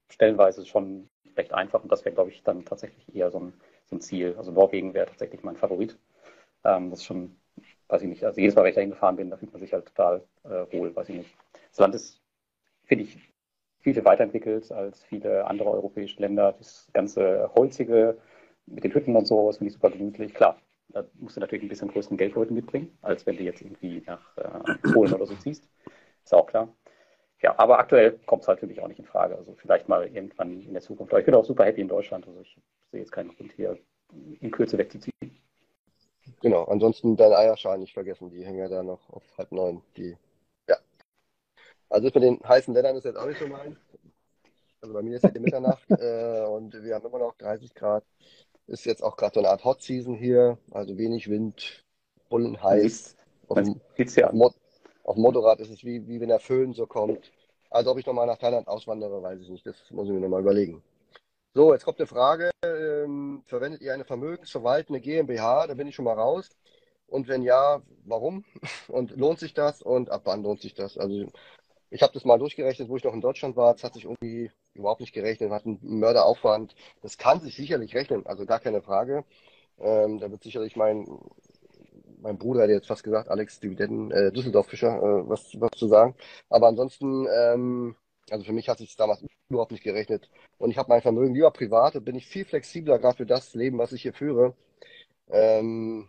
stellenweise 0.09 0.65
schon 0.65 1.09
recht 1.37 1.53
einfach 1.53 1.83
und 1.83 1.91
das 1.91 2.03
wäre, 2.05 2.15
glaube 2.15 2.31
ich, 2.31 2.43
dann 2.43 2.65
tatsächlich 2.65 3.15
eher 3.15 3.29
so 3.31 3.39
ein, 3.39 3.53
so 3.85 3.95
ein 3.95 4.01
Ziel. 4.01 4.35
Also 4.37 4.51
Norwegen 4.51 4.93
wäre 4.93 5.07
tatsächlich 5.07 5.43
mein 5.43 5.57
Favorit. 5.57 5.97
Ähm, 6.63 6.89
das 6.89 6.99
ist 6.99 7.05
schon, 7.05 7.35
weiß 7.87 8.01
ich 8.01 8.09
nicht, 8.09 8.23
also 8.23 8.39
jedes 8.39 8.55
Mal, 8.55 8.63
wenn 8.63 8.69
ich 8.69 8.75
da 8.75 8.81
hingefahren 8.81 9.15
bin, 9.15 9.29
da 9.29 9.37
fühlt 9.37 9.51
man 9.53 9.61
sich 9.61 9.73
halt 9.73 9.85
total 9.85 10.23
äh, 10.43 10.65
wohl, 10.73 10.95
weiß 10.95 11.09
ich 11.09 11.17
nicht. 11.17 11.35
Das 11.69 11.79
Land 11.79 11.95
ist 11.95 12.20
finde 12.91 13.05
ich, 13.05 13.17
viel 13.79 14.03
weiterentwickelt 14.03 14.69
als 14.73 15.01
viele 15.05 15.45
andere 15.45 15.71
europäische 15.71 16.19
Länder. 16.19 16.53
Das 16.57 16.89
ganze 16.91 17.49
Holzige 17.55 18.17
mit 18.65 18.83
den 18.83 18.93
Hütten 18.93 19.15
und 19.15 19.25
so, 19.25 19.47
das 19.47 19.59
finde 19.59 19.69
ich 19.69 19.75
super 19.75 19.91
gemütlich. 19.91 20.33
Klar, 20.33 20.59
da 20.89 21.05
musst 21.13 21.37
du 21.37 21.39
natürlich 21.39 21.63
ein 21.63 21.69
bisschen 21.69 21.87
größeren 21.87 22.17
Geldbeutel 22.17 22.53
mitbringen, 22.53 22.97
als 23.01 23.25
wenn 23.25 23.37
du 23.37 23.43
jetzt 23.43 23.61
irgendwie 23.61 24.03
nach 24.05 24.35
äh, 24.35 24.91
Polen 24.91 25.13
oder 25.13 25.25
so 25.25 25.35
ziehst. 25.35 25.69
Ist 26.25 26.33
auch 26.33 26.45
klar. 26.47 26.67
Ja, 27.41 27.57
aber 27.57 27.79
aktuell 27.79 28.19
kommt 28.25 28.41
es 28.41 28.49
halt 28.49 28.59
für 28.59 28.67
mich 28.67 28.81
auch 28.81 28.89
nicht 28.89 28.99
in 28.99 29.05
Frage. 29.05 29.37
Also 29.37 29.55
vielleicht 29.55 29.87
mal 29.87 30.05
irgendwann 30.13 30.59
in 30.59 30.73
der 30.73 30.81
Zukunft. 30.81 31.13
Aber 31.13 31.21
ich 31.21 31.25
bin 31.25 31.33
auch 31.33 31.45
super 31.45 31.63
happy 31.63 31.79
in 31.79 31.87
Deutschland. 31.87 32.27
Also 32.27 32.41
ich 32.41 32.57
sehe 32.91 32.99
jetzt 32.99 33.13
keinen 33.13 33.33
Grund 33.33 33.53
hier 33.53 33.77
in 34.41 34.51
Kürze 34.51 34.77
wegzuziehen. 34.77 35.13
Genau, 36.41 36.65
ansonsten 36.65 37.15
deine 37.15 37.37
Eierschalen 37.37 37.79
nicht 37.79 37.93
vergessen, 37.93 38.29
die 38.31 38.45
hängen 38.45 38.59
ja 38.59 38.67
da 38.67 38.83
noch 38.83 39.09
auf 39.11 39.23
halb 39.37 39.53
neun, 39.53 39.81
die 39.95 40.17
also 41.91 42.05
mit 42.05 42.23
den 42.23 42.39
heißen 42.47 42.73
Ländern 42.73 42.95
ist 42.95 43.03
jetzt 43.03 43.17
auch 43.17 43.25
nicht 43.25 43.39
so 43.39 43.47
meins. 43.47 43.77
Also 44.81 44.93
bei 44.93 45.01
mir 45.01 45.17
ist 45.17 45.23
ja 45.23 45.29
die 45.29 45.39
Mitternacht 45.39 45.83
äh, 45.89 46.45
und 46.45 46.73
wir 46.73 46.95
haben 46.95 47.05
immer 47.05 47.19
noch 47.19 47.35
30 47.37 47.75
Grad. 47.75 48.03
Ist 48.67 48.85
jetzt 48.85 49.03
auch 49.03 49.17
gerade 49.17 49.33
so 49.33 49.39
eine 49.41 49.49
Art 49.49 49.65
Hot 49.65 49.81
Season 49.81 50.15
hier, 50.15 50.57
also 50.71 50.97
wenig 50.97 51.29
Wind, 51.29 51.83
bullen 52.29 52.61
heiß. 52.61 53.17
Auf 53.47 53.59
ja. 53.97 54.31
Mod, 54.31 54.53
auf 55.03 55.17
Motorrad 55.17 55.59
ist 55.59 55.69
es 55.69 55.83
wie, 55.83 56.07
wie 56.07 56.21
wenn 56.21 56.29
der 56.29 56.39
Föhn 56.39 56.73
so 56.73 56.87
kommt. 56.87 57.31
Also 57.69 57.91
ob 57.91 57.97
ich 57.97 58.05
nochmal 58.05 58.27
nach 58.27 58.37
Thailand 58.37 58.67
auswandere, 58.67 59.21
weiß 59.21 59.41
ich 59.41 59.49
nicht. 59.49 59.65
Das 59.65 59.75
muss 59.91 60.07
ich 60.07 60.13
mir 60.13 60.21
nochmal 60.21 60.41
überlegen. 60.41 60.81
So, 61.53 61.73
jetzt 61.73 61.83
kommt 61.83 61.99
eine 61.99 62.07
Frage. 62.07 62.51
Ähm, 62.63 63.43
verwendet 63.45 63.81
ihr 63.81 63.93
eine 63.93 64.05
vermögensverwaltende 64.05 65.01
GmbH? 65.01 65.67
Da 65.67 65.73
bin 65.73 65.87
ich 65.87 65.95
schon 65.95 66.05
mal 66.05 66.13
raus. 66.17 66.49
Und 67.07 67.27
wenn 67.27 67.41
ja, 67.41 67.81
warum? 68.05 68.45
Und 68.87 69.17
lohnt 69.17 69.39
sich 69.39 69.53
das? 69.53 69.81
Und 69.81 70.09
ab 70.09 70.21
wann 70.23 70.43
lohnt 70.43 70.61
sich 70.61 70.73
das? 70.73 70.97
Also 70.97 71.25
ich 71.91 72.01
habe 72.01 72.13
das 72.13 72.25
mal 72.25 72.39
durchgerechnet, 72.39 72.89
wo 72.89 72.95
ich 72.95 73.03
noch 73.03 73.13
in 73.13 73.21
Deutschland 73.21 73.57
war. 73.57 73.73
Das 73.73 73.83
hat 73.83 73.93
sich 73.93 74.05
irgendwie 74.05 74.49
überhaupt 74.73 75.01
nicht 75.01 75.13
gerechnet, 75.13 75.51
hat 75.51 75.65
einen 75.65 75.79
Mörderaufwand. 75.81 76.73
Das 77.01 77.17
kann 77.17 77.41
sich 77.41 77.55
sicherlich 77.55 77.93
rechnen, 77.93 78.25
also 78.25 78.45
gar 78.45 78.59
keine 78.59 78.81
Frage. 78.81 79.25
Ähm, 79.77 80.19
da 80.19 80.31
wird 80.31 80.41
sicherlich 80.41 80.77
mein, 80.77 81.05
mein 82.21 82.37
Bruder, 82.37 82.65
der 82.67 82.77
jetzt 82.77 82.87
fast 82.87 83.03
gesagt, 83.03 83.29
Alex 83.29 83.59
Dividenden, 83.59 84.11
äh, 84.11 84.31
Düsseldorf-Fischer, 84.31 84.97
äh, 84.97 85.29
was, 85.29 85.59
was 85.59 85.71
zu 85.75 85.87
sagen. 85.87 86.15
Aber 86.49 86.67
ansonsten, 86.67 87.27
ähm, 87.27 87.95
also 88.29 88.45
für 88.45 88.53
mich 88.53 88.69
hat 88.69 88.77
sich 88.77 88.95
damals 88.95 89.23
überhaupt 89.49 89.71
nicht 89.71 89.83
gerechnet. 89.83 90.29
Und 90.59 90.71
ich 90.71 90.77
habe 90.77 90.89
mein 90.89 91.01
Vermögen 91.01 91.33
lieber 91.35 91.51
privat, 91.51 92.03
bin 92.05 92.15
ich 92.15 92.25
viel 92.25 92.45
flexibler, 92.45 92.99
gerade 92.99 93.17
für 93.17 93.25
das 93.25 93.53
Leben, 93.53 93.77
was 93.79 93.91
ich 93.91 94.03
hier 94.03 94.13
führe. 94.13 94.55
Ähm, 95.29 96.07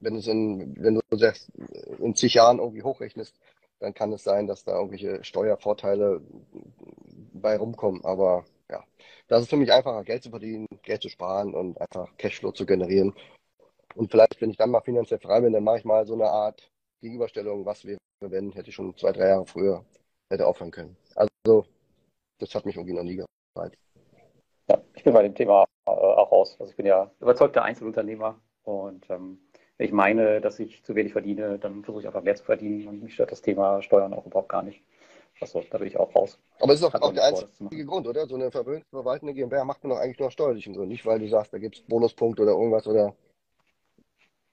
wenn, 0.00 0.16
es 0.16 0.26
in, 0.26 0.74
wenn 0.76 0.94
du 0.94 1.00
in 1.98 2.14
zig 2.16 2.34
Jahren 2.34 2.58
irgendwie 2.58 2.82
hochrechnest, 2.82 3.34
dann 3.78 3.94
kann 3.94 4.12
es 4.12 4.24
sein, 4.24 4.46
dass 4.46 4.64
da 4.64 4.76
irgendwelche 4.76 5.22
Steuervorteile 5.24 6.20
bei 7.32 7.56
rumkommen. 7.56 8.04
Aber 8.04 8.44
ja, 8.70 8.84
das 9.28 9.42
ist 9.42 9.50
für 9.50 9.56
mich 9.56 9.72
einfacher, 9.72 10.04
Geld 10.04 10.22
zu 10.22 10.30
verdienen, 10.30 10.66
Geld 10.82 11.02
zu 11.02 11.08
sparen 11.08 11.54
und 11.54 11.80
einfach 11.80 12.16
Cashflow 12.16 12.52
zu 12.52 12.66
generieren. 12.66 13.14
Und 13.94 14.10
vielleicht, 14.10 14.40
wenn 14.40 14.50
ich 14.50 14.56
dann 14.56 14.70
mal 14.70 14.80
finanziell 14.82 15.20
frei 15.20 15.40
bin, 15.40 15.52
dann 15.52 15.64
mache 15.64 15.78
ich 15.78 15.84
mal 15.84 16.06
so 16.06 16.14
eine 16.14 16.28
Art 16.28 16.70
Gegenüberstellung, 17.00 17.64
was 17.64 17.84
wäre, 17.84 17.98
wenn, 18.20 18.52
hätte 18.52 18.70
ich 18.70 18.74
schon 18.74 18.96
zwei, 18.96 19.12
drei 19.12 19.28
Jahre 19.28 19.46
früher 19.46 19.84
hätte 20.30 20.46
aufhören 20.46 20.70
können. 20.70 20.96
Also, 21.14 21.66
das 22.38 22.54
hat 22.54 22.66
mich 22.66 22.76
irgendwie 22.76 22.94
noch 22.94 23.02
nie 23.02 23.16
gereizt. 23.54 23.76
Ja, 24.68 24.82
ich 24.94 25.04
bin 25.04 25.12
bei 25.12 25.22
dem 25.22 25.34
Thema 25.34 25.64
äh, 25.86 25.90
auch 25.90 26.32
raus. 26.32 26.56
Also 26.58 26.70
ich 26.70 26.76
bin 26.76 26.86
ja 26.86 27.10
überzeugter 27.20 27.62
Einzelunternehmer 27.62 28.40
und 28.64 29.08
ähm, 29.10 29.38
wenn 29.78 29.86
ich 29.86 29.92
meine, 29.92 30.40
dass 30.40 30.58
ich 30.58 30.82
zu 30.84 30.94
wenig 30.94 31.12
verdiene, 31.12 31.58
dann 31.58 31.84
versuche 31.84 32.02
ich 32.02 32.06
einfach 32.06 32.22
mehr 32.22 32.36
zu 32.36 32.44
verdienen 32.44 32.88
und 32.88 33.02
mich 33.02 33.14
stört 33.14 33.32
das 33.32 33.42
Thema 33.42 33.82
Steuern 33.82 34.14
auch 34.14 34.26
überhaupt 34.26 34.48
gar 34.48 34.62
nicht. 34.62 34.82
Achso, 35.40 35.62
da 35.70 35.76
bin 35.76 35.88
ich 35.88 35.98
auch 35.98 36.14
raus. 36.14 36.38
Aber 36.60 36.72
es 36.72 36.80
ist 36.80 36.86
auch, 36.86 36.94
auch 36.94 37.12
der 37.12 37.24
einzige 37.24 37.84
Grund, 37.84 38.06
oder? 38.06 38.26
So 38.26 38.36
eine 38.36 38.50
verwaltende 38.50 39.34
GmbH 39.34 39.64
macht 39.64 39.84
man 39.84 39.90
doch 39.90 39.98
eigentlich 39.98 40.18
nur 40.18 40.28
aus 40.28 40.32
steuerlichen 40.32 40.72
Gründen. 40.72 40.88
Nicht, 40.88 41.04
weil 41.04 41.18
du 41.18 41.28
sagst, 41.28 41.52
da 41.52 41.58
gibt 41.58 41.76
es 41.76 41.82
Bonuspunkte 41.82 42.42
oder 42.42 42.52
irgendwas, 42.52 42.86
oder? 42.86 43.14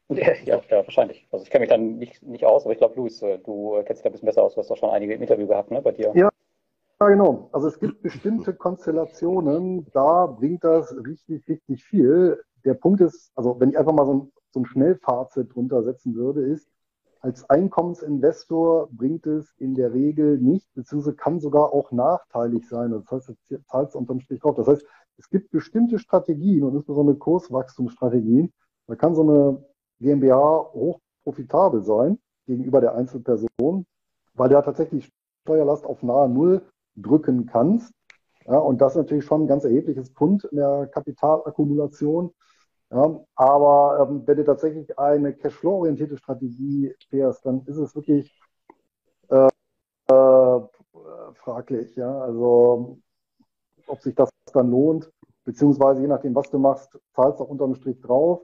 Ja, 0.09 0.33
ja, 0.43 0.61
ja, 0.69 0.83
wahrscheinlich. 0.85 1.25
Also 1.31 1.43
ich 1.43 1.49
kenne 1.49 1.61
mich 1.61 1.69
dann 1.69 1.97
nicht, 1.97 2.21
nicht 2.21 2.45
aus, 2.45 2.65
aber 2.65 2.73
ich 2.73 2.77
glaube, 2.77 2.95
Luis, 2.97 3.21
äh, 3.21 3.39
du 3.39 3.81
kennst 3.85 3.99
dich 3.99 4.03
da 4.03 4.09
ein 4.09 4.11
bisschen 4.11 4.25
besser 4.27 4.43
aus. 4.43 4.53
Du 4.53 4.59
hast 4.59 4.69
doch 4.69 4.77
schon 4.77 4.89
einige 4.91 5.13
im 5.13 5.21
Interview 5.21 5.47
gehabt, 5.47 5.71
ne, 5.71 5.81
bei 5.81 5.91
dir. 5.91 6.11
Ja, 6.13 6.29
ja, 6.99 7.07
genau. 7.07 7.49
Also 7.51 7.69
es 7.69 7.79
gibt 7.79 8.01
bestimmte 8.03 8.53
Konstellationen, 8.53 9.87
da 9.93 10.27
bringt 10.27 10.63
das 10.65 10.93
richtig, 11.07 11.47
richtig 11.47 11.83
viel. 11.83 12.43
Der 12.63 12.75
Punkt 12.75 13.01
ist, 13.01 13.31
also 13.35 13.59
wenn 13.59 13.69
ich 13.69 13.77
einfach 13.77 13.93
mal 13.93 14.05
so 14.05 14.13
ein 14.13 14.31
so 14.53 14.59
ein 14.61 14.65
Schnellfazit 14.65 15.53
drunter 15.53 15.83
setzen 15.83 16.15
würde, 16.15 16.41
ist, 16.41 16.69
als 17.21 17.49
Einkommensinvestor 17.49 18.89
bringt 18.91 19.25
es 19.25 19.53
in 19.57 19.75
der 19.75 19.93
Regel 19.93 20.37
nicht, 20.39 20.67
beziehungsweise 20.73 21.15
kann 21.15 21.39
sogar 21.39 21.73
auch 21.73 21.91
nachteilig 21.93 22.67
sein. 22.67 22.91
Das 22.91 23.09
heißt, 23.09 23.29
du 23.29 23.63
zahlst 23.63 23.95
unterm 23.95 24.19
Strich 24.19 24.41
drauf. 24.41 24.55
Das 24.55 24.67
heißt, 24.67 24.85
es 25.17 25.29
gibt 25.29 25.51
bestimmte 25.51 25.99
Strategien 25.99 26.63
und 26.63 26.75
insbesondere 26.75 27.17
Kurswachstumsstrategien. 27.17 28.51
Da 28.87 28.95
kann 28.95 29.15
so 29.15 29.21
eine 29.21 29.63
GmbH 30.01 30.71
hoch 30.73 30.99
profitabel 31.23 31.83
sein 31.83 32.19
gegenüber 32.45 32.81
der 32.81 32.95
Einzelperson, 32.95 33.85
weil 34.33 34.49
du 34.49 34.55
ja 34.55 34.61
tatsächlich 34.61 35.09
Steuerlast 35.43 35.85
auf 35.85 36.03
nahe 36.03 36.27
Null 36.27 36.61
drücken 36.97 37.45
kannst. 37.45 37.93
Ja, 38.45 38.57
und 38.57 38.81
das 38.81 38.93
ist 38.93 38.97
natürlich 38.97 39.23
schon 39.23 39.43
ein 39.43 39.47
ganz 39.47 39.63
erhebliches 39.63 40.09
Pfund 40.09 40.43
in 40.45 40.57
der 40.57 40.87
Kapitalakkumulation. 40.87 42.31
Ja, 42.93 43.25
aber 43.35 44.07
ähm, 44.07 44.21
wenn 44.27 44.37
du 44.37 44.45
tatsächlich 44.45 44.99
eine 44.99 45.33
Cashflow-orientierte 45.33 46.17
Strategie 46.17 46.93
fährst, 47.09 47.43
dann 47.45 47.65
ist 47.65 47.77
es 47.77 47.95
wirklich 47.95 48.31
äh, 49.29 49.47
äh, 50.09 50.61
fraglich. 51.35 51.95
Ja? 51.95 52.21
Also 52.21 52.99
ob 53.87 54.01
sich 54.01 54.15
das 54.15 54.29
dann 54.53 54.69
lohnt, 54.69 55.11
beziehungsweise 55.43 56.01
je 56.01 56.07
nachdem, 56.07 56.35
was 56.35 56.51
du 56.51 56.59
machst, 56.59 56.97
zahlst 57.15 57.39
du 57.39 57.45
auch 57.45 57.49
unterm 57.49 57.75
Strich 57.75 57.99
drauf. 58.01 58.43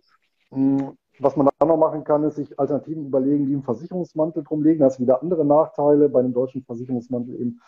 Hm, 0.50 0.98
was 1.20 1.36
man 1.36 1.50
dann 1.60 1.68
noch 1.68 1.78
machen 1.78 2.04
kann, 2.04 2.24
ist 2.24 2.38
sich 2.38 2.60
Alternativen 2.60 3.06
überlegen, 3.06 3.46
die 3.46 3.54
im 3.54 3.64
Versicherungsmantel 3.64 4.44
drumlegen. 4.44 4.80
Da 4.80 4.86
hast 4.88 4.98
du 4.98 5.04
wieder 5.04 5.22
andere 5.22 5.46
Nachteile 5.46 6.10
bei 6.10 6.22
einem 6.22 6.34
deutschen 6.34 6.64
Versicherungsmantel 6.64 7.36
eben 7.40 7.62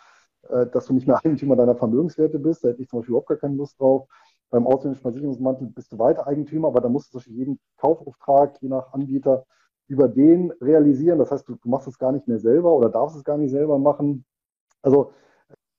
äh, 0.48 0.66
dass 0.66 0.86
du 0.86 0.94
nicht 0.94 1.06
mehr 1.06 1.18
Eigentümer 1.24 1.56
deiner 1.56 1.76
Vermögenswerte 1.76 2.38
bist. 2.38 2.64
Da 2.64 2.68
hätte 2.68 2.82
ich 2.82 2.88
zum 2.88 3.00
Beispiel 3.00 3.12
überhaupt 3.12 3.28
gar 3.28 3.38
keine 3.38 3.56
Lust 3.56 3.80
drauf. 3.80 4.08
Beim 4.52 4.66
ausländischen 4.66 5.00
Versicherungsmantel 5.00 5.68
bist 5.68 5.90
du 5.92 5.98
weiter 5.98 6.26
Eigentümer, 6.26 6.68
aber 6.68 6.82
da 6.82 6.90
musst 6.90 7.14
du 7.14 7.18
jeden 7.20 7.58
Kaufauftrag, 7.78 8.60
je 8.60 8.68
nach 8.68 8.92
Anbieter, 8.92 9.46
über 9.88 10.08
den 10.08 10.50
realisieren. 10.60 11.18
Das 11.18 11.30
heißt, 11.30 11.48
du, 11.48 11.56
machst 11.64 11.88
es 11.88 11.98
gar 11.98 12.12
nicht 12.12 12.28
mehr 12.28 12.38
selber 12.38 12.74
oder 12.74 12.90
darfst 12.90 13.16
es 13.16 13.24
gar 13.24 13.38
nicht 13.38 13.50
selber 13.50 13.78
machen. 13.78 14.26
Also 14.82 15.14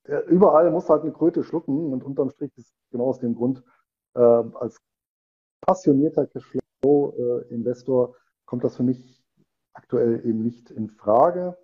äh, 0.06 0.22
überall 0.26 0.72
musst 0.72 0.90
du 0.90 0.94
halt 0.94 1.04
eine 1.04 1.12
Kröte 1.12 1.44
schlucken 1.44 1.94
und 1.94 2.04
unterm 2.04 2.32
Strich 2.32 2.58
ist 2.58 2.74
genau 2.90 3.06
aus 3.06 3.20
dem 3.20 3.36
Grund, 3.36 3.64
äh, 4.16 4.20
als 4.20 4.82
passionierter 5.62 6.26
Cashflow-Investor 6.26 8.10
äh, 8.10 8.14
kommt 8.46 8.64
das 8.64 8.76
für 8.76 8.84
mich 8.84 9.24
aktuell 9.74 10.26
eben 10.26 10.42
nicht 10.42 10.72
in 10.72 10.90
Frage. 10.90 11.56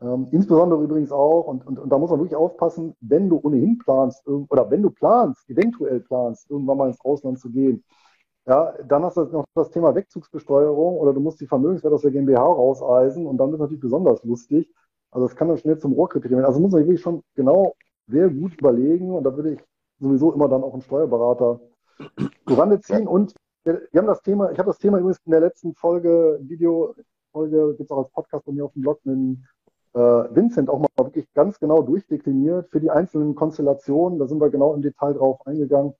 Ähm, 0.00 0.28
insbesondere 0.32 0.82
übrigens 0.82 1.12
auch, 1.12 1.46
und, 1.46 1.66
und, 1.66 1.78
und 1.78 1.90
da 1.90 1.98
muss 1.98 2.10
man 2.10 2.20
wirklich 2.20 2.36
aufpassen, 2.36 2.94
wenn 3.00 3.28
du 3.28 3.38
ohnehin 3.42 3.78
planst, 3.78 4.26
oder 4.26 4.70
wenn 4.70 4.82
du 4.82 4.90
planst, 4.90 5.48
eventuell 5.48 6.00
planst, 6.00 6.50
irgendwann 6.50 6.78
mal 6.78 6.88
ins 6.88 7.00
Ausland 7.04 7.38
zu 7.38 7.50
gehen, 7.50 7.84
ja, 8.46 8.74
dann 8.86 9.04
hast 9.04 9.16
du 9.16 9.24
noch 9.24 9.44
das 9.54 9.70
Thema 9.70 9.94
Wegzugsbesteuerung 9.94 10.98
oder 10.98 11.14
du 11.14 11.20
musst 11.20 11.40
die 11.40 11.46
Vermögenswerte 11.46 11.94
aus 11.94 12.02
der 12.02 12.10
GmbH 12.10 12.42
rauseisen 12.42 13.26
und 13.26 13.38
dann 13.38 13.48
wird 13.48 13.54
es 13.54 13.60
natürlich 13.60 13.80
besonders 13.80 14.22
lustig. 14.24 14.70
Also 15.10 15.26
das 15.26 15.36
kann 15.36 15.48
dann 15.48 15.56
schnell 15.56 15.78
zum 15.78 15.92
Rohrkriterium 15.92 16.40
werden. 16.40 16.46
Also 16.46 16.60
muss 16.60 16.72
man 16.72 16.82
wirklich 16.82 17.00
schon 17.00 17.22
genau 17.34 17.74
sehr 18.06 18.28
gut 18.28 18.58
überlegen 18.58 19.12
und 19.12 19.24
da 19.24 19.34
würde 19.34 19.54
ich 19.54 19.64
sowieso 19.98 20.32
immer 20.32 20.48
dann 20.48 20.62
auch 20.62 20.72
einen 20.74 20.82
Steuerberater 20.82 21.60
zurande 22.46 22.80
ziehen. 22.80 23.06
Und 23.06 23.34
wir 23.64 23.80
haben 23.94 24.06
das 24.06 24.20
Thema, 24.20 24.50
ich 24.50 24.58
habe 24.58 24.68
das 24.68 24.78
Thema 24.78 24.98
übrigens 24.98 25.20
in 25.24 25.30
der 25.30 25.40
letzten 25.40 25.74
Folge, 25.74 26.38
Videofolge, 26.42 27.76
gibt 27.76 27.88
es 27.88 27.90
auch 27.90 27.98
als 27.98 28.10
Podcast 28.10 28.44
bei 28.44 28.52
mir 28.52 28.66
auf 28.66 28.72
dem 28.72 28.82
Blog, 28.82 29.00
mit 29.04 29.38
Vincent 29.98 30.68
auch 30.68 30.80
mal 30.80 30.88
wirklich 30.96 31.32
ganz 31.34 31.60
genau 31.60 31.82
durchdekliniert 31.82 32.68
für 32.70 32.80
die 32.80 32.90
einzelnen 32.90 33.34
Konstellationen. 33.34 34.18
Da 34.18 34.26
sind 34.26 34.40
wir 34.40 34.50
genau 34.50 34.74
im 34.74 34.82
Detail 34.82 35.14
drauf 35.14 35.46
eingegangen. 35.46 35.94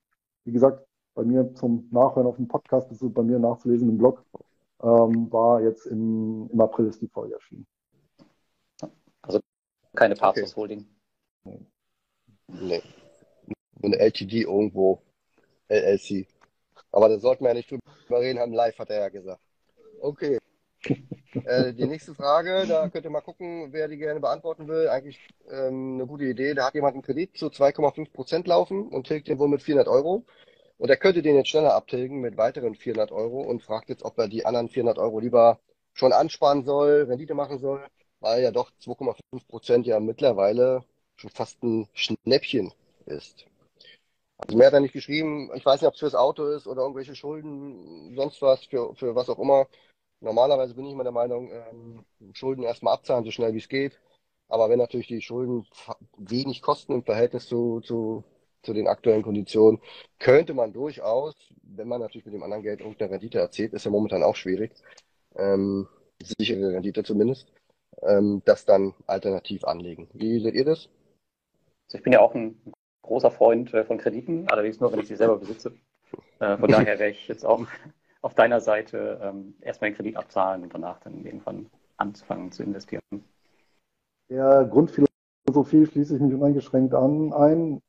Wie 0.45 0.53
gesagt, 0.53 0.85
bei 1.15 1.23
mir 1.23 1.55
zum 1.55 1.89
Nachhören 1.93 2.27
auf 2.27 2.37
dem 2.37 2.49
Podcast, 2.49 2.91
das 2.91 3.01
ist 3.01 3.15
bei 3.15 3.23
mir 3.23 3.39
nachzulesen 3.39 3.89
im 3.89 3.99
Blog, 3.99 4.25
ähm, 4.83 5.33
war 5.33 5.63
jetzt 5.63 5.87
im, 5.87 6.51
im 6.53 6.61
April 6.61 6.89
ist 6.89 7.01
die 7.01 7.09
Folge 7.09 7.35
erschienen. 7.35 7.67
Also 9.23 9.41
keine 9.95 10.17
Partners 10.17 10.53
okay. 10.53 10.61
Holding. 10.61 10.87
Nee. 12.49 12.83
Eine 13.83 13.99
LTD 13.99 14.43
irgendwo. 14.43 15.03
LLC. 15.69 16.27
Aber 16.91 17.09
da 17.09 17.19
sollten 17.19 17.45
wir 17.45 17.49
ja 17.49 17.55
nicht 17.55 17.71
drüber 17.71 18.21
reden 18.21 18.39
haben. 18.39 18.53
Live 18.53 18.79
hat 18.79 18.91
er 18.91 19.01
ja 19.01 19.09
gesagt. 19.09 19.41
Okay. 20.01 20.39
Äh, 21.45 21.73
die 21.73 21.87
nächste 21.87 22.15
Frage, 22.15 22.65
da 22.69 22.89
könnt 22.89 23.05
ihr 23.05 23.11
mal 23.11 23.21
gucken, 23.21 23.73
wer 23.73 23.89
die 23.89 23.97
gerne 23.97 24.21
beantworten 24.21 24.69
will. 24.69 24.89
Eigentlich 24.89 25.19
ähm, 25.51 25.95
eine 25.95 26.07
gute 26.07 26.25
Idee. 26.25 26.55
Da 26.55 26.67
hat 26.67 26.75
jemand 26.75 26.95
einen 26.95 27.03
Kredit 27.03 27.37
zu 27.37 27.47
2,5 27.47 28.13
Prozent 28.13 28.47
laufen 28.47 28.89
und 28.89 29.07
tilgt 29.07 29.29
den 29.29 29.39
wohl 29.39 29.49
mit 29.49 29.63
400 29.63 29.89
Euro. 29.89 30.25
Und 30.79 30.91
er 30.91 30.97
könnte 30.97 31.23
den 31.23 31.37
jetzt 31.37 31.49
schneller 31.49 31.75
abtilgen 31.75 32.21
mit 32.21 32.37
weiteren 32.37 32.75
400 32.75 33.13
Euro 33.13 33.41
und 33.41 33.63
fragt 33.63 33.89
jetzt, 33.89 34.05
ob 34.05 34.19
er 34.19 34.29
die 34.29 34.45
anderen 34.45 34.69
400 34.69 34.99
Euro 34.99 35.21
lieber 35.21 35.61
schon 35.93 36.13
ansparen 36.13 36.65
soll, 36.65 37.07
Rendite 37.09 37.35
machen 37.35 37.59
soll, 37.59 37.87
weil 38.21 38.43
ja 38.43 38.51
doch 38.51 38.71
2,5 38.83 39.47
Prozent 39.49 39.87
ja 39.87 40.01
mittlerweile 40.01 40.85
schon 41.17 41.31
fast 41.31 41.63
ein 41.63 41.89
Schnäppchen 41.95 42.73
ist. 43.07 43.47
Also 44.39 44.59
mehr 44.59 44.67
hat 44.67 44.75
er 44.75 44.81
nicht 44.81 44.93
geschrieben. 44.93 45.51
Ich 45.55 45.65
weiß 45.65 45.81
nicht, 45.81 45.89
ob 45.89 45.95
es 45.95 46.01
fürs 46.01 46.15
Auto 46.15 46.47
ist 46.47 46.67
oder 46.67 46.83
irgendwelche 46.83 47.15
Schulden, 47.15 48.15
sonst 48.17 48.43
was, 48.43 48.65
für, 48.65 48.95
für 48.95 49.15
was 49.15 49.29
auch 49.29 49.39
immer. 49.39 49.67
Normalerweise 50.25 50.75
bin 50.75 50.87
ich 50.87 50.93
immer 50.93 51.05
der 51.05 51.13
Meinung, 51.13 51.51
ähm, 51.53 52.05
Schulden 52.33 52.65
erstmal 52.65 52.95
abzahlen, 52.95 53.25
so 53.25 53.31
schnell 53.31 53.55
wie 53.55 53.59
es 53.59 53.69
geht. 53.69 54.01
Aber 54.49 54.69
wenn 54.71 54.79
natürlich 54.79 55.07
die 55.07 55.23
Schulden 55.23 55.67
wenig 56.17 56.63
kosten 56.63 56.93
im 56.93 57.05
Verhältnis 57.05 57.47
zu, 57.47 57.81
zu 57.81 58.25
zu 58.65 58.73
den 58.73 58.89
aktuellen 58.89 59.23
Konditionen, 59.23 59.81
könnte 60.19 60.55
man 60.55 60.73
durchaus, 60.73 61.35
wenn 61.63 61.89
man 61.89 62.01
natürlich 62.01 62.25
mit 62.25 62.35
dem 62.35 62.43
anderen 62.43 62.63
Geld 62.63 62.81
irgendeine 62.81 63.13
Rendite 63.13 63.39
erzielt, 63.39 63.73
ist 63.73 63.85
ja 63.85 63.91
momentan 63.91 64.23
auch 64.23 64.37
schwierig, 64.37 64.73
ähm, 65.37 65.87
sichere 66.23 66.73
Rendite 66.73 67.05
zumindest, 67.05 67.53
ähm, 68.03 68.43
das 68.45 68.65
dann 68.65 68.95
alternativ 69.07 69.65
anlegen. 69.65 70.09
Wie 70.13 70.41
seht 70.41 70.55
ihr 70.55 70.65
das? 70.65 70.89
Also 71.87 71.99
ich 71.99 72.03
bin 72.03 72.13
ja 72.13 72.21
auch 72.21 72.35
ein 72.35 72.61
großer 73.03 73.31
Freund 73.31 73.73
äh, 73.75 73.85
von 73.85 73.99
Krediten, 73.99 74.49
allerdings 74.49 74.81
nur, 74.81 74.91
wenn 74.93 75.01
ich 75.01 75.09
sie 75.09 75.17
selber 75.17 75.37
besitze. 75.37 75.75
Äh, 76.41 76.57
von 76.57 76.71
daher 76.71 76.99
wäre 76.99 77.11
ich 77.11 77.29
jetzt 77.29 77.45
auch 77.45 77.67
auf 78.25 78.35
deiner 78.35 78.61
Seite 78.61 79.21
ähm, 79.23 79.55
erstmal 79.61 79.91
den 79.91 79.97
Kredit 79.97 80.17
abzahlen 80.17 80.63
und 80.63 80.75
danach 80.75 80.99
dann 81.01 81.25
irgendwann 81.25 81.67
anzufangen 81.97 82.51
zu 82.51 82.63
investieren. 82.63 83.03
Der 84.31 84.65
Grundphilosophie 84.65 85.87
schließe 85.87 86.17
ich 86.17 86.21
mich 86.23 86.35
uneingeschränkt 86.35 86.95
an 86.95 87.33
ein 87.33 87.83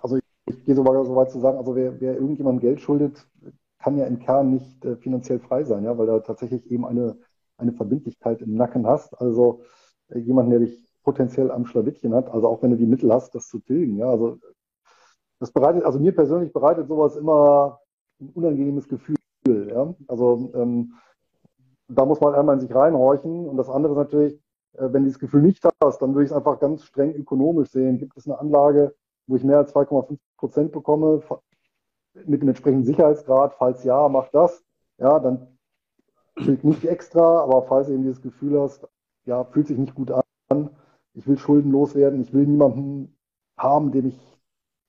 also 0.00 0.16
ich, 0.16 0.22
ich 0.46 0.64
gehe 0.64 0.74
so 0.74 0.84
weit 0.84 1.30
zu 1.30 1.40
sagen, 1.40 1.58
also 1.58 1.74
wer, 1.74 2.00
wer 2.00 2.14
irgendjemandem 2.14 2.60
Geld 2.60 2.80
schuldet, 2.80 3.26
kann 3.78 3.96
ja 3.96 4.06
im 4.06 4.18
Kern 4.18 4.50
nicht 4.50 4.84
äh, 4.84 4.96
finanziell 4.96 5.40
frei 5.40 5.64
sein, 5.64 5.84
ja, 5.84 5.96
weil 5.96 6.06
da 6.06 6.20
tatsächlich 6.20 6.70
eben 6.70 6.86
eine, 6.86 7.16
eine 7.56 7.72
Verbindlichkeit 7.72 8.42
im 8.42 8.54
Nacken 8.54 8.86
hast. 8.86 9.18
Also 9.20 9.62
äh, 10.08 10.18
jemand, 10.18 10.52
der 10.52 10.60
dich 10.60 10.86
potenziell 11.02 11.50
am 11.50 11.64
Schlawittchen 11.64 12.14
hat, 12.14 12.28
also 12.28 12.48
auch 12.48 12.62
wenn 12.62 12.72
du 12.72 12.76
die 12.76 12.86
Mittel 12.86 13.12
hast, 13.12 13.34
das 13.34 13.48
zu 13.48 13.58
tilgen. 13.60 13.96
Ja, 13.96 14.10
also 14.10 14.38
das 15.38 15.50
bereitet, 15.50 15.84
also 15.84 15.98
mir 15.98 16.14
persönlich 16.14 16.52
bereitet 16.52 16.88
sowas 16.88 17.16
immer 17.16 17.80
ein 18.20 18.28
unangenehmes 18.34 18.86
Gefühl. 18.86 19.16
Ja? 19.46 19.94
Also 20.08 20.50
ähm, 20.54 20.94
da 21.88 22.04
muss 22.04 22.20
man 22.20 22.34
einmal 22.34 22.56
in 22.56 22.60
sich 22.60 22.74
reinhorchen. 22.74 23.48
Und 23.48 23.56
das 23.56 23.68
andere 23.68 23.92
ist 23.92 23.98
natürlich, 23.98 24.34
äh, 24.74 24.92
wenn 24.92 25.04
du 25.04 25.10
das 25.10 25.18
Gefühl 25.18 25.42
nicht 25.42 25.64
hast, 25.82 26.00
dann 26.00 26.14
würde 26.14 26.24
ich 26.24 26.30
es 26.30 26.36
einfach 26.36 26.60
ganz 26.60 26.84
streng 26.84 27.14
ökonomisch 27.14 27.70
sehen. 27.70 27.98
Gibt 27.98 28.16
es 28.16 28.26
eine 28.26 28.38
Anlage, 28.38 28.94
wo 29.26 29.36
ich 29.36 29.44
mehr 29.44 29.58
als 29.58 29.74
2,5 29.74 30.18
Prozent 30.36 30.72
bekomme, 30.72 31.22
mit 32.26 32.42
dem 32.42 32.48
entsprechenden 32.48 32.84
Sicherheitsgrad, 32.84 33.54
falls 33.54 33.84
ja, 33.84 34.08
mach 34.08 34.28
das, 34.28 34.64
ja, 34.98 35.18
dann 35.18 35.58
gilt 36.36 36.64
nicht 36.64 36.84
extra, 36.84 37.42
aber 37.42 37.62
falls 37.62 37.86
du 37.86 37.94
eben 37.94 38.02
dieses 38.02 38.22
Gefühl 38.22 38.60
hast, 38.60 38.86
ja, 39.26 39.44
fühlt 39.44 39.68
sich 39.68 39.78
nicht 39.78 39.94
gut 39.94 40.10
an, 40.10 40.70
ich 41.14 41.26
will 41.26 41.38
schuldenlos 41.38 41.94
werden, 41.94 42.20
ich 42.20 42.32
will 42.32 42.46
niemanden 42.46 43.16
haben, 43.56 43.92
dem 43.92 44.06
ich, 44.06 44.39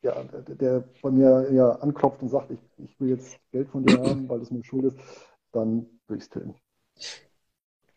der, 0.04 0.24
der 0.24 0.84
bei 1.02 1.12
mir 1.12 1.52
ja 1.52 1.72
anklopft 1.74 2.22
und 2.22 2.30
sagt, 2.30 2.52
ich, 2.52 2.60
ich 2.78 3.00
will 3.00 3.10
jetzt 3.10 3.40
Geld 3.52 3.70
von 3.70 3.86
dir 3.86 4.00
haben, 4.00 4.28
weil 4.28 4.40
das 4.40 4.52
mir 4.52 4.64
schuld 4.64 4.86
ist, 4.86 4.98
dann 5.52 5.88
würde 6.08 6.18
ich 6.18 6.24
es 6.24 6.30
tilgen. 6.30 6.56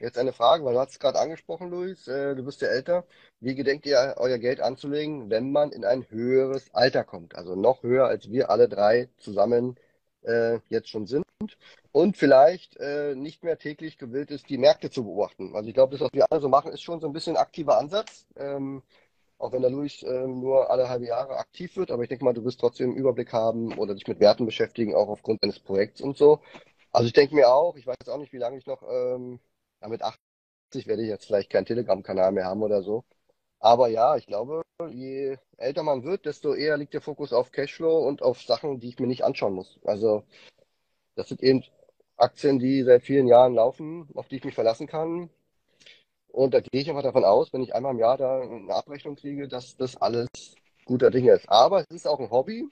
Jetzt 0.00 0.18
eine 0.18 0.32
Frage, 0.32 0.64
weil 0.64 0.74
du 0.74 0.80
hast 0.80 0.90
es 0.90 0.98
gerade 0.98 1.18
angesprochen, 1.18 1.70
Luis, 1.70 2.09
äh, 2.09 2.34
du 2.34 2.44
bist 2.44 2.61
ja 2.61 2.68
älter. 2.68 3.05
Wie 3.40 3.55
gedenkt 3.55 3.86
ihr, 3.86 4.14
euer 4.18 4.38
Geld 4.38 4.61
anzulegen, 4.61 5.30
wenn 5.30 5.52
man 5.52 5.70
in 5.70 5.84
ein 5.84 6.05
höheres 6.11 6.74
Alter 6.74 7.05
kommt? 7.05 7.36
Also 7.36 7.55
noch 7.55 7.82
höher, 7.82 8.07
als 8.07 8.30
wir 8.30 8.50
alle 8.50 8.68
drei 8.68 9.09
zusammen 9.16 9.76
äh, 10.22 10.59
jetzt 10.68 10.88
schon 10.90 11.07
sind. 11.07 11.24
Und 11.92 12.16
vielleicht 12.16 12.76
äh, 12.78 13.14
nicht 13.14 13.44
mehr 13.44 13.57
täglich 13.59 13.98
gewillt 13.98 14.30
ist, 14.30 14.48
die 14.48 14.59
Märkte 14.59 14.90
zu 14.90 15.05
beobachten. 15.05 15.55
Also 15.55 15.68
ich 15.68 15.74
glaube, 15.74 15.92
das, 15.92 16.00
was 16.00 16.12
wir 16.12 16.26
alle 16.30 16.40
so 16.40 16.48
machen, 16.48 16.72
ist 16.72 16.82
schon 16.82 17.00
so 17.00 17.07
ein 17.07 17.12
bisschen 17.12 17.36
ein 17.36 17.42
aktiver 17.42 17.78
Ansatz. 17.78 18.26
Ähm, 18.36 18.82
auch 19.39 19.53
wenn 19.53 19.62
der 19.62 19.70
Luis 19.70 20.03
äh, 20.03 20.26
nur 20.26 20.70
alle 20.70 20.89
halbe 20.89 21.07
Jahre 21.07 21.37
aktiv 21.37 21.76
wird, 21.76 21.91
aber 21.91 22.03
ich 22.03 22.09
denke 22.09 22.24
mal, 22.24 22.35
du 22.35 22.45
wirst 22.45 22.61
trotzdem 22.61 22.91
einen 22.91 22.99
Überblick 22.99 23.32
haben 23.32 23.76
oder 23.78 23.95
dich 23.95 24.07
mit 24.07 24.20
Werten 24.20 24.47
beschäftigen, 24.47 24.95
auch 24.95 25.09
aufgrund 25.09 25.43
deines 25.43 25.61
Projekts 25.61 26.01
und 26.01 26.16
so. 26.16 26.41
Also 26.93 27.07
ich 27.09 27.12
denke 27.12 27.35
mir 27.35 27.49
auch, 27.53 27.76
ich 27.76 27.87
weiß 27.87 28.09
auch 28.09 28.18
nicht, 28.18 28.32
wie 28.32 28.39
lange 28.39 28.59
ich 28.59 28.66
noch 28.66 28.82
ähm, 28.82 29.41
ja, 29.82 29.89
mit 29.89 30.03
80 30.03 30.87
werde 30.87 31.03
ich 31.03 31.09
jetzt 31.09 31.26
vielleicht 31.26 31.51
keinen 31.51 31.66
Telegram-Kanal 31.66 32.32
mehr 32.32 32.47
haben 32.47 32.62
oder 32.62 32.82
so. 32.82 33.05
Aber 33.61 33.89
ja, 33.89 34.16
ich 34.16 34.26
glaube, 34.26 34.62
je 34.91 35.39
älter 35.57 35.82
man 35.82 36.05
wird, 36.05 36.26
desto 36.26 36.55
eher 36.55 36.76
liegt 36.76 36.95
der 36.95 37.01
Fokus 37.01 37.32
auf 37.32 37.53
Cashflow 37.53 38.07
und 38.07 38.22
auf 38.22 38.43
Sachen, 38.43 38.80
die 38.80 38.89
ich 38.91 38.99
mir 38.99 39.07
nicht 39.07 39.24
anschauen 39.24 39.55
muss. 39.55 39.80
Also 39.85 40.24
das 41.16 41.28
sind 41.28 41.43
eben 41.43 41.64
Aktien, 42.16 42.59
die 42.59 42.82
seit 42.85 43.03
vielen 43.03 43.26
Jahren 43.26 43.55
laufen, 43.55 44.09
auf 44.14 44.28
die 44.28 44.37
ich 44.37 44.45
mich 44.45 44.55
verlassen 44.55 44.87
kann. 44.87 45.30
Und 46.35 46.53
da 46.53 46.61
gehe 46.61 46.82
ich 46.82 46.89
einfach 46.91 47.03
davon 47.05 47.24
aus, 47.24 47.53
wenn 47.53 47.62
ich 47.62 47.74
einmal 47.74 47.93
im 47.93 48.01
Jahr 48.01 48.16
da 48.18 48.41
eine 48.41 48.74
Abrechnung 48.74 49.14
kriege, 49.16 49.47
dass 49.49 49.76
das 49.76 49.97
alles 49.97 50.28
guter 50.85 51.11
Dinge 51.11 51.32
ist. 51.32 51.49
Aber 51.49 51.80
es 51.80 51.87
ist 51.91 52.07
auch 52.09 52.18
ein 52.20 52.30
Hobby 52.30 52.68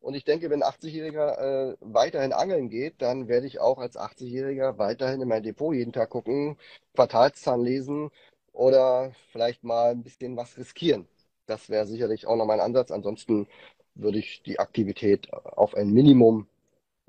und 0.00 0.14
ich 0.14 0.24
denke, 0.24 0.50
wenn 0.50 0.62
ein 0.62 0.68
80-Jähriger 0.68 1.72
äh, 1.72 1.76
weiterhin 1.80 2.32
angeln 2.32 2.68
geht, 2.70 3.02
dann 3.02 3.28
werde 3.28 3.46
ich 3.46 3.60
auch 3.60 3.78
als 3.78 3.96
80-Jähriger 3.96 4.78
weiterhin 4.78 5.22
in 5.22 5.28
mein 5.28 5.42
Depot 5.44 5.74
jeden 5.74 5.92
Tag 5.92 6.10
gucken, 6.10 6.58
Quartalszahlen 6.94 7.64
lesen 7.64 8.10
oder 8.52 9.12
vielleicht 9.32 9.64
mal 9.64 9.92
ein 9.92 10.02
bisschen 10.02 10.36
was 10.36 10.56
riskieren. 10.58 11.08
Das 11.46 11.70
wäre 11.70 11.86
sicherlich 11.86 12.26
auch 12.26 12.36
noch 12.36 12.46
mein 12.46 12.60
Ansatz. 12.60 12.90
Ansonsten 12.90 13.48
würde 13.94 14.18
ich 14.18 14.42
die 14.42 14.58
Aktivität 14.60 15.32
auf 15.32 15.74
ein 15.76 15.92
Minimum 15.92 16.48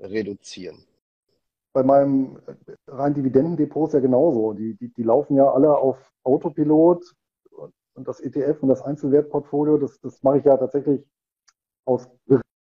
reduzieren. 0.00 0.87
Bei 1.72 1.82
meinem 1.82 2.38
rein 2.86 3.14
Dividendendepot 3.14 3.88
ist 3.88 3.94
ja 3.94 4.00
genauso. 4.00 4.52
Die, 4.54 4.74
die, 4.74 4.92
die 4.92 5.02
laufen 5.02 5.36
ja 5.36 5.50
alle 5.50 5.76
auf 5.76 6.12
Autopilot 6.24 7.04
und 7.94 8.08
das 8.08 8.20
ETF 8.20 8.62
und 8.62 8.68
das 8.68 8.82
Einzelwertportfolio, 8.82 9.76
das, 9.76 10.00
das 10.00 10.22
mache 10.22 10.38
ich 10.38 10.44
ja 10.44 10.56
tatsächlich 10.56 11.04
aus 11.84 12.08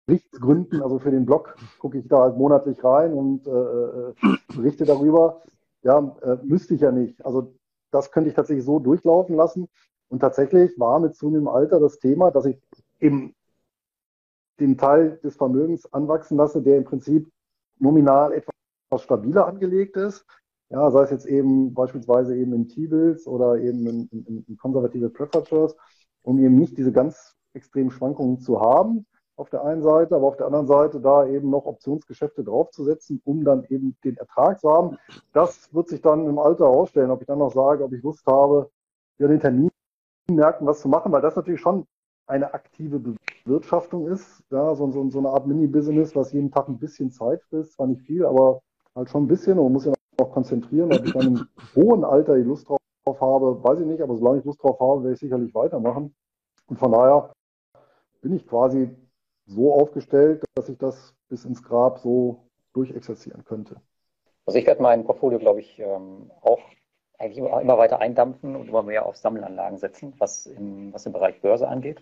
Berichtsgründen, 0.08 0.82
also 0.82 1.00
für 1.00 1.12
den 1.12 1.26
Blog, 1.26 1.56
gucke 1.80 1.98
ich 1.98 2.08
da 2.08 2.22
halt 2.22 2.38
monatlich 2.38 2.84
rein 2.84 3.14
und 3.14 3.48
äh, 3.48 3.52
äh, 3.52 4.14
berichte 4.56 4.86
darüber. 4.86 5.44
Ja, 5.82 6.16
äh, 6.22 6.38
müsste 6.44 6.76
ich 6.76 6.82
ja 6.82 6.92
nicht. 6.92 7.24
Also 7.26 7.54
das 7.92 8.12
könnte 8.12 8.30
ich 8.30 8.36
tatsächlich 8.36 8.66
so 8.66 8.80
durchlaufen 8.80 9.36
lassen. 9.36 9.68
Und 10.08 10.20
tatsächlich 10.20 10.80
war 10.80 11.00
mit 11.00 11.16
zunehmendem 11.16 11.54
Alter 11.54 11.80
das 11.80 12.00
Thema, 12.00 12.32
dass 12.32 12.46
ich 12.46 12.62
eben 13.00 13.36
den 14.60 14.78
Teil 14.78 15.20
des 15.24 15.36
Vermögens 15.36 15.92
anwachsen 15.92 16.38
lasse, 16.38 16.62
der 16.62 16.78
im 16.78 16.86
Prinzip 16.86 17.30
nominal 17.80 18.32
etwas 18.96 19.04
stabiler 19.04 19.48
angelegt 19.48 19.98
ist. 19.98 20.26
Ja, 20.70 20.90
sei 20.90 21.04
es 21.04 21.12
jetzt 21.12 21.26
eben 21.26 21.74
beispielsweise 21.74 22.36
eben 22.36 22.54
in 22.54 22.68
T-Bills 22.68 23.28
oder 23.28 23.58
eben 23.58 23.86
in, 23.86 24.10
in, 24.12 24.46
in 24.48 24.58
konservative 24.58 25.10
Preferred 25.10 25.76
um 26.24 26.40
eben 26.40 26.56
nicht 26.56 26.78
diese 26.78 26.92
ganz 26.92 27.36
extremen 27.54 27.92
Schwankungen 27.92 28.40
zu 28.40 28.60
haben 28.60 29.06
auf 29.36 29.50
der 29.50 29.64
einen 29.64 29.84
Seite, 29.84 30.16
aber 30.16 30.28
auf 30.28 30.38
der 30.38 30.48
anderen 30.48 30.66
Seite 30.66 31.00
da 31.02 31.28
eben 31.28 31.50
noch 31.50 31.66
Optionsgeschäfte 31.66 32.44
draufzusetzen, 32.44 33.22
um 33.26 33.44
dann 33.44 33.66
eben 33.66 33.98
den 34.04 34.18
Ertrag 34.18 34.60
zu 34.60 34.72
haben. 34.72 34.98
Das 35.34 35.74
wird 35.74 35.90
sich 35.90 36.02
dann 36.02 36.26
im 36.26 36.40
Alter 36.40 36.66
herausstellen, 36.66 37.12
ob 37.12 37.22
ich 37.22 37.28
dann 37.28 37.40
noch 37.40 37.54
sage, 37.54 37.84
ob 37.84 37.92
ich 37.94 38.02
Lust 38.02 38.26
habe, 38.26 38.72
ja, 39.20 39.28
den 39.28 39.40
Terminmärkten 39.40 40.66
was 40.66 40.82
zu 40.82 40.88
machen, 40.88 41.12
weil 41.12 41.22
das 41.22 41.36
natürlich 41.36 41.62
schon 41.62 41.86
eine 42.28 42.54
aktive 42.54 43.00
Bewirtschaftung 43.46 44.08
ist, 44.08 44.44
ja, 44.50 44.74
so, 44.74 44.90
so, 44.92 45.10
so 45.10 45.20
eine 45.20 45.30
Art 45.30 45.46
Mini-Business, 45.46 46.16
was 46.16 46.32
jeden 46.32 46.52
Tag 46.52 46.68
ein 46.68 46.80
bisschen 46.80 47.12
Zeit 47.12 47.44
frisst, 47.44 47.74
zwar 47.74 47.88
nicht 47.88 48.02
viel, 48.02 48.26
aber 48.26 48.62
halt 48.96 49.10
schon 49.10 49.24
ein 49.24 49.28
bisschen 49.28 49.60
und 49.60 49.74
muss 49.74 49.86
ja 49.86 49.94
auch 50.18 50.32
konzentrieren, 50.32 50.92
ob 50.92 51.06
ich 51.06 51.14
dann 51.14 51.28
im 51.28 51.48
hohen 51.76 52.04
Alter 52.04 52.36
die 52.36 52.44
Lust 52.44 52.70
drauf 52.70 52.80
habe, 53.20 53.64
weiß 53.64 53.82
ich 53.82 53.86
nicht, 53.86 54.02
aber 54.02 54.16
solange 54.16 54.40
ich 54.40 54.46
Lust 54.46 54.64
drauf 54.64 54.80
habe, 54.80 55.04
werde 55.04 55.14
ich 55.14 55.20
sicherlich 55.20 55.54
weitermachen. 55.54 56.16
Und 56.68 56.80
von 56.80 56.92
daher 56.92 57.34
bin 58.22 58.34
ich 58.34 58.48
quasi 58.48 58.90
so 59.46 59.74
aufgestellt, 59.74 60.44
dass 60.56 60.70
ich 60.70 60.78
das 60.78 61.14
bis 61.30 61.46
ins 61.46 61.62
Grab 61.62 62.00
so 62.00 62.48
durchexerzieren 62.74 63.44
könnte. 63.46 63.76
Also 64.46 64.60
ich 64.60 64.66
werde 64.66 64.82
mein 64.82 65.06
Portfolio, 65.06 65.40
glaube 65.40 65.60
ich, 65.60 65.80
ähm, 65.80 66.32
auch 66.42 66.60
eigentlich 67.18 67.38
immer 67.38 67.78
weiter 67.78 68.00
eindampfen 68.00 68.56
und 68.56 68.68
immer 68.68 68.84
mehr 68.84 69.06
auf 69.06 69.16
Sammelanlagen 69.18 69.78
setzen, 69.78 70.14
was 70.18 70.46
im, 70.46 70.94
was 70.94 71.06
im 71.06 71.14
Bereich 71.14 71.42
Börse 71.42 71.68
angeht. 71.68 72.02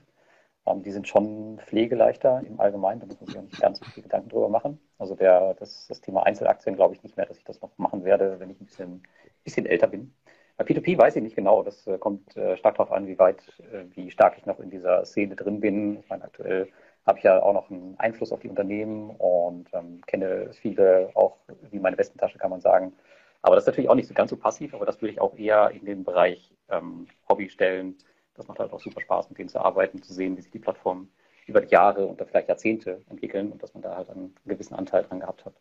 Ähm, 0.65 0.83
die 0.83 0.91
sind 0.91 1.07
schon 1.07 1.59
pflegeleichter 1.59 2.41
im 2.45 2.59
Allgemeinen, 2.59 3.01
da 3.01 3.07
muss 3.07 3.19
man 3.19 3.27
sich 3.27 3.37
auch 3.37 3.43
nicht 3.43 3.61
ganz 3.61 3.79
so 3.79 3.85
viele 3.85 4.03
Gedanken 4.03 4.29
drüber 4.29 4.49
machen. 4.49 4.79
Also 4.97 5.15
der, 5.15 5.53
das, 5.55 5.87
das 5.87 6.01
Thema 6.01 6.23
Einzelaktien 6.23 6.75
glaube 6.75 6.95
ich 6.95 7.03
nicht 7.03 7.17
mehr, 7.17 7.25
dass 7.25 7.37
ich 7.37 7.43
das 7.43 7.61
noch 7.61 7.77
machen 7.77 8.03
werde, 8.05 8.39
wenn 8.39 8.49
ich 8.49 8.59
ein 8.61 8.65
bisschen, 8.65 9.03
bisschen 9.43 9.65
älter 9.65 9.87
bin. 9.87 10.13
Bei 10.57 10.65
P2P 10.65 10.97
weiß 10.97 11.15
ich 11.15 11.23
nicht 11.23 11.35
genau. 11.35 11.63
Das 11.63 11.87
äh, 11.87 11.97
kommt 11.97 12.37
äh, 12.37 12.57
stark 12.57 12.75
darauf 12.75 12.91
an, 12.91 13.07
wie 13.07 13.17
weit, 13.17 13.41
äh, 13.59 13.85
wie 13.95 14.11
stark 14.11 14.37
ich 14.37 14.45
noch 14.45 14.59
in 14.59 14.69
dieser 14.69 15.03
Szene 15.05 15.35
drin 15.35 15.59
bin. 15.59 15.99
Ich 15.99 16.09
meine, 16.09 16.23
aktuell 16.25 16.69
habe 17.05 17.17
ich 17.17 17.23
ja 17.23 17.41
auch 17.41 17.53
noch 17.53 17.69
einen 17.69 17.95
Einfluss 17.99 18.31
auf 18.31 18.39
die 18.39 18.49
Unternehmen 18.49 19.09
und 19.17 19.67
ähm, 19.73 20.01
kenne 20.05 20.51
viele 20.53 21.09
auch 21.15 21.37
wie 21.71 21.79
meine 21.79 21.97
Westentasche, 21.97 22.37
kann 22.37 22.51
man 22.51 22.61
sagen. 22.61 22.93
Aber 23.41 23.55
das 23.55 23.63
ist 23.63 23.67
natürlich 23.67 23.89
auch 23.89 23.95
nicht 23.95 24.07
so 24.07 24.13
ganz 24.13 24.29
so 24.29 24.37
passiv, 24.37 24.73
aber 24.73 24.85
das 24.85 25.01
würde 25.01 25.11
ich 25.11 25.19
auch 25.19 25.35
eher 25.35 25.71
in 25.71 25.85
den 25.85 26.03
Bereich 26.03 26.53
ähm, 26.69 27.07
Hobby 27.27 27.49
stellen. 27.49 27.97
Das 28.35 28.47
macht 28.47 28.59
halt 28.59 28.73
auch 28.73 28.79
super 28.79 29.01
Spaß, 29.01 29.29
mit 29.29 29.37
denen 29.37 29.49
zu 29.49 29.59
arbeiten, 29.59 30.01
zu 30.01 30.13
sehen, 30.13 30.37
wie 30.37 30.41
sich 30.41 30.51
die 30.51 30.59
Plattformen 30.59 31.11
über 31.45 31.61
die 31.61 31.71
Jahre 31.71 32.05
und 32.05 32.21
vielleicht 32.25 32.47
Jahrzehnte 32.47 33.01
entwickeln 33.09 33.51
und 33.51 33.61
dass 33.61 33.73
man 33.73 33.83
da 33.83 33.95
halt 33.95 34.09
einen 34.09 34.33
gewissen 34.45 34.75
Anteil 34.75 35.03
dran 35.03 35.19
gehabt 35.19 35.45
hat. 35.45 35.53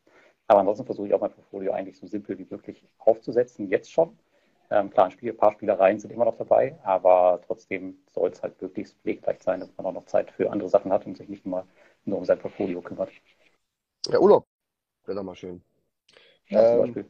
Aber 0.46 0.60
ansonsten 0.60 0.84
versuche 0.84 1.08
ich 1.08 1.14
auch 1.14 1.20
mein 1.20 1.32
Portfolio 1.32 1.72
eigentlich 1.72 1.98
so 1.98 2.06
simpel 2.06 2.38
wie 2.38 2.46
möglich 2.48 2.84
aufzusetzen, 2.98 3.68
jetzt 3.68 3.90
schon. 3.90 4.18
Ähm, 4.70 4.90
klar, 4.90 5.06
ein, 5.06 5.12
Spiel, 5.12 5.32
ein 5.32 5.36
paar 5.36 5.52
Spielereien 5.52 5.98
sind 5.98 6.12
immer 6.12 6.24
noch 6.24 6.36
dabei, 6.36 6.78
aber 6.82 7.40
trotzdem 7.46 7.98
soll 8.06 8.30
es 8.30 8.42
halt 8.42 8.60
möglichst 8.62 8.96
pflegeleicht 9.00 9.42
sein, 9.42 9.60
dass 9.60 9.76
man 9.76 9.86
auch 9.86 9.92
noch 9.92 10.06
Zeit 10.06 10.30
für 10.30 10.50
andere 10.50 10.68
Sachen 10.68 10.92
hat 10.92 11.04
und 11.04 11.16
sich 11.16 11.28
nicht 11.28 11.44
immer 11.44 11.66
nur 12.04 12.18
um 12.18 12.24
sein 12.24 12.38
Portfolio 12.38 12.80
kümmert. 12.80 13.10
Ja, 14.08 14.18
Urlaub 14.18 14.46
wäre 15.04 15.16
doch 15.16 15.24
mal 15.24 15.34
schön. 15.34 15.62
Ja, 16.48 16.84
ähm, 16.84 17.06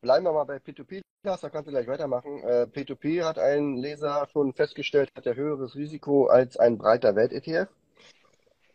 bleiben 0.00 0.24
wir 0.24 0.32
mal 0.32 0.44
bei 0.44 0.56
P2P, 0.56 1.00
Lars, 1.24 1.40
da 1.40 1.50
kannst 1.50 1.66
du 1.66 1.72
gleich 1.72 1.88
weitermachen. 1.88 2.42
Äh, 2.44 2.66
P2P 2.72 3.24
hat 3.24 3.38
ein 3.38 3.76
Leser 3.76 4.28
schon 4.32 4.52
festgestellt, 4.52 5.10
hat 5.16 5.26
er 5.26 5.34
höheres 5.34 5.74
Risiko 5.74 6.26
als 6.26 6.56
ein 6.56 6.78
breiter 6.78 7.16
Welt-ETF. 7.16 7.68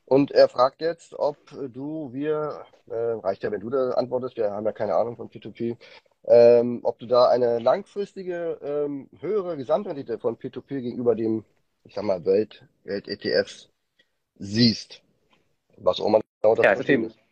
Und 0.06 0.32
er 0.32 0.50
fragt 0.50 0.82
jetzt, 0.82 1.14
ob 1.14 1.38
du, 1.70 2.12
wir, 2.12 2.66
äh, 2.88 2.94
reicht 2.94 3.44
ja, 3.44 3.52
wenn 3.52 3.62
du 3.62 3.70
da 3.70 3.92
antwortest, 3.92 4.36
wir 4.36 4.52
haben 4.52 4.66
ja 4.66 4.74
keine 4.74 4.96
Ahnung 4.96 5.16
von 5.16 5.30
P2P, 5.30 5.78
ähm, 6.26 6.82
ob 6.84 7.00
du 7.00 7.06
da 7.06 7.30
eine 7.30 7.60
langfristige 7.60 8.60
ähm, 8.62 9.10
höhere 9.22 9.56
Gesamtrendite 9.56 10.20
von 10.20 10.38
P2P 10.38 10.82
gegenüber 10.82 11.16
dem, 11.16 11.46
ich 11.86 11.94
sag 11.96 12.04
mal, 12.04 12.26
Welt, 12.26 12.66
Welt-ETFs 12.84 13.70
siehst. 14.38 15.02
Was 15.78 16.02
auch 16.02 16.08
immer 16.08 16.20
genau 16.42 16.56
das 16.56 16.66
ja, 16.66 17.06
ist. 17.06 17.23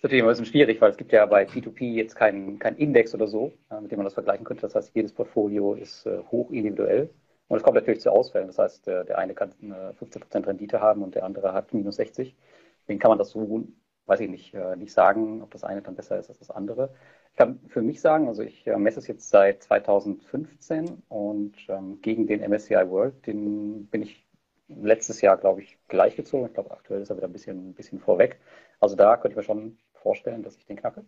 Ist 0.00 0.04
natürlich 0.04 0.24
ein 0.24 0.28
bisschen 0.28 0.46
schwierig, 0.46 0.80
weil 0.80 0.92
es 0.92 0.96
gibt 0.96 1.12
ja 1.12 1.26
bei 1.26 1.44
P2P 1.44 1.92
jetzt 1.92 2.16
keinen 2.16 2.58
kein 2.58 2.74
Index 2.78 3.14
oder 3.14 3.26
so, 3.26 3.52
äh, 3.70 3.82
mit 3.82 3.92
dem 3.92 3.98
man 3.98 4.06
das 4.06 4.14
vergleichen 4.14 4.46
könnte. 4.46 4.62
Das 4.62 4.74
heißt, 4.74 4.94
jedes 4.94 5.12
Portfolio 5.12 5.74
ist 5.74 6.06
äh, 6.06 6.22
hoch 6.30 6.50
individuell. 6.50 7.10
Und 7.48 7.58
es 7.58 7.62
kommt 7.62 7.74
natürlich 7.74 8.00
zu 8.00 8.10
Ausfällen. 8.10 8.46
Das 8.46 8.56
heißt, 8.58 8.86
der, 8.86 9.04
der 9.04 9.18
eine 9.18 9.34
kann 9.34 9.52
eine 9.60 9.92
15% 10.00 10.46
Rendite 10.46 10.80
haben 10.80 11.02
und 11.02 11.16
der 11.16 11.24
andere 11.24 11.52
hat 11.52 11.74
minus 11.74 11.96
60. 11.96 12.34
Deswegen 12.80 12.98
kann 12.98 13.10
man 13.10 13.18
das 13.18 13.28
so, 13.28 13.68
weiß 14.06 14.20
ich 14.20 14.30
nicht, 14.30 14.54
äh, 14.54 14.74
nicht 14.74 14.94
sagen, 14.94 15.42
ob 15.42 15.50
das 15.50 15.64
eine 15.64 15.82
dann 15.82 15.96
besser 15.96 16.18
ist 16.18 16.30
als 16.30 16.38
das 16.38 16.50
andere. 16.50 16.94
Ich 17.32 17.36
kann 17.36 17.60
für 17.68 17.82
mich 17.82 18.00
sagen, 18.00 18.26
also 18.26 18.42
ich 18.42 18.66
äh, 18.66 18.78
messe 18.78 19.00
es 19.00 19.06
jetzt 19.06 19.28
seit 19.28 19.62
2015 19.64 21.02
und 21.10 21.56
ähm, 21.68 22.00
gegen 22.00 22.26
den 22.26 22.40
MSCI 22.40 22.88
World, 22.88 23.26
den 23.26 23.84
bin 23.88 24.00
ich 24.00 24.26
letztes 24.68 25.20
Jahr, 25.20 25.36
glaube 25.36 25.60
ich, 25.60 25.78
gleichgezogen. 25.88 26.46
Ich 26.46 26.54
glaube, 26.54 26.70
aktuell 26.70 27.02
ist 27.02 27.10
er 27.10 27.18
wieder 27.18 27.28
ein 27.28 27.32
bisschen, 27.34 27.68
ein 27.68 27.74
bisschen 27.74 27.98
vorweg. 27.98 28.40
Also 28.80 28.96
da 28.96 29.18
könnte 29.18 29.32
ich 29.32 29.36
mir 29.36 29.42
schon 29.42 29.76
vorstellen, 30.00 30.42
dass 30.42 30.56
ich 30.56 30.66
den 30.66 30.76
knacke. 30.76 31.04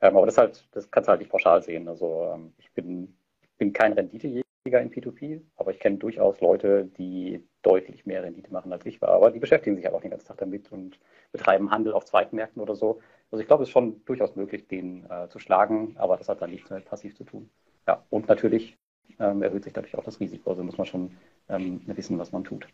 Ähm, 0.00 0.16
aber 0.16 0.26
das 0.26 0.38
halt, 0.38 0.68
das 0.72 0.90
kannst 0.90 1.08
du 1.08 1.10
halt 1.10 1.20
nicht 1.20 1.30
pauschal 1.30 1.62
sehen. 1.62 1.88
Also 1.88 2.30
ähm, 2.34 2.52
ich 2.58 2.70
bin, 2.72 3.16
bin 3.58 3.72
kein 3.72 3.92
Renditejäger 3.92 4.44
in 4.66 4.90
P2P, 4.90 5.42
aber 5.56 5.70
ich 5.70 5.80
kenne 5.80 5.98
durchaus 5.98 6.40
Leute, 6.40 6.86
die 6.98 7.42
deutlich 7.62 8.06
mehr 8.06 8.22
Rendite 8.22 8.52
machen 8.52 8.72
als 8.72 8.84
ich 8.86 9.00
war. 9.00 9.10
Aber 9.10 9.30
die 9.30 9.38
beschäftigen 9.38 9.76
sich 9.76 9.84
halt 9.84 9.94
auch 9.94 10.02
den 10.02 10.10
ganzen 10.10 10.26
Tag 10.28 10.38
damit 10.38 10.70
und 10.72 10.98
betreiben 11.32 11.70
Handel 11.70 11.92
auf 11.92 12.04
Zweitmärkten 12.04 12.60
oder 12.62 12.74
so. 12.74 13.00
Also 13.30 13.40
ich 13.40 13.46
glaube, 13.46 13.62
es 13.62 13.68
ist 13.68 13.72
schon 13.72 14.04
durchaus 14.04 14.36
möglich, 14.36 14.68
den 14.68 15.08
äh, 15.10 15.28
zu 15.28 15.38
schlagen, 15.38 15.96
aber 15.96 16.16
das 16.16 16.28
hat 16.28 16.42
dann 16.42 16.50
nichts 16.50 16.70
mit 16.70 16.84
passiv 16.84 17.16
zu 17.16 17.24
tun. 17.24 17.50
Ja, 17.86 18.04
und 18.10 18.28
natürlich 18.28 18.78
ähm, 19.18 19.42
erhöht 19.42 19.64
sich 19.64 19.72
dadurch 19.72 19.96
auch 19.96 20.04
das 20.04 20.20
Risiko. 20.20 20.50
Also 20.50 20.62
muss 20.62 20.78
man 20.78 20.86
schon 20.86 21.16
ähm, 21.48 21.80
wissen, 21.86 22.18
was 22.18 22.32
man 22.32 22.44
tut. 22.44 22.66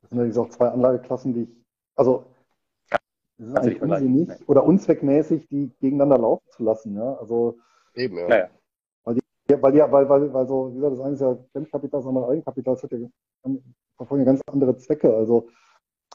Das 0.00 0.10
sind 0.10 0.18
natürlich 0.18 0.38
auch 0.38 0.50
zwei 0.50 0.68
Anlageklassen, 0.68 1.34
die 1.34 1.42
ich, 1.42 1.48
also 1.96 2.26
das 3.42 3.50
ist 3.50 3.56
eigentlich 3.56 3.82
unsinnig 3.82 4.48
oder 4.48 4.64
unzweckmäßig, 4.64 5.48
die 5.48 5.70
gegeneinander 5.80 6.18
laufen 6.18 6.44
zu 6.50 6.62
lassen. 6.62 6.96
Ja? 6.96 7.14
Also 7.14 7.58
eben, 7.94 8.16
ja. 8.16 8.48
Weil, 9.04 9.14
die, 9.14 9.62
weil, 9.62 9.72
die, 9.72 9.78
weil, 9.78 10.08
weil, 10.08 10.32
weil 10.32 10.46
so, 10.46 10.70
wie 10.70 10.76
gesagt, 10.76 10.92
das 10.92 11.00
eine 11.00 11.14
ist 11.14 11.20
ja 11.20 11.38
Fremdkapital, 11.52 12.00
das 12.00 12.06
andere 12.06 12.28
Eigenkapital, 12.28 12.74
das 12.74 12.82
hat 12.84 12.92
ja, 12.92 13.08
verfolgen 13.96 14.24
ja 14.24 14.32
ganz 14.32 14.40
andere 14.46 14.76
Zwecke. 14.76 15.14
Also 15.14 15.48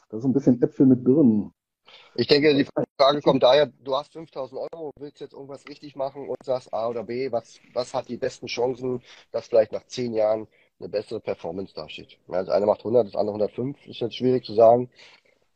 das 0.08 0.20
ist 0.20 0.24
ein 0.24 0.32
bisschen 0.32 0.62
Äpfel 0.62 0.86
mit 0.86 1.04
Birnen. 1.04 1.52
Ich 2.14 2.26
denke, 2.26 2.54
die 2.54 2.66
Frage 2.98 3.22
kommt 3.22 3.42
daher, 3.42 3.66
du 3.66 3.94
hast 3.94 4.12
5000 4.12 4.60
Euro, 4.72 4.92
willst 4.98 5.20
jetzt 5.20 5.32
irgendwas 5.32 5.66
richtig 5.68 5.96
machen 5.96 6.28
und 6.28 6.36
sagst 6.44 6.72
A 6.72 6.88
oder 6.88 7.04
B, 7.04 7.30
was, 7.32 7.60
was 7.72 7.94
hat 7.94 8.08
die 8.08 8.16
besten 8.16 8.46
Chancen, 8.46 9.02
dass 9.30 9.46
vielleicht 9.46 9.72
nach 9.72 9.86
zehn 9.86 10.12
Jahren 10.12 10.48
eine 10.80 10.88
bessere 10.88 11.20
Performance 11.20 11.74
dasteht. 11.74 12.18
Ja, 12.28 12.40
das 12.40 12.48
eine 12.48 12.66
macht 12.66 12.80
100, 12.80 13.06
das 13.06 13.16
andere 13.16 13.34
105, 13.34 13.86
ist 13.86 14.00
jetzt 14.00 14.16
schwierig 14.16 14.44
zu 14.44 14.54
sagen. 14.54 14.90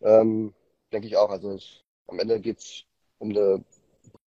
Ähm, 0.01 0.55
denke 0.93 1.07
ich 1.09 1.17
auch. 1.17 1.31
Also 1.31 1.53
es, 1.53 1.83
am 2.07 2.19
Ende 2.19 2.41
geht 2.41 2.59
es 2.59 2.85
um 3.19 3.31
eine 3.31 3.65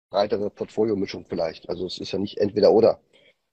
breitere 0.09 0.49
Portfoliomischung 0.49 1.25
vielleicht. 1.25 1.69
Also 1.69 1.85
es 1.85 1.99
ist 1.99 2.11
ja 2.11 2.19
nicht 2.19 2.37
entweder 2.37 2.71
oder. 2.71 2.99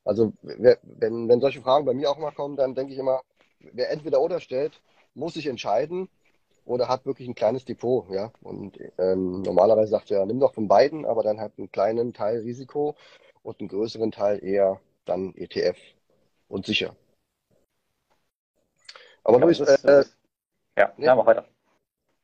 Also 0.04 0.32
wenn, 0.42 1.28
wenn 1.28 1.40
solche 1.40 1.60
Fragen 1.60 1.84
bei 1.84 1.94
mir 1.94 2.10
auch 2.10 2.18
mal 2.18 2.32
kommen, 2.32 2.56
dann 2.56 2.74
denke 2.74 2.92
ich 2.92 2.98
immer, 2.98 3.20
wer 3.60 3.90
entweder 3.90 4.20
oder 4.20 4.40
stellt, 4.40 4.80
muss 5.14 5.34
sich 5.34 5.46
entscheiden 5.46 6.08
oder 6.64 6.88
hat 6.88 7.06
wirklich 7.06 7.28
ein 7.28 7.34
kleines 7.34 7.64
Depot, 7.64 8.08
ja. 8.10 8.32
Und 8.42 8.78
ähm, 8.98 9.42
normalerweise 9.42 9.90
sagt 9.90 10.10
er, 10.10 10.24
nimm 10.26 10.40
doch 10.40 10.54
von 10.54 10.68
beiden, 10.68 11.04
aber 11.04 11.22
dann 11.22 11.40
hat 11.40 11.52
einen 11.58 11.70
kleinen 11.70 12.12
Teil 12.12 12.40
Risiko 12.40 12.96
und 13.42 13.60
einen 13.60 13.68
größeren 13.68 14.12
Teil 14.12 14.44
eher 14.44 14.80
dann 15.04 15.34
ETF 15.34 15.78
und 16.48 16.66
sicher. 16.66 16.94
Aber 19.24 19.38
ja, 19.38 19.44
Luis, 19.44 19.60
äh, 19.60 20.04
ja, 20.76 20.92
nee. 20.96 21.06
mach 21.06 21.26
weiter. 21.26 21.46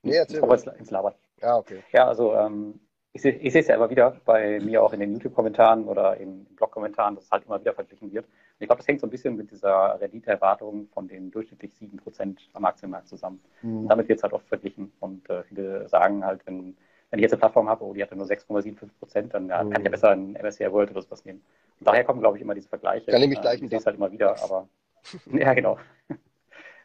Nee, 0.07 0.17
erzähl 0.17 0.41
mal. 0.41 0.59
ins 0.79 0.91
Labern. 0.91 1.15
Ja, 1.43 1.57
okay. 1.57 1.83
Ja, 1.93 2.07
also 2.07 2.35
ähm, 2.35 2.81
ich, 3.13 3.25
ich 3.25 3.53
sehe 3.53 3.63
es 3.63 3.69
ja 3.69 3.75
immer 3.75 3.91
wieder 3.91 4.21
bei 4.25 4.61
mir 4.61 4.83
auch 4.83 4.93
in 4.93 5.01
den 5.01 5.15
YouTube-Kommentaren 5.15 5.85
oder 5.85 6.17
in 6.19 6.45
Blog-Kommentaren, 6.57 7.15
dass 7.15 7.25
es 7.25 7.31
halt 7.31 7.47
immer 7.47 7.61
wieder 7.61 7.73
verglichen 7.73 8.13
wird. 8.13 8.27
Und 8.27 8.33
ich 8.61 8.69
glaube, 8.69 8.79
das 8.79 8.89
hängt 8.89 9.01
so 9.01 9.07
ein 9.07 9.11
bisschen 9.11 9.37
mit 9.37 9.51
dieser 9.51 10.01
Renditeerwartung 10.01 10.89
von 10.93 11.09
den 11.09 11.31
durchschnittlich 11.31 11.73
7% 11.81 12.37
am 12.53 12.65
Aktienmarkt 12.65 13.09
zusammen. 13.09 13.41
Mhm. 13.63 13.89
damit 13.89 14.09
wird 14.09 14.19
es 14.19 14.23
halt 14.23 14.33
oft 14.33 14.47
verglichen. 14.49 14.93
Und 15.01 15.29
äh, 15.31 15.43
viele 15.45 15.89
sagen 15.89 16.25
halt, 16.25 16.47
wenn, 16.47 16.77
wenn 17.11 17.19
ich 17.19 17.23
jetzt 17.23 17.33
eine 17.33 17.41
Plattform 17.41 17.69
habe, 17.69 17.85
oh, 17.85 17.95
die 17.95 18.03
hatte 18.03 18.17
nur 18.17 18.27
6,75% 18.27 19.29
dann 19.29 19.49
ja, 19.49 19.63
mhm. 19.63 19.71
kann 19.71 19.81
ich 19.81 19.87
ja 19.87 19.91
besser 19.91 20.11
ein 20.11 20.33
MSCI 20.33 20.71
World 20.73 20.91
oder 20.91 21.03
sowas 21.03 21.25
nehmen. 21.25 21.43
Und 21.81 21.89
daher 21.89 22.05
kommen, 22.05 22.21
glaube 22.21 22.37
ich, 22.37 22.43
immer 22.43 22.55
diese 22.55 22.69
Vergleiche. 22.69 23.11
Dann 23.11 23.21
nehme 23.21 23.35
ich 23.35 23.41
gleich 23.41 23.61
äh, 23.61 23.65
Ich 23.65 23.71
sehe 23.71 23.79
es 23.79 23.87
halt 23.87 23.97
immer 23.97 24.11
wieder, 24.13 24.43
aber 24.43 24.69
ja, 25.33 25.55
genau. 25.55 25.79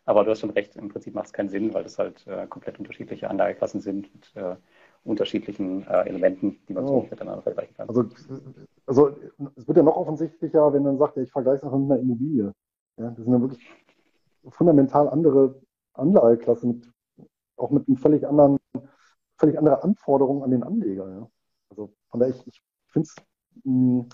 Aber 0.06 0.24
du 0.24 0.32
hast 0.32 0.40
schon 0.40 0.50
recht, 0.50 0.76
im 0.76 0.90
Prinzip 0.90 1.14
macht 1.14 1.28
es 1.28 1.34
keinen 1.34 1.50
Sinn, 1.50 1.74
weil 1.74 1.84
das 1.84 2.00
halt 2.00 2.26
äh, 2.28 2.48
komplett 2.48 2.80
unterschiedliche 2.80 3.30
Anlageklassen 3.30 3.82
sind 3.82 4.14
mit 4.14 4.36
äh, 4.36 4.56
unterschiedlichen 5.04 5.86
äh, 5.88 6.08
Elementen, 6.08 6.60
die 6.68 6.74
man 6.74 6.86
oh. 6.86 6.88
so 6.88 7.08
miteinander 7.10 7.42
vergleichen 7.42 7.76
kann. 7.76 7.88
Also, 7.88 8.06
also 8.86 9.16
es 9.56 9.68
wird 9.68 9.78
ja 9.78 9.84
noch 9.84 9.96
offensichtlicher, 9.96 10.74
wenn 10.74 10.84
man 10.84 10.98
sagt, 10.98 11.18
ich 11.18 11.32
vergleiche 11.32 11.66
es 11.66 11.72
mit 11.72 11.92
einer 11.92 12.00
Immobilie. 12.00 12.54
Ja, 12.98 13.10
das 13.10 13.24
sind 13.24 13.34
ja 13.34 13.42
wirklich 13.42 13.68
fundamental 14.50 15.08
andere 15.10 15.62
Anlageklassen, 15.94 16.70
mit, 16.70 17.28
auch 17.58 17.72
mit 17.72 17.88
einem 17.88 17.98
völlig 17.98 18.28
anderen, 18.28 18.58
völlig 19.38 19.58
andere 19.58 19.84
Anforderungen 19.84 20.44
an 20.44 20.52
den 20.52 20.64
Anleger. 20.64 21.10
Ja. 21.10 21.30
Also 21.70 21.94
von 22.10 22.20
daher, 22.20 22.36
ich, 22.36 22.48
ich 22.48 22.62
finde 22.88 23.08
es 23.08 23.16
hm, 23.64 24.08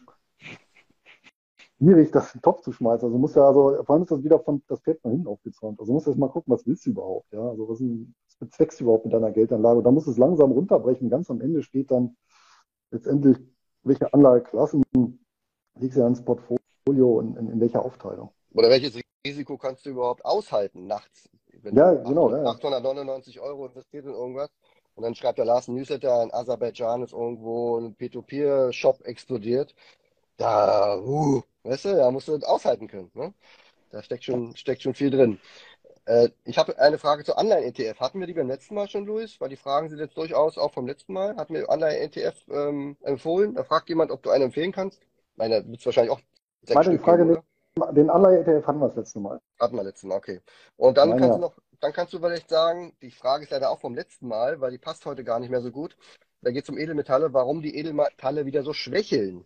schwierig, 1.77 2.11
das 2.11 2.33
in 2.33 2.39
den 2.39 2.43
Topf 2.43 2.61
zu 2.61 2.71
schmeißen. 2.71 3.05
Also 3.05 3.17
muss 3.17 3.35
ja, 3.35 3.47
also 3.47 3.83
vor 3.83 3.95
allem 3.95 4.03
ist 4.03 4.11
das 4.11 4.23
wieder 4.23 4.39
von 4.39 4.61
das 4.67 4.81
Pferd 4.81 5.03
nach 5.03 5.11
hinten 5.11 5.27
aufgezäumt. 5.27 5.79
Also 5.79 5.93
muss 5.93 6.07
erst 6.07 6.19
mal 6.19 6.29
gucken, 6.29 6.53
was 6.53 6.65
willst 6.65 6.85
du 6.85 6.91
überhaupt, 6.91 7.31
ja? 7.33 7.41
Also 7.41 7.69
was, 7.69 7.79
was 7.81 8.35
bezweckst 8.39 8.79
du 8.79 8.85
überhaupt 8.85 9.05
mit 9.05 9.13
deiner 9.13 9.31
Geldanlage? 9.31 9.79
Und 9.79 9.83
da 9.83 9.91
muss 9.91 10.07
es 10.07 10.17
langsam 10.17 10.51
runterbrechen. 10.51 11.09
Ganz 11.09 11.29
am 11.29 11.41
Ende 11.41 11.63
steht 11.63 11.91
dann 11.91 12.15
letztendlich, 12.91 13.37
welche 13.83 14.13
Anlageklassen 14.13 14.83
legst 15.79 15.97
du 15.97 16.03
ans 16.03 16.23
Portfolio 16.23 17.19
und 17.19 17.37
in, 17.37 17.49
in 17.49 17.59
welcher 17.59 17.83
Aufteilung. 17.83 18.31
Oder 18.53 18.69
welches 18.69 18.99
Risiko 19.25 19.57
kannst 19.57 19.85
du 19.85 19.91
überhaupt 19.91 20.25
aushalten 20.25 20.87
nachts? 20.87 21.29
Wenn 21.61 21.75
ja, 21.75 21.93
genau. 21.93 22.31
899 22.31 23.35
ja. 23.35 23.41
Euro 23.41 23.65
investiert 23.67 24.05
in 24.05 24.13
irgendwas 24.13 24.49
und 24.95 25.03
dann 25.03 25.15
schreibt 25.15 25.37
der 25.37 25.45
Lars 25.45 25.67
Newsletter, 25.67 26.23
in 26.23 26.33
Aserbaidschan 26.33 27.03
ist 27.03 27.13
irgendwo 27.13 27.77
ein 27.77 27.95
P2P-Shop 27.95 29.01
explodiert. 29.03 29.75
Da, 30.37 30.97
uh, 30.97 31.41
weißt 31.63 31.85
du, 31.85 31.95
da 31.95 32.11
musst 32.11 32.27
du 32.27 32.37
das 32.37 32.43
aushalten 32.43 32.87
können. 32.87 33.11
Ne? 33.13 33.33
Da 33.91 34.03
steckt 34.03 34.23
schon, 34.23 34.55
steckt 34.55 34.83
schon 34.83 34.93
viel 34.93 35.09
drin. 35.09 35.39
Äh, 36.05 36.29
ich 36.45 36.57
habe 36.57 36.77
eine 36.79 36.97
Frage 36.97 37.23
zu 37.23 37.35
Online-ETF. 37.37 37.99
Hatten 37.99 38.19
wir 38.19 38.27
die 38.27 38.33
beim 38.33 38.47
letzten 38.47 38.75
Mal 38.75 38.87
schon, 38.87 39.05
Luis? 39.05 39.41
Weil 39.41 39.49
die 39.49 39.57
Fragen 39.57 39.89
sind 39.89 39.99
jetzt 39.99 40.15
durchaus 40.15 40.57
auch 40.57 40.71
vom 40.71 40.87
letzten 40.87 41.13
Mal. 41.13 41.35
Hatten 41.35 41.53
wir 41.53 41.67
Online-ETF 41.69 42.35
ähm, 42.49 42.97
empfohlen? 43.01 43.55
Da 43.55 43.63
fragt 43.63 43.89
jemand, 43.89 44.11
ob 44.11 44.23
du 44.23 44.29
einen 44.29 44.45
empfehlen 44.45 44.71
kannst. 44.71 45.01
Meine, 45.35 45.61
da 45.61 45.67
wird 45.67 45.79
es 45.79 45.85
wahrscheinlich 45.85 46.11
auch 46.11 46.21
sechs 46.61 46.85
Stück 46.85 47.01
Frage, 47.01 47.25
geben, 47.25 47.41
den 47.91 48.09
Anleihe-ETF 48.09 48.65
hatten 48.65 48.79
wir 48.79 48.87
das 48.87 48.97
letzte 48.97 49.19
Mal. 49.19 49.39
Hatten 49.59 49.75
wir 49.75 49.83
letzten 49.83 50.07
Mal, 50.07 50.15
okay. 50.15 50.41
Und 50.77 50.97
dann 50.97 51.09
Nein, 51.09 51.19
kannst 51.19 51.31
ja. 51.31 51.35
du 51.35 51.41
noch, 51.41 51.57
dann 51.79 51.93
kannst 51.93 52.13
du 52.13 52.19
vielleicht 52.19 52.49
sagen, 52.49 52.93
die 53.01 53.11
Frage 53.11 53.43
ist 53.43 53.51
leider 53.51 53.69
auch 53.69 53.79
vom 53.79 53.93
letzten 53.93 54.27
Mal, 54.27 54.61
weil 54.61 54.71
die 54.71 54.77
passt 54.77 55.05
heute 55.05 55.23
gar 55.23 55.39
nicht 55.39 55.49
mehr 55.49 55.61
so 55.61 55.71
gut. 55.71 55.95
Da 56.41 56.51
geht 56.51 56.63
es 56.63 56.69
um 56.69 56.77
Edelmetalle, 56.77 57.33
warum 57.33 57.61
die 57.61 57.75
Edelmetalle 57.75 58.45
wieder 58.45 58.63
so 58.63 58.73
schwächeln. 58.73 59.45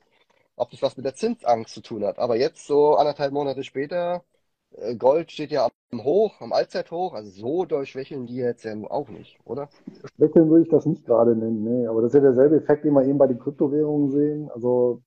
Ob 0.56 0.70
das 0.72 0.82
was 0.82 0.97
mit 0.97 1.06
der 1.06 1.16
Zinsangst 1.16 1.74
zu 1.74 1.82
tun 1.82 2.04
hat. 2.04 2.20
Aber 2.20 2.36
jetzt, 2.36 2.68
so 2.68 2.95
anderthalb 2.95 3.34
Monate 3.34 3.64
später, 3.64 4.24
äh, 4.72 4.95
Gold 4.95 5.32
steht 5.32 5.52
ja 5.52 5.68
am 5.91 6.04
Hoch, 6.04 6.39
am 6.41 6.54
Allzeithoch, 6.54 7.14
also 7.14 7.30
so 7.30 7.66
durchschwächeln 7.66 8.28
die 8.28 8.36
jetzt 8.36 8.64
ja 8.64 8.74
auch 8.89 9.10
nicht, 9.10 9.39
oder? 9.45 9.70
Schwächeln 10.16 10.49
würde 10.49 10.64
ich 10.64 10.70
das 10.70 10.86
nicht 10.86 11.06
gerade 11.06 11.36
nennen, 11.36 11.64
nee. 11.64 11.88
Aber 11.88 12.02
das 12.02 12.12
ist 12.12 12.16
ja 12.16 12.22
derselbe 12.22 12.58
Effekt, 12.58 12.86
den 12.86 12.93
wir 12.93 13.04
eben 13.04 13.18
bei 13.18 13.28
den 13.28 13.39
Kryptowährungen 13.39 14.12
sehen. 14.12 14.49
Also 14.52 15.02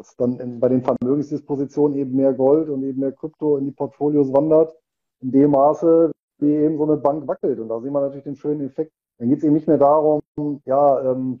dass 0.00 0.16
dann 0.16 0.38
in, 0.38 0.60
bei 0.60 0.68
den 0.68 0.82
Vermögensdispositionen 0.82 1.98
eben 1.98 2.16
mehr 2.16 2.32
Gold 2.32 2.68
und 2.70 2.82
eben 2.84 3.00
mehr 3.00 3.12
Krypto 3.12 3.58
in 3.58 3.66
die 3.66 3.72
Portfolios 3.72 4.32
wandert, 4.32 4.74
in 5.20 5.30
dem 5.30 5.50
Maße, 5.50 6.10
wie 6.38 6.54
eben 6.54 6.78
so 6.78 6.84
eine 6.84 6.96
Bank 6.96 7.28
wackelt. 7.28 7.58
Und 7.58 7.68
da 7.68 7.80
sehen 7.80 7.92
wir 7.92 8.00
natürlich 8.00 8.24
den 8.24 8.36
schönen 8.36 8.66
Effekt. 8.66 8.92
Dann 9.18 9.28
geht 9.28 9.38
es 9.38 9.44
eben 9.44 9.52
nicht 9.54 9.68
mehr 9.68 9.76
darum, 9.76 10.22
ja, 10.64 11.12
ähm, 11.12 11.38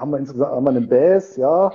haben 0.00 0.10
wir 0.10 0.18
insgesamt 0.18 0.52
haben 0.52 0.64
wir 0.64 0.70
einen 0.70 0.88
Bass, 0.88 1.36
ja, 1.36 1.72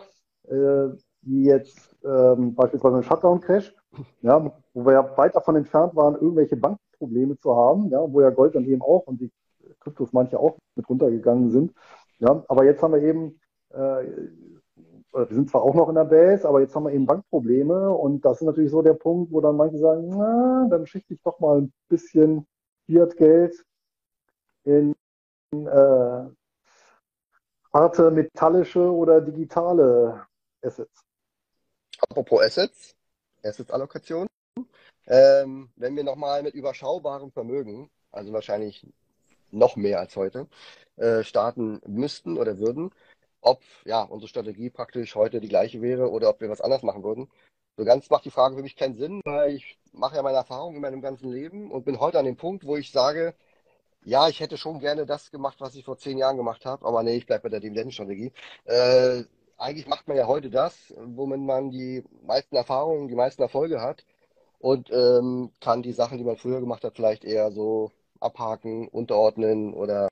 äh, 0.48 0.90
wie 1.22 1.46
jetzt 1.46 1.96
ähm, 2.04 2.56
beispielsweise 2.56 2.96
einen 2.96 3.04
Shutdown-Crash, 3.04 3.76
ja, 4.22 4.52
wo 4.74 4.86
wir 4.86 4.94
ja 4.94 5.18
weit 5.18 5.36
davon 5.36 5.56
entfernt 5.56 5.96
waren, 5.96 6.16
irgendwelche 6.16 6.58
Bankprobleme 6.58 7.38
zu 7.38 7.56
haben, 7.56 7.90
ja, 7.90 8.00
wo 8.02 8.22
ja 8.22 8.30
Gold 8.30 8.56
dann 8.56 8.66
eben 8.66 8.82
auch 8.82 9.08
und 9.08 9.22
die 9.22 9.32
Kryptos 9.80 10.14
manche 10.14 10.40
auch 10.40 10.58
mit 10.76 10.90
runtergegangen 10.90 11.52
sind. 11.52 11.74
Ja, 12.20 12.44
aber 12.48 12.66
jetzt 12.66 12.82
haben 12.82 12.94
wir 12.94 13.02
eben 13.02 13.40
äh, 13.70 14.04
wir 15.16 15.28
sind 15.30 15.50
zwar 15.50 15.64
auch 15.64 15.74
noch 15.76 15.88
in 15.88 15.96
der 15.96 16.06
Base, 16.06 16.48
aber 16.48 16.60
jetzt 16.60 16.76
haben 16.76 16.84
wir 16.84 16.92
eben 16.92 17.06
Bankprobleme 17.06 17.90
und 17.90 18.26
das 18.26 18.42
ist 18.42 18.46
natürlich 18.46 18.72
so 18.72 18.82
der 18.82 18.94
Punkt, 18.94 19.32
wo 19.32 19.40
dann 19.40 19.56
manche 19.56 19.78
sagen, 19.78 20.10
na, 20.10 20.68
dann 20.70 20.86
schichte 20.86 21.14
ich 21.14 21.22
doch 21.22 21.40
mal 21.40 21.62
ein 21.62 21.74
bisschen 21.88 22.46
Fiat-Geld 22.86 23.64
in 24.66 24.94
äh, 25.54 26.26
harte 27.76 28.10
metallische 28.10 28.80
oder 28.80 29.20
digitale 29.20 30.26
Assets. 30.62 31.02
Apropos 32.00 32.42
Assets, 32.42 32.96
Assets-Allokation. 33.44 34.28
Ähm, 35.08 35.70
wenn 35.76 35.96
wir 35.96 36.04
nochmal 36.06 36.42
mit 36.42 36.56
überschaubarem 36.56 37.32
Vermögen, 37.32 37.90
also 38.12 38.32
wahrscheinlich 38.32 38.88
noch 39.52 39.76
mehr 39.76 40.00
als 40.00 40.16
heute, 40.16 40.48
äh, 40.96 41.24
starten 41.24 41.82
müssten 41.86 42.38
oder 42.38 42.58
würden, 42.60 42.92
ob 43.42 43.62
ja 43.84 44.04
unsere 44.04 44.30
Strategie 44.30 44.70
praktisch 44.70 45.16
heute 45.16 45.42
die 45.42 45.50
gleiche 45.50 45.82
wäre 45.82 46.10
oder 46.10 46.30
ob 46.30 46.40
wir 46.40 46.50
was 46.50 46.62
anders 46.62 46.82
machen 46.82 47.04
würden. 47.04 47.30
So 47.78 47.84
ganz 47.84 48.10
macht 48.10 48.24
die 48.24 48.32
Frage 48.32 48.56
für 48.56 48.64
mich 48.64 48.78
keinen 48.78 48.96
Sinn, 48.96 49.20
weil 49.26 49.54
ich 49.54 49.78
mache 49.92 50.16
ja 50.16 50.24
meine 50.24 50.38
Erfahrungen 50.38 50.78
in 50.78 50.82
meinem 50.82 51.02
ganzen 51.02 51.30
Leben 51.30 51.72
und 51.72 51.84
bin 51.84 52.00
heute 52.00 52.20
an 52.20 52.26
dem 52.26 52.38
Punkt, 52.38 52.66
wo 52.66 52.78
ich 52.78 52.92
sage, 52.92 53.36
ja, 54.06 54.30
ich 54.30 54.40
hätte 54.40 54.58
schon 54.58 54.80
gerne 54.80 55.06
das 55.06 55.32
gemacht, 55.32 55.58
was 55.60 55.76
ich 55.76 55.84
vor 55.84 55.98
zehn 55.98 56.18
Jahren 56.18 56.38
gemacht 56.38 56.66
habe, 56.66 56.86
aber 56.86 57.04
nee, 57.04 57.16
ich 57.18 57.26
bleibe 57.26 57.44
bei 57.44 57.50
der 57.50 57.60
Dividendenstrategie. 57.60 58.32
Äh, 58.66 59.24
eigentlich 59.58 59.88
macht 59.88 60.08
man 60.08 60.18
ja 60.18 60.28
heute 60.28 60.50
das, 60.50 60.94
womit 60.98 61.42
man 61.42 61.72
die 61.72 62.04
meisten 62.24 62.56
Erfahrungen, 62.56 63.08
die 63.08 63.16
meisten 63.16 63.42
Erfolge 63.42 63.82
hat 63.82 64.06
und 64.60 64.92
ähm, 64.92 65.52
kann 65.62 65.84
die 65.84 65.94
Sachen, 65.94 66.18
die 66.18 66.24
man 66.24 66.38
früher 66.38 66.60
gemacht 66.62 66.84
hat, 66.84 66.96
vielleicht 66.96 67.26
eher 67.26 67.52
so 67.52 67.92
abhaken, 68.20 68.88
unterordnen 68.90 69.74
oder 69.74 70.10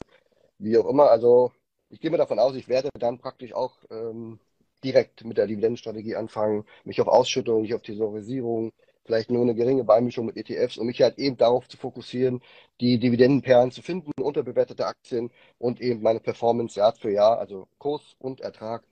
wie 0.60 0.78
auch 0.78 0.88
immer. 0.88 1.10
Also 1.12 1.52
ich 1.90 2.00
gehe 2.00 2.12
mir 2.12 2.18
davon 2.18 2.40
aus, 2.40 2.56
ich 2.56 2.68
werde 2.68 2.90
dann 3.00 3.20
praktisch 3.20 3.54
auch 3.54 3.76
ähm, 3.92 4.40
direkt 4.84 5.24
mit 5.26 5.38
der 5.38 5.48
Dividendenstrategie 5.48 6.16
anfangen, 6.16 6.66
mich 6.84 7.02
auf 7.02 7.08
Ausschüttung, 7.08 7.62
nicht 7.62 7.76
auf 7.76 7.82
Thesaurisierung, 7.84 8.72
vielleicht 9.06 9.32
nur 9.32 9.42
eine 9.42 9.56
geringe 9.56 9.84
Beimischung 9.84 10.26
mit 10.26 10.38
ETFs, 10.38 10.78
um 10.78 10.88
mich 10.88 11.02
halt 11.02 11.18
eben 11.18 11.38
darauf 11.38 11.68
zu 11.68 11.78
fokussieren, 11.78 12.42
die 12.80 13.00
Dividendenperlen 13.00 13.72
zu 13.72 13.82
finden, 13.82 14.12
unterbewertete 14.22 14.86
Aktien 14.86 15.32
und 15.58 15.82
eben 15.82 16.02
meine 16.02 16.20
Performance 16.20 16.80
Jahr 16.80 16.94
für 16.94 17.12
Jahr, 17.12 17.40
also 17.40 17.68
Kurs 17.78 18.16
und 18.20 18.42
Ertrag 18.42 18.84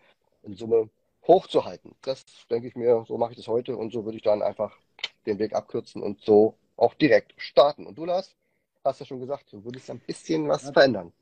in 0.44 0.56
Summe 0.56 0.90
hochzuhalten. 1.28 1.96
Das 2.02 2.26
denke 2.50 2.68
ich 2.68 2.76
mir, 2.76 3.04
so 3.08 3.18
mache 3.18 3.32
ich 3.32 3.38
das 3.38 3.48
heute 3.48 3.78
und 3.78 3.92
so 3.92 4.06
würde 4.06 4.18
ich 4.18 4.24
dann 4.24 4.42
einfach 4.42 4.78
den 5.26 5.40
Weg 5.40 5.54
abkürzen 5.54 6.02
und 6.02 6.22
so 6.22 6.56
auch 6.78 6.94
direkt 6.96 7.34
starten. 7.38 7.86
Und 7.86 7.98
du, 7.98 8.06
Lars, 8.06 8.36
hast 8.84 9.00
ja 9.00 9.06
schon 9.06 9.20
gesagt, 9.20 9.54
du 9.54 9.64
würdest 9.64 9.90
ein 9.90 10.00
bisschen 10.00 10.48
was 10.48 10.72
verändern. 10.72 11.14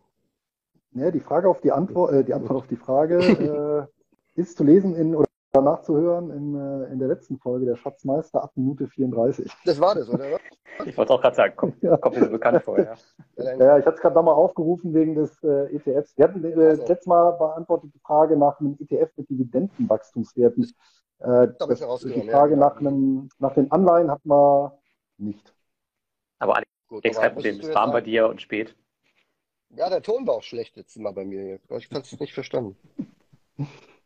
Ja, 0.91 1.11
die 1.11 1.19
Frage 1.19 1.49
auf 1.49 1.61
die 1.61 1.71
Antwort, 1.71 2.13
äh, 2.13 2.23
die 2.23 2.33
Antwort 2.33 2.63
auf 2.63 2.67
die 2.67 2.77
Frage 2.77 3.19
äh, 4.35 4.39
ist 4.39 4.57
zu 4.57 4.63
lesen 4.63 4.95
in 4.95 5.15
oder 5.15 5.28
nachzuhören 5.53 6.29
in, 6.31 6.55
äh, 6.55 6.91
in 6.91 6.99
der 6.99 7.07
letzten 7.07 7.37
Folge 7.39 7.65
der 7.65 7.75
Schatzmeister 7.75 8.43
ab 8.43 8.51
Minute 8.55 8.87
34. 8.87 9.51
Das 9.65 9.79
war 9.79 9.95
das, 9.95 10.09
oder? 10.09 10.25
Ich 10.85 10.97
wollte 10.97 11.13
auch 11.13 11.21
gerade 11.21 11.35
sagen, 11.35 11.55
kommt, 11.57 11.83
ja. 11.83 11.97
kommt 11.97 12.15
mir 12.15 12.23
so 12.23 12.31
bekannt 12.31 12.63
vor, 12.63 12.79
ja. 12.79 12.93
Ja, 13.35 13.77
ich 13.77 13.85
hatte 13.85 13.95
es 13.95 14.01
gerade 14.01 14.15
nochmal 14.15 14.35
aufgerufen 14.35 14.93
wegen 14.93 15.13
des 15.13 15.43
äh, 15.43 15.75
ETFs. 15.75 16.17
Wir 16.17 16.23
hatten 16.23 16.41
äh, 16.45 16.53
also. 16.53 16.85
letztes 16.85 17.05
Mal 17.05 17.31
beantwortet 17.31 17.91
die 17.93 17.99
Frage 17.99 18.37
nach 18.37 18.57
einem 18.61 18.77
ETF 18.79 19.09
mit 19.17 19.29
Dividendenwachstumswerten. 19.29 20.71
Äh, 21.19 21.47
das, 21.57 21.99
die 21.99 22.29
Frage 22.29 22.53
ja. 22.53 22.59
nach, 22.59 22.77
einem, 22.77 23.27
nach 23.39 23.53
den 23.55 23.69
Anleihen 23.71 24.09
hat 24.09 24.25
man 24.25 24.71
nicht. 25.17 25.53
Aber 26.37 26.55
Alex, 26.55 26.71
Gut, 26.87 27.03
kein 27.03 27.33
Problem, 27.33 27.59
es 27.59 27.73
warm 27.73 27.91
bei 27.91 28.01
dir 28.01 28.29
und 28.29 28.41
spät. 28.41 28.77
Ja, 29.71 29.89
der 29.89 30.01
Ton 30.01 30.25
war 30.25 30.35
auch 30.35 30.43
schlecht 30.43 30.77
jetzt 30.77 30.97
mal 30.97 31.11
bei 31.11 31.25
mir. 31.25 31.59
Ich 31.77 31.89
kann 31.89 32.01
es 32.01 32.17
nicht 32.19 32.33
verstanden. 32.33 32.77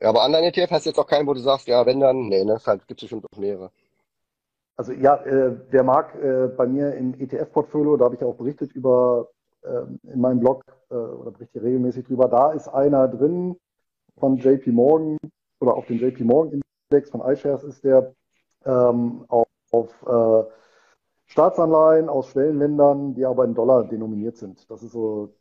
Ja, 0.00 0.10
aber 0.10 0.24
Online-ETF 0.24 0.70
hast 0.70 0.86
jetzt 0.86 0.98
auch 0.98 1.06
keinen, 1.06 1.26
wo 1.26 1.34
du 1.34 1.40
sagst, 1.40 1.66
ja, 1.66 1.84
wenn 1.84 2.00
dann, 2.00 2.28
nee, 2.28 2.44
ne, 2.44 2.58
halt, 2.64 2.86
gibt 2.86 3.00
es 3.00 3.04
bestimmt 3.04 3.24
noch 3.30 3.38
mehrere. 3.38 3.70
Also 4.76 4.92
ja, 4.92 5.16
äh, 5.24 5.56
wer 5.70 5.82
mag, 5.82 6.14
äh, 6.14 6.46
bei 6.56 6.66
mir 6.66 6.94
im 6.94 7.14
ETF-Portfolio, 7.18 7.96
da 7.96 8.04
habe 8.04 8.14
ich 8.14 8.22
auch 8.22 8.36
berichtet 8.36 8.72
über 8.72 9.28
äh, 9.62 9.82
in 10.12 10.20
meinem 10.20 10.38
Blog 10.38 10.64
äh, 10.90 10.94
oder 10.94 11.32
berichte 11.32 11.60
regelmäßig 11.60 12.06
drüber, 12.06 12.28
da 12.28 12.52
ist 12.52 12.68
einer 12.68 13.08
drin 13.08 13.56
von 14.18 14.36
JP 14.36 14.70
Morgan 14.70 15.18
oder 15.60 15.74
auf 15.74 15.86
dem 15.86 15.98
JP 15.98 16.22
Morgan 16.22 16.62
Index 16.90 17.10
von 17.10 17.20
iShares 17.20 17.64
ist 17.64 17.82
der 17.82 18.14
ähm, 18.64 19.24
auf, 19.28 19.48
auf 19.72 19.90
äh, 20.06 20.48
Staatsanleihen 21.26 22.08
aus 22.08 22.28
Schwellenländern, 22.28 23.14
die 23.14 23.26
aber 23.26 23.44
in 23.44 23.54
Dollar 23.54 23.84
denominiert 23.84 24.36
sind. 24.36 24.70
Das 24.70 24.82
ist 24.82 24.92
so 24.92 25.34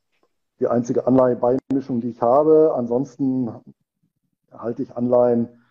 die 0.60 0.68
einzige 0.68 1.06
Anleihebeimischung, 1.08 2.02
die 2.02 2.10
ich 2.10 2.22
habe. 2.22 2.74
Ansonsten 2.76 3.50
halte 4.52 4.84
ich 4.84 4.96
Anleihen 4.96 5.64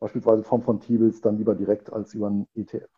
beispielsweise 0.00 0.42
vom 0.42 0.62
von 0.62 0.80
T-Bills 0.80 1.20
dann 1.20 1.38
lieber 1.38 1.54
direkt 1.54 1.92
als 1.92 2.14
über 2.14 2.26
einen 2.26 2.46
ETF. 2.54 2.88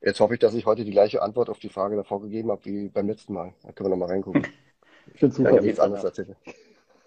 Jetzt 0.00 0.20
hoffe 0.20 0.34
ich, 0.34 0.40
dass 0.40 0.54
ich 0.54 0.66
heute 0.66 0.84
die 0.84 0.90
gleiche 0.90 1.22
Antwort 1.22 1.48
auf 1.48 1.58
die 1.58 1.68
Frage 1.68 1.96
davor 1.96 2.22
gegeben 2.22 2.50
habe 2.50 2.64
wie 2.64 2.88
beim 2.88 3.06
letzten 3.06 3.34
Mal. 3.34 3.54
Da 3.62 3.72
können 3.72 3.90
wir 3.90 3.96
nochmal 3.96 4.08
reingucken. 4.08 4.46
Ich 5.12 5.20
finde 5.20 5.34
super. 5.34 5.56
Ich 5.56 5.62
nichts 5.62 5.80
anderes 5.80 6.04
erzählen. 6.04 6.36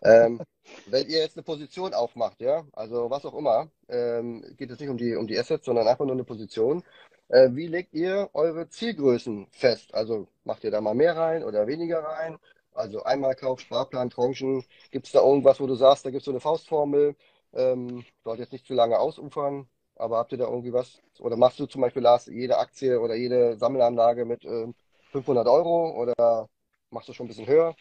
ähm, 0.04 0.42
wenn 0.88 1.08
ihr 1.08 1.20
jetzt 1.20 1.38
eine 1.38 1.44
Position 1.44 1.94
aufmacht, 1.94 2.42
ja, 2.42 2.64
also 2.74 3.10
was 3.10 3.26
auch 3.26 3.34
immer, 3.34 3.70
ähm, 3.88 4.44
geht 4.58 4.70
es 4.70 4.80
nicht 4.80 4.90
um 4.90 4.98
die, 4.98 5.16
um 5.16 5.28
die 5.28 5.38
Assets, 5.40 5.66
sondern 5.66 5.88
einfach 5.88 6.06
nur 6.06 6.14
eine 6.14 6.24
Position 6.24 6.84
äh, 7.30 7.50
wie 7.54 7.68
legt 7.68 7.94
ihr 7.94 8.30
eure 8.34 8.68
Zielgrößen 8.70 9.48
fest? 9.52 9.94
Also 9.94 10.28
macht 10.44 10.64
ihr 10.64 10.72
da 10.72 10.82
mal 10.82 10.96
mehr 10.96 11.16
rein 11.16 11.44
oder 11.44 11.68
weniger 11.68 12.00
rein? 12.00 12.38
Also 12.76 13.04
Einmalkauf, 13.04 13.62
Sparplan, 13.62 14.10
Tranchen. 14.10 14.64
Gibt 14.92 15.08
es 15.08 15.14
da 15.14 15.22
irgendwas, 15.22 15.60
wo 15.60 15.68
du 15.68 15.76
sagst, 15.76 16.06
da 16.06 16.10
gibt 16.12 16.22
es 16.22 16.26
so 16.26 16.32
eine 16.32 16.42
Faustformel, 16.42 17.16
ähm, 17.54 18.04
sollte 18.24 18.42
jetzt 18.44 18.52
nicht 18.52 18.66
zu 18.68 18.74
lange 18.74 19.00
ausufern, 19.00 19.68
aber 19.96 20.18
habt 20.18 20.34
ihr 20.34 20.38
da 20.38 20.46
irgendwie 20.46 20.74
was? 20.74 21.02
Oder 21.20 21.38
machst 21.38 21.60
du 21.60 21.66
zum 21.68 21.82
Beispiel, 21.82 22.02
Lars, 22.04 22.26
jede 22.28 22.58
Aktie 22.58 23.00
oder 23.00 23.16
jede 23.16 23.58
Sammelanlage 23.58 24.26
mit 24.26 24.44
äh, 24.44 24.68
500 25.12 25.48
Euro 25.48 25.92
oder 26.02 26.50
machst 26.90 27.08
du 27.08 27.14
schon 27.14 27.26
ein 27.26 27.30
bisschen 27.30 27.48
höher? 27.48 27.76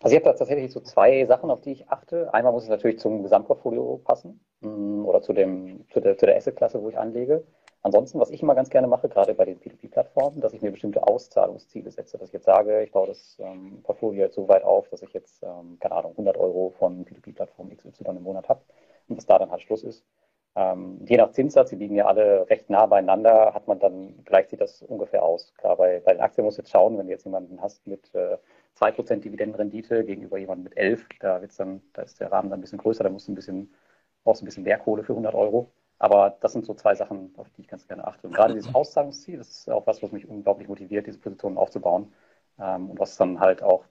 Also 0.00 0.14
ich 0.14 0.22
habe 0.22 0.32
da 0.32 0.38
tatsächlich 0.38 0.72
so 0.72 0.80
zwei 0.80 1.26
Sachen, 1.26 1.50
auf 1.50 1.60
die 1.60 1.72
ich 1.72 1.88
achte. 1.88 2.32
Einmal 2.32 2.52
muss 2.52 2.62
es 2.62 2.68
natürlich 2.68 3.00
zum 3.00 3.22
Gesamtportfolio 3.22 4.00
passen 4.04 4.40
mm, 4.60 5.04
oder 5.04 5.20
zu, 5.22 5.32
dem, 5.32 5.84
zu 5.92 6.00
der, 6.00 6.16
zu 6.16 6.24
der 6.24 6.36
Assetklasse, 6.36 6.80
wo 6.80 6.88
ich 6.88 6.96
anlege. 6.96 7.44
Ansonsten, 7.82 8.18
was 8.20 8.30
ich 8.30 8.42
immer 8.42 8.54
ganz 8.54 8.70
gerne 8.70 8.88
mache, 8.88 9.08
gerade 9.08 9.34
bei 9.34 9.44
den 9.44 9.60
P2P-Plattformen, 9.60 10.40
dass 10.40 10.52
ich 10.52 10.62
mir 10.62 10.70
bestimmte 10.72 11.06
Auszahlungsziele 11.06 11.90
setze, 11.90 12.18
dass 12.18 12.28
ich 12.28 12.34
jetzt 12.34 12.44
sage, 12.46 12.82
ich 12.82 12.92
baue 12.92 13.06
das 13.06 13.38
ähm, 13.40 13.80
Portfolio 13.82 14.24
jetzt 14.24 14.34
so 14.34 14.48
weit 14.48 14.64
auf, 14.64 14.88
dass 14.88 15.02
ich 15.02 15.12
jetzt, 15.12 15.42
ähm, 15.42 15.78
keine 15.80 15.94
Ahnung, 15.94 16.12
100 16.12 16.36
Euro 16.36 16.70
von 16.78 17.04
P2P-Plattform 17.04 17.70
XY 17.76 18.16
im 18.16 18.22
Monat 18.22 18.48
habe 18.48 18.62
und 19.08 19.16
dass 19.16 19.26
da 19.26 19.38
dann 19.38 19.50
halt 19.50 19.62
Schluss 19.62 19.84
ist. 19.84 20.04
Ähm, 20.56 20.98
je 21.06 21.16
nach 21.16 21.30
Zinssatz, 21.30 21.70
die 21.70 21.76
liegen 21.76 21.94
ja 21.94 22.06
alle 22.06 22.48
recht 22.50 22.68
nah 22.68 22.86
beieinander, 22.86 23.54
hat 23.54 23.68
man 23.68 23.78
dann, 23.78 24.24
gleicht 24.24 24.50
sich 24.50 24.58
das 24.58 24.82
ungefähr 24.82 25.22
aus. 25.22 25.54
Klar, 25.56 25.76
bei, 25.76 26.00
bei 26.00 26.12
den 26.14 26.20
Aktien 26.20 26.44
muss 26.44 26.56
jetzt 26.56 26.70
schauen, 26.70 26.98
wenn 26.98 27.06
du 27.06 27.12
jetzt 27.12 27.24
jemanden 27.24 27.60
hast 27.62 27.86
mit 27.86 28.12
äh, 28.14 28.38
2% 28.74 29.24
Dividendenrendite 29.24 30.04
gegenüber 30.04 30.36
jemandem 30.38 30.64
mit 30.64 30.76
11, 30.76 31.06
da 31.20 31.40
wird's 31.40 31.56
dann, 31.56 31.82
da 31.92 32.02
ist 32.02 32.18
der 32.20 32.32
Rahmen 32.32 32.50
dann 32.50 32.58
ein 32.58 32.62
bisschen 32.62 32.78
größer, 32.78 33.04
da 33.04 33.10
musst 33.10 33.28
du 33.28 33.32
ein 33.32 33.34
bisschen, 33.36 33.72
brauchst 34.24 34.42
ein 34.42 34.46
bisschen 34.46 34.64
mehr 34.64 34.78
Kohle 34.78 35.04
für 35.04 35.12
100 35.12 35.34
Euro. 35.34 35.70
Aber 35.98 36.36
das 36.40 36.52
sind 36.52 36.64
so 36.64 36.74
zwei 36.74 36.94
Sachen, 36.94 37.34
auf 37.36 37.50
die 37.50 37.62
ich 37.62 37.68
ganz 37.68 37.86
gerne 37.86 38.06
achte. 38.06 38.26
Und 38.26 38.34
gerade 38.34 38.54
dieses 38.54 38.72
Auszahlungsziel, 38.74 39.38
das 39.38 39.48
ist 39.48 39.70
auch 39.70 39.86
was, 39.86 40.02
was 40.02 40.12
mich 40.12 40.28
unglaublich 40.28 40.68
motiviert, 40.68 41.06
diese 41.06 41.18
Positionen 41.18 41.58
aufzubauen. 41.58 42.12
Ähm, 42.58 42.90
und 42.90 42.98
was 42.98 43.16
dann 43.16 43.40
halt 43.40 43.62
auch 43.62 43.84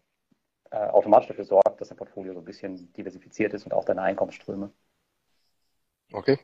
äh, 0.71 0.87
automatisch 0.87 1.27
dafür 1.27 1.45
sorgt, 1.45 1.79
dass 1.81 1.89
dein 1.89 1.97
Portfolio 1.97 2.33
so 2.33 2.39
ein 2.39 2.45
bisschen 2.45 2.91
diversifiziert 2.93 3.53
ist 3.53 3.65
und 3.65 3.73
auch 3.73 3.85
deine 3.85 4.01
Einkommensströme. 4.01 4.71
Okay. 6.13 6.39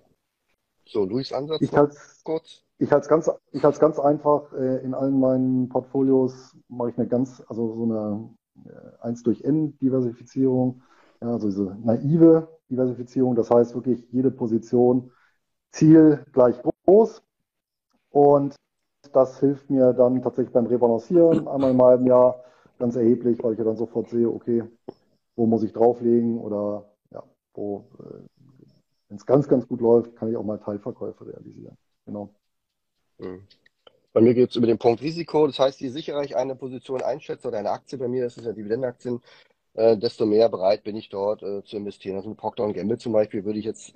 So, 0.85 1.05
Luis 1.05 1.31
Ansatz. 1.31 1.61
Ich 1.61 1.71
halte 1.71 1.95
kurz. 2.23 2.63
Ich 2.77 2.91
halte 2.91 3.03
es 3.03 3.09
ganz, 3.09 3.31
ich 3.51 3.63
halte 3.63 3.79
ganz 3.79 3.99
einfach. 3.99 4.51
Äh, 4.53 4.79
in 4.79 4.93
allen 4.93 5.19
meinen 5.19 5.69
Portfolios 5.69 6.57
mache 6.67 6.89
ich 6.89 6.97
eine 6.97 7.07
ganz, 7.07 7.41
also 7.47 7.73
so 7.75 7.83
eine 7.83 8.29
äh, 8.65 9.03
1 9.03 9.23
durch 9.23 9.41
N 9.43 9.77
Diversifizierung. 9.77 10.81
Ja, 11.21 11.29
also 11.29 11.47
diese 11.47 11.77
naive 11.81 12.49
Diversifizierung. 12.69 13.35
Das 13.35 13.49
heißt 13.49 13.75
wirklich 13.75 14.05
jede 14.11 14.31
Position 14.31 15.11
Ziel 15.73 16.25
gleich 16.31 16.55
groß. 16.85 17.21
Und 18.11 18.55
das 19.11 19.39
hilft 19.39 19.69
mir 19.69 19.93
dann 19.93 20.21
tatsächlich 20.21 20.53
beim 20.53 20.67
Rebalancieren 20.67 21.47
einmal 21.47 21.71
im 21.71 21.81
halben 21.81 22.07
Jahr 22.07 22.43
ganz 22.79 22.95
erheblich, 22.95 23.43
weil 23.43 23.53
ich 23.53 23.59
ja 23.59 23.65
dann 23.65 23.75
sofort 23.75 24.09
sehe, 24.09 24.29
okay, 24.29 24.63
wo 25.35 25.45
muss 25.45 25.63
ich 25.63 25.73
drauflegen 25.73 26.39
oder 26.39 26.85
ja, 27.11 27.23
wo, 27.53 27.85
äh, 27.99 28.19
wenn 29.09 29.17
es 29.17 29.25
ganz, 29.25 29.47
ganz 29.47 29.67
gut 29.67 29.81
läuft, 29.81 30.15
kann 30.15 30.29
ich 30.29 30.37
auch 30.37 30.43
mal 30.43 30.59
Teilverkäufe 30.59 31.27
realisieren. 31.27 31.77
Genau. 32.05 32.29
Mhm. 33.19 33.43
Bei 34.13 34.21
mir 34.21 34.35
geht 34.35 34.51
es 34.51 34.55
über 34.55 34.67
den 34.67 34.77
Punkt 34.77 35.01
Risiko. 35.01 35.47
Das 35.47 35.57
heißt, 35.57 35.81
je 35.81 35.89
sicherer 35.89 36.23
ich 36.23 36.35
eine 36.35 36.55
Position 36.55 37.01
einschätze 37.01 37.47
oder 37.47 37.57
eine 37.57 37.71
Aktie, 37.71 37.97
bei 37.97 38.07
mir 38.07 38.27
ist 38.27 38.37
es 38.37 38.45
ja 38.45 38.53
Dividendenaktien, 38.53 39.21
äh, 39.73 39.97
desto 39.97 40.25
mehr 40.25 40.49
bereit 40.49 40.83
bin 40.83 40.95
ich 40.95 41.09
dort 41.09 41.41
äh, 41.41 41.63
zu 41.63 41.77
investieren. 41.77 42.17
Also 42.17 42.33
Procter 42.35 42.71
Gamble 42.71 42.99
zum 42.99 43.11
Beispiel 43.11 43.43
würde 43.43 43.57
ich 43.57 43.65
jetzt 43.65 43.93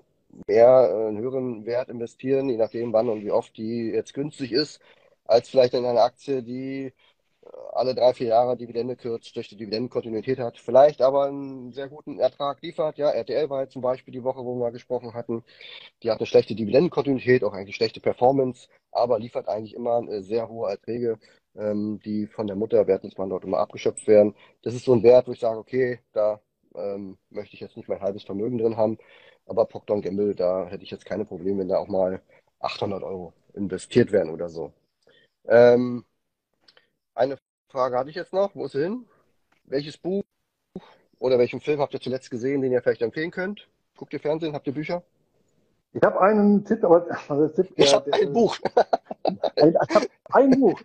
mehr 0.48 0.90
äh, 0.92 1.08
einen 1.08 1.18
höheren 1.20 1.66
Wert 1.66 1.90
investieren, 1.90 2.50
je 2.50 2.58
nachdem 2.58 2.94
wann 2.94 3.10
und 3.10 3.22
wie 3.24 3.32
oft 3.32 3.56
die 3.58 3.90
jetzt 3.92 4.14
günstig 4.14 4.52
ist, 4.52 4.80
als 5.26 5.50
vielleicht 5.50 5.74
in 5.74 5.86
eine 5.86 6.02
Aktie, 6.02 6.44
die 6.44 6.94
äh, 7.42 7.48
alle 7.74 7.96
drei, 7.96 8.14
vier 8.14 8.28
Jahre 8.28 8.58
Dividende 8.58 8.96
kürzt, 8.96 9.36
durch 9.36 9.50
die 9.50 9.58
Dividendenkontinuität 9.58 10.40
hat, 10.40 10.58
vielleicht 10.58 11.02
aber 11.02 11.26
einen 11.26 11.72
sehr 11.74 11.90
guten 11.90 12.20
Ertrag 12.20 12.62
liefert. 12.62 12.98
Ja, 12.98 13.10
RTL 13.12 13.50
war 13.50 13.62
jetzt 13.64 13.74
zum 13.74 13.82
Beispiel 13.82 14.14
die 14.14 14.24
Woche, 14.24 14.44
wo 14.46 14.56
wir 14.60 14.72
gesprochen 14.72 15.14
hatten. 15.14 15.44
Die 16.04 16.12
hat 16.12 16.20
eine 16.20 16.28
schlechte 16.28 16.56
Dividendenkontinuität, 16.56 17.44
auch 17.44 17.54
eigentlich 17.54 17.76
schlechte 17.76 18.00
Performance, 18.02 18.68
aber 18.92 19.20
liefert 19.20 19.48
eigentlich 19.48 19.76
immer 19.76 20.04
sehr 20.24 20.50
hohe 20.50 20.70
Erträge, 20.70 21.20
ähm, 21.56 22.00
die 22.06 22.28
von 22.28 22.48
der 22.48 22.56
Mutter 22.56 22.88
Wertungsmann 22.88 23.30
dort 23.30 23.44
immer 23.44 23.60
abgeschöpft 23.60 24.08
werden. 24.08 24.36
Das 24.64 24.74
ist 24.74 24.86
so 24.86 24.94
ein 24.94 25.04
Wert, 25.04 25.28
wo 25.28 25.32
ich 25.34 25.40
sage, 25.40 25.60
okay, 25.60 26.00
da 26.14 26.42
ähm, 26.76 27.18
möchte 27.30 27.56
ich 27.56 27.62
jetzt 27.62 27.78
nicht 27.78 27.90
mein 27.90 28.02
halbes 28.02 28.24
Vermögen 28.24 28.58
drin 28.58 28.78
haben. 28.78 28.98
Aber 29.48 29.66
Procter 29.66 30.00
Gamble, 30.02 30.36
da 30.36 30.68
hätte 30.68 30.84
ich 30.84 30.91
jetzt 30.91 31.06
keine 31.06 31.26
Probleme, 31.26 31.60
wenn 31.60 31.70
da 31.70 31.78
auch 31.78 31.88
mal 31.88 32.22
800 32.60 33.02
Euro 33.04 33.34
investiert 33.54 34.12
werden 34.12 34.32
oder 34.32 34.50
so. 34.50 34.74
Ähm, 35.48 36.06
eine 37.16 37.38
Frage 37.70 37.98
hatte 37.98 38.10
ich 38.10 38.16
jetzt 38.16 38.34
noch. 38.34 38.56
Wo 38.56 38.66
ist 38.66 38.74
sie 38.74 38.84
hin? 38.84 39.06
Welches 39.64 39.98
Buch 39.98 40.24
oder 41.20 41.39
welchen 41.39 41.62
Film 41.62 41.80
habt 41.80 41.93
ihr 41.93 42.02
zuletzt 42.02 42.30
gesehen, 42.30 42.62
den 42.62 42.72
ihr 42.72 42.82
vielleicht 42.82 43.02
empfehlen 43.02 43.32
könnt? 43.32 43.68
Guckt 43.95 44.14
ihr 44.14 44.20
Fernsehen? 44.20 44.54
Habt 44.54 44.68
ihr 44.68 44.74
Bücher? 44.74 45.04
Ich 45.93 46.04
habe 46.04 46.20
einen 46.22 46.64
Tipp, 46.64 46.84
aber 46.84 47.08
also 47.28 47.48
Tipp, 47.48 47.74
ich 47.76 47.93
habe 47.93 48.14
ein 48.14 48.34
Buch. 48.34 48.58
ein, 49.56 49.76
ich 49.89 49.95
habe 49.95 50.08
ein 50.32 50.52
Buch. 50.60 50.80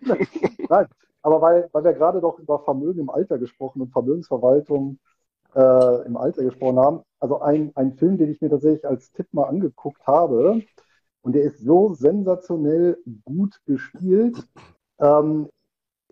Nein, 0.69 0.87
aber 1.21 1.41
weil, 1.41 1.69
weil 1.71 1.83
wir 1.83 1.93
gerade 1.93 2.19
doch 2.19 2.39
über 2.39 2.59
Vermögen 2.59 3.01
im 3.01 3.09
Alter 3.09 3.37
gesprochen 3.37 3.81
und 3.81 3.91
Vermögensverwaltung 3.91 4.97
äh, 5.55 6.05
im 6.05 6.17
Alter 6.17 6.43
gesprochen 6.43 6.79
haben. 6.79 7.01
Also 7.19 7.41
ein, 7.41 7.71
ein 7.75 7.93
Film, 7.93 8.17
den 8.17 8.31
ich 8.31 8.41
mir 8.41 8.49
tatsächlich 8.49 8.85
als 8.85 9.11
Tipp 9.11 9.27
mal 9.33 9.45
angeguckt 9.45 10.05
habe. 10.07 10.61
Und 11.21 11.33
der 11.33 11.43
ist 11.43 11.59
so 11.59 11.93
sensationell 11.93 12.97
gut 13.23 13.59
gespielt, 13.65 14.45
ähm, 14.99 15.49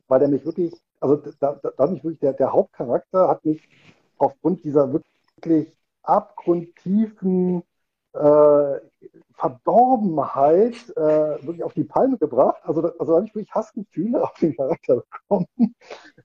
weil 0.07 0.19
der 0.19 0.29
mich 0.29 0.45
wirklich, 0.45 0.73
also 0.99 1.17
da, 1.17 1.59
da, 1.61 1.71
da 1.77 1.87
mich 1.87 2.03
wirklich, 2.03 2.19
der, 2.19 2.33
der 2.33 2.53
Hauptcharakter 2.53 3.27
hat 3.27 3.43
mich 3.45 3.67
aufgrund 4.17 4.63
dieser 4.63 4.93
wirklich 4.93 5.75
abgrundtiefen 6.03 7.63
äh, 8.13 8.79
Verdorbenheit 9.33 10.75
äh, 10.95 11.43
wirklich 11.45 11.63
auf 11.63 11.73
die 11.73 11.83
Palme 11.83 12.17
gebracht. 12.17 12.61
Also, 12.63 12.81
also 12.81 13.11
da 13.11 13.17
habe 13.17 13.25
ich 13.25 13.35
wirklich 13.35 13.53
Hassgefühle 13.53 14.23
auf 14.23 14.33
den 14.35 14.55
Charakter 14.55 14.97
bekommen. 14.97 15.75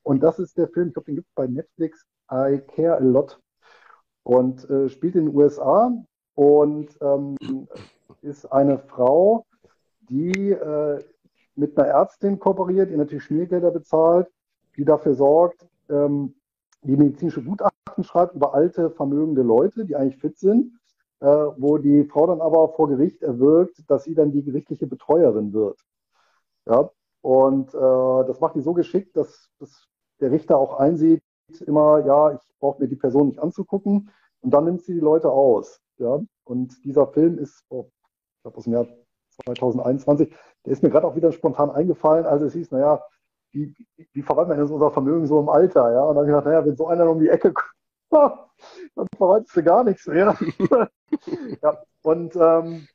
Und 0.02 0.20
das 0.22 0.38
ist 0.38 0.56
der 0.58 0.68
Film, 0.68 0.88
ich 0.88 0.94
glaube, 0.94 1.06
den 1.06 1.16
gibt 1.16 1.28
es 1.28 1.34
bei 1.34 1.46
Netflix, 1.46 2.04
I 2.30 2.60
Care 2.74 2.96
a 2.96 3.00
Lot. 3.00 3.40
Und 4.22 4.68
äh, 4.68 4.88
spielt 4.88 5.14
in 5.14 5.26
den 5.26 5.36
USA 5.36 5.92
und 6.34 6.88
ähm, 7.00 7.36
ist 8.22 8.46
eine 8.46 8.78
Frau, 8.78 9.46
die 10.08 10.50
äh, 10.50 11.04
mit 11.54 11.78
einer 11.78 11.88
Ärztin 11.88 12.38
kooperiert, 12.38 12.90
die 12.90 12.96
natürlich 12.96 13.24
Schmiergelder 13.24 13.70
bezahlt, 13.70 14.28
die 14.76 14.84
dafür 14.84 15.14
sorgt, 15.14 15.66
ähm, 15.88 16.34
die 16.82 16.96
medizinische 16.96 17.42
Gutachten 17.42 18.04
schreibt 18.04 18.34
über 18.34 18.54
alte, 18.54 18.90
vermögende 18.90 19.42
Leute, 19.42 19.84
die 19.84 19.96
eigentlich 19.96 20.18
fit 20.18 20.38
sind 20.38 20.72
äh, 21.20 21.26
wo 21.26 21.78
die 21.78 22.04
Frau 22.04 22.26
dann 22.26 22.40
aber 22.40 22.68
vor 22.74 22.88
Gericht 22.88 23.22
erwirkt, 23.22 23.82
dass 23.88 24.04
sie 24.04 24.14
dann 24.14 24.32
die 24.32 24.42
gerichtliche 24.42 24.86
Betreuerin 24.86 25.52
wird. 25.52 25.80
Ja, 26.66 26.90
und 27.22 27.74
äh, 27.74 28.26
das 28.26 28.40
macht 28.40 28.56
die 28.56 28.60
so 28.60 28.74
geschickt, 28.74 29.16
dass, 29.16 29.50
dass 29.58 29.88
der 30.20 30.30
Richter 30.30 30.58
auch 30.58 30.78
einsieht, 30.78 31.22
immer, 31.66 32.04
ja, 32.04 32.32
ich 32.32 32.40
brauche 32.58 32.80
mir 32.80 32.88
die 32.88 32.96
Person 32.96 33.28
nicht 33.28 33.38
anzugucken 33.38 34.10
und 34.40 34.50
dann 34.50 34.64
nimmt 34.64 34.82
sie 34.82 34.94
die 34.94 35.00
Leute 35.00 35.30
aus. 35.30 35.80
Ja, 35.98 36.20
und 36.44 36.84
dieser 36.84 37.06
Film 37.08 37.38
ist, 37.38 37.64
oh, 37.68 37.90
ich 38.36 38.42
glaube 38.42 38.58
aus 38.58 38.64
dem 38.64 38.74
Jahr 38.74 38.86
2021, 39.44 40.34
der 40.64 40.72
ist 40.72 40.82
mir 40.82 40.90
gerade 40.90 41.06
auch 41.06 41.16
wieder 41.16 41.32
spontan 41.32 41.70
eingefallen, 41.70 42.26
als 42.26 42.42
es 42.42 42.52
hieß, 42.52 42.70
naja, 42.70 43.02
wie, 43.52 43.74
wie 44.12 44.22
verwalten 44.22 44.50
wir 44.50 44.56
denn 44.56 44.70
unser 44.70 44.90
Vermögen 44.90 45.26
so 45.26 45.40
im 45.40 45.48
Alter? 45.48 45.92
Ja, 45.92 46.04
und 46.04 46.16
dann 46.16 46.24
habe 46.24 46.26
ich 46.26 46.30
gedacht, 46.30 46.46
naja, 46.46 46.66
wenn 46.66 46.76
so 46.76 46.86
einer 46.88 47.08
um 47.08 47.20
die 47.20 47.28
Ecke 47.28 47.52
kommt, 47.52 47.72
dann 48.94 49.06
verwaltest 49.16 49.56
du 49.56 49.62
gar 49.62 49.84
nichts 49.84 50.06
mehr. 50.06 50.36
ja, 51.62 51.82
und 52.02 52.36
ähm, 52.36 52.86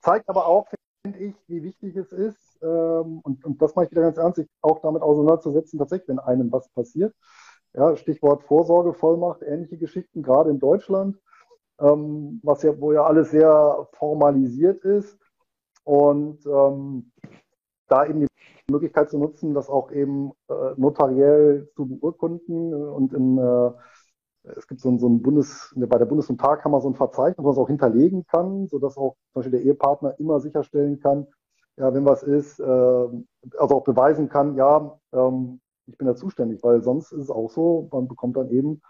zeigt 0.00 0.28
aber 0.28 0.46
auch, 0.46 0.68
finde 1.02 1.18
ich, 1.18 1.34
wie 1.48 1.62
wichtig 1.62 1.96
es 1.96 2.12
ist, 2.12 2.58
ähm, 2.62 3.20
und, 3.22 3.44
und 3.44 3.60
das 3.60 3.74
mache 3.74 3.86
ich 3.86 3.90
wieder 3.90 4.02
ganz 4.02 4.16
ernst, 4.16 4.36
sich 4.36 4.48
auch 4.62 4.80
damit 4.80 5.02
auseinanderzusetzen, 5.02 5.78
tatsächlich, 5.78 6.08
wenn 6.08 6.18
einem 6.18 6.50
was 6.52 6.68
passiert. 6.70 7.14
Ja, 7.74 7.96
Stichwort 7.96 8.44
Vorsorge, 8.44 8.94
Vollmacht, 8.94 9.42
ähnliche 9.42 9.78
Geschichten, 9.78 10.22
gerade 10.22 10.50
in 10.50 10.60
Deutschland, 10.60 11.18
ähm, 11.80 12.40
was 12.44 12.62
ja, 12.62 12.80
wo 12.80 12.92
ja 12.92 13.04
alles 13.04 13.30
sehr 13.30 13.88
formalisiert 13.92 14.84
ist. 14.84 15.18
Und 15.82 16.46
ähm, 16.46 17.12
da 17.88 18.06
eben 18.06 18.20
die 18.20 18.72
Möglichkeit 18.72 19.10
zu 19.10 19.18
nutzen, 19.18 19.54
das 19.54 19.68
auch 19.68 19.90
eben 19.90 20.32
äh, 20.48 20.72
notariell 20.76 21.68
zu 21.74 21.86
beurkunden 21.86 22.72
und 22.72 23.12
in 23.12 23.38
äh, 23.38 23.70
es 24.56 24.68
gibt 24.68 24.80
so 24.80 24.90
ein, 24.90 24.98
so 24.98 25.08
ein 25.08 25.22
Bundes, 25.22 25.74
bei 25.74 25.98
der 25.98 26.04
Bundesnotarkammer 26.04 26.80
so 26.80 26.88
ein 26.88 26.94
Verzeichnis, 26.94 27.44
was 27.44 27.56
auch 27.56 27.68
hinterlegen 27.68 28.26
kann, 28.26 28.68
sodass 28.68 28.96
auch 28.96 29.16
zum 29.32 29.40
Beispiel 29.40 29.52
der 29.52 29.62
Ehepartner 29.62 30.18
immer 30.18 30.40
sicherstellen 30.40 31.00
kann, 31.00 31.26
ja, 31.76 31.92
wenn 31.92 32.04
was 32.04 32.22
ist, 32.22 32.60
äh, 32.60 32.64
also 32.64 33.76
auch 33.76 33.84
beweisen 33.84 34.28
kann, 34.28 34.54
ja, 34.56 34.98
ähm, 35.12 35.60
ich 35.86 35.98
bin 35.98 36.06
da 36.06 36.14
zuständig, 36.14 36.62
weil 36.62 36.82
sonst 36.82 37.12
ist 37.12 37.22
es 37.22 37.30
auch 37.30 37.50
so, 37.50 37.88
man 37.92 38.08
bekommt 38.08 38.36
dann 38.36 38.50
eben 38.50 38.80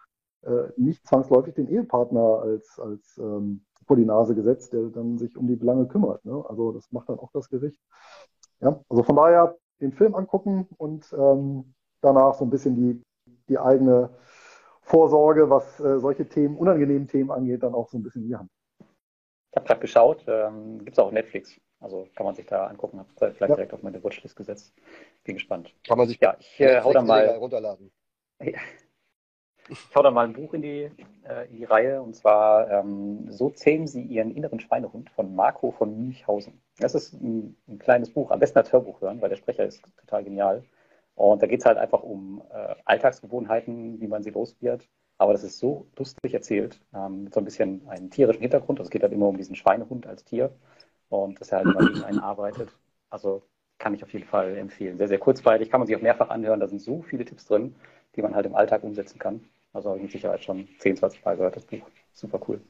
äh, 0.43 0.69
nicht 0.77 1.07
zwangsläufig 1.07 1.55
den 1.55 1.69
Ehepartner 1.69 2.41
als, 2.43 2.79
als 2.79 3.19
ähm, 3.19 3.65
vor 3.87 3.97
die 3.97 4.05
Nase 4.05 4.35
gesetzt, 4.35 4.73
der 4.73 4.85
dann 4.85 5.19
sich 5.19 5.37
um 5.37 5.47
die 5.47 5.57
Belange 5.57 5.87
kümmert. 5.87 6.25
Ne? 6.25 6.45
Also 6.49 6.73
das 6.73 6.91
macht 6.93 7.09
dann 7.09 7.19
auch 7.19 7.31
das 7.33 7.49
Gericht. 7.49 7.81
Ja, 8.61 8.81
also 8.89 9.03
von 9.03 9.17
daher 9.17 9.57
den 9.81 9.93
Film 9.93 10.15
angucken 10.15 10.69
und 10.79 11.13
ähm, 11.13 11.75
danach 12.01 12.35
so 12.35 12.45
ein 12.45 12.51
bisschen 12.51 12.77
die 12.77 13.03
die 13.49 13.59
eigene 13.59 14.11
Vorsorge, 14.83 15.51
was 15.51 15.81
äh, 15.81 15.99
solche 15.99 16.29
Themen, 16.29 16.57
unangenehmen 16.57 17.09
Themen 17.09 17.31
angeht, 17.31 17.63
dann 17.63 17.75
auch 17.75 17.89
so 17.89 17.99
ein 17.99 18.03
bisschen 18.03 18.23
in 18.23 18.29
die 18.29 18.37
Hand. 18.37 18.51
Ich 18.81 19.57
habe 19.57 19.67
gerade 19.67 19.81
geschaut, 19.81 20.25
ähm, 20.27 20.79
gibt 20.79 20.93
es 20.93 20.99
auch 20.99 21.13
Netflix. 21.13 21.59
Also 21.85 22.09
kann 22.17 22.25
man 22.25 22.35
sich 22.35 22.47
da 22.47 22.67
angucken. 22.67 22.99
Habe 22.99 23.09
vielleicht 23.33 23.41
ja. 23.41 23.47
direkt 23.47 23.75
auf 23.75 23.83
meine 23.83 24.03
Watchlist 24.03 24.35
gesetzt. 24.35 24.75
Bin 25.23 25.35
gespannt. 25.35 25.75
Kann 25.87 25.99
man 25.99 26.09
sich 26.09 26.19
ja, 26.19 26.35
ich 26.41 26.59
äh, 26.59 26.81
hau 26.81 26.93
da 26.93 27.03
mal 27.03 27.29
runterladen. 27.37 27.93
Ich 29.71 29.79
hau 29.95 30.03
da 30.03 30.11
mal 30.11 30.27
ein 30.27 30.35
Buch 30.35 30.53
in 30.53 30.61
die, 30.61 30.91
äh, 31.27 31.49
in 31.49 31.57
die 31.57 31.65
Reihe 31.65 32.03
und 32.03 32.15
zwar 32.15 32.71
ähm, 32.71 33.33
So 33.33 33.49
zähmen 33.49 33.87
Sie 33.87 34.03
Ihren 34.03 34.31
inneren 34.31 34.61
Schweinehund 34.61 35.09
von 35.09 35.35
Marco 35.35 35.71
von 35.71 35.97
Münchhausen. 35.97 36.61
Das 36.79 36.95
ist 36.95 37.15
ein, 37.15 37.57
ein, 37.67 37.79
kleines 37.79 38.11
Buch, 38.11 38.31
am 38.31 38.41
besten 38.41 38.59
als 38.59 38.75
Hörbuch 38.75 39.01
hören, 39.01 39.23
weil 39.23 39.31
der 39.31 39.37
Sprecher 39.37 39.65
ist 39.65 39.83
total 39.97 40.23
genial. 40.23 40.65
Und 41.15 41.43
da 41.43 41.47
geht 41.47 41.61
es 41.61 41.65
halt 41.65 41.79
einfach 41.79 42.03
um 42.03 42.43
äh, 42.51 42.75
Alltagsgewohnheiten, 42.85 44.03
wie 44.03 44.07
man 44.07 44.23
sie 44.23 44.33
los 44.33 44.55
wird. 44.61 44.87
Aber 45.17 45.33
das 45.33 45.45
ist 45.45 45.59
so 45.59 45.87
lustig 45.97 46.35
erzählt, 46.35 46.79
ähm, 46.95 47.25
mit 47.25 47.33
so 47.33 47.41
ein 47.41 47.47
bisschen 47.47 47.89
einem 47.89 48.11
tierischen 48.11 48.43
Hintergrund. 48.43 48.81
Also 48.81 48.89
es 48.89 48.91
geht 48.91 49.03
halt 49.03 49.15
immer 49.15 49.29
um 49.29 49.39
diesen 49.39 49.57
Schweinehund 49.57 50.07
als 50.07 50.25
Tier 50.25 50.55
und 51.23 51.41
dass 51.41 51.53
er 51.53 51.59
halt 51.59 51.69
immer 51.69 51.87
gegen 51.87 52.05
einen 52.05 52.19
arbeitet. 52.19 52.71
Also 53.11 53.43
kann 53.79 53.95
ich 53.95 54.03
auf 54.03 54.13
jeden 54.13 54.27
Fall 54.27 54.57
empfehlen. 54.57 54.99
Sehr, 54.99 55.09
sehr 55.09 55.19
kurzweilig, 55.19 55.71
kann 55.71 55.81
man 55.81 55.87
sich 55.87 55.97
auch 55.97 56.03
mehrfach 56.03 56.31
anhören. 56.31 56.61
Da 56.61 56.69
sind 56.69 56.81
so 56.81 57.03
viele 57.03 57.25
Tipps 57.25 57.47
drin, 57.47 57.75
die 58.17 58.23
man 58.23 58.35
halt 58.35 58.47
im 58.47 58.55
Alltag 58.55 58.83
umsetzen 58.83 59.19
kann. 59.19 59.45
Also 59.73 59.89
habe 59.89 59.99
ich 59.99 60.05
mit 60.05 60.13
Sicherheit 60.13 60.43
schon 60.43 60.69
10, 60.79 60.97
20 60.97 61.25
Mal 61.25 61.37
gehört, 61.37 61.57
das 61.57 61.65
Buch. 61.65 61.83
Super 62.13 62.41
cool. 62.49 62.61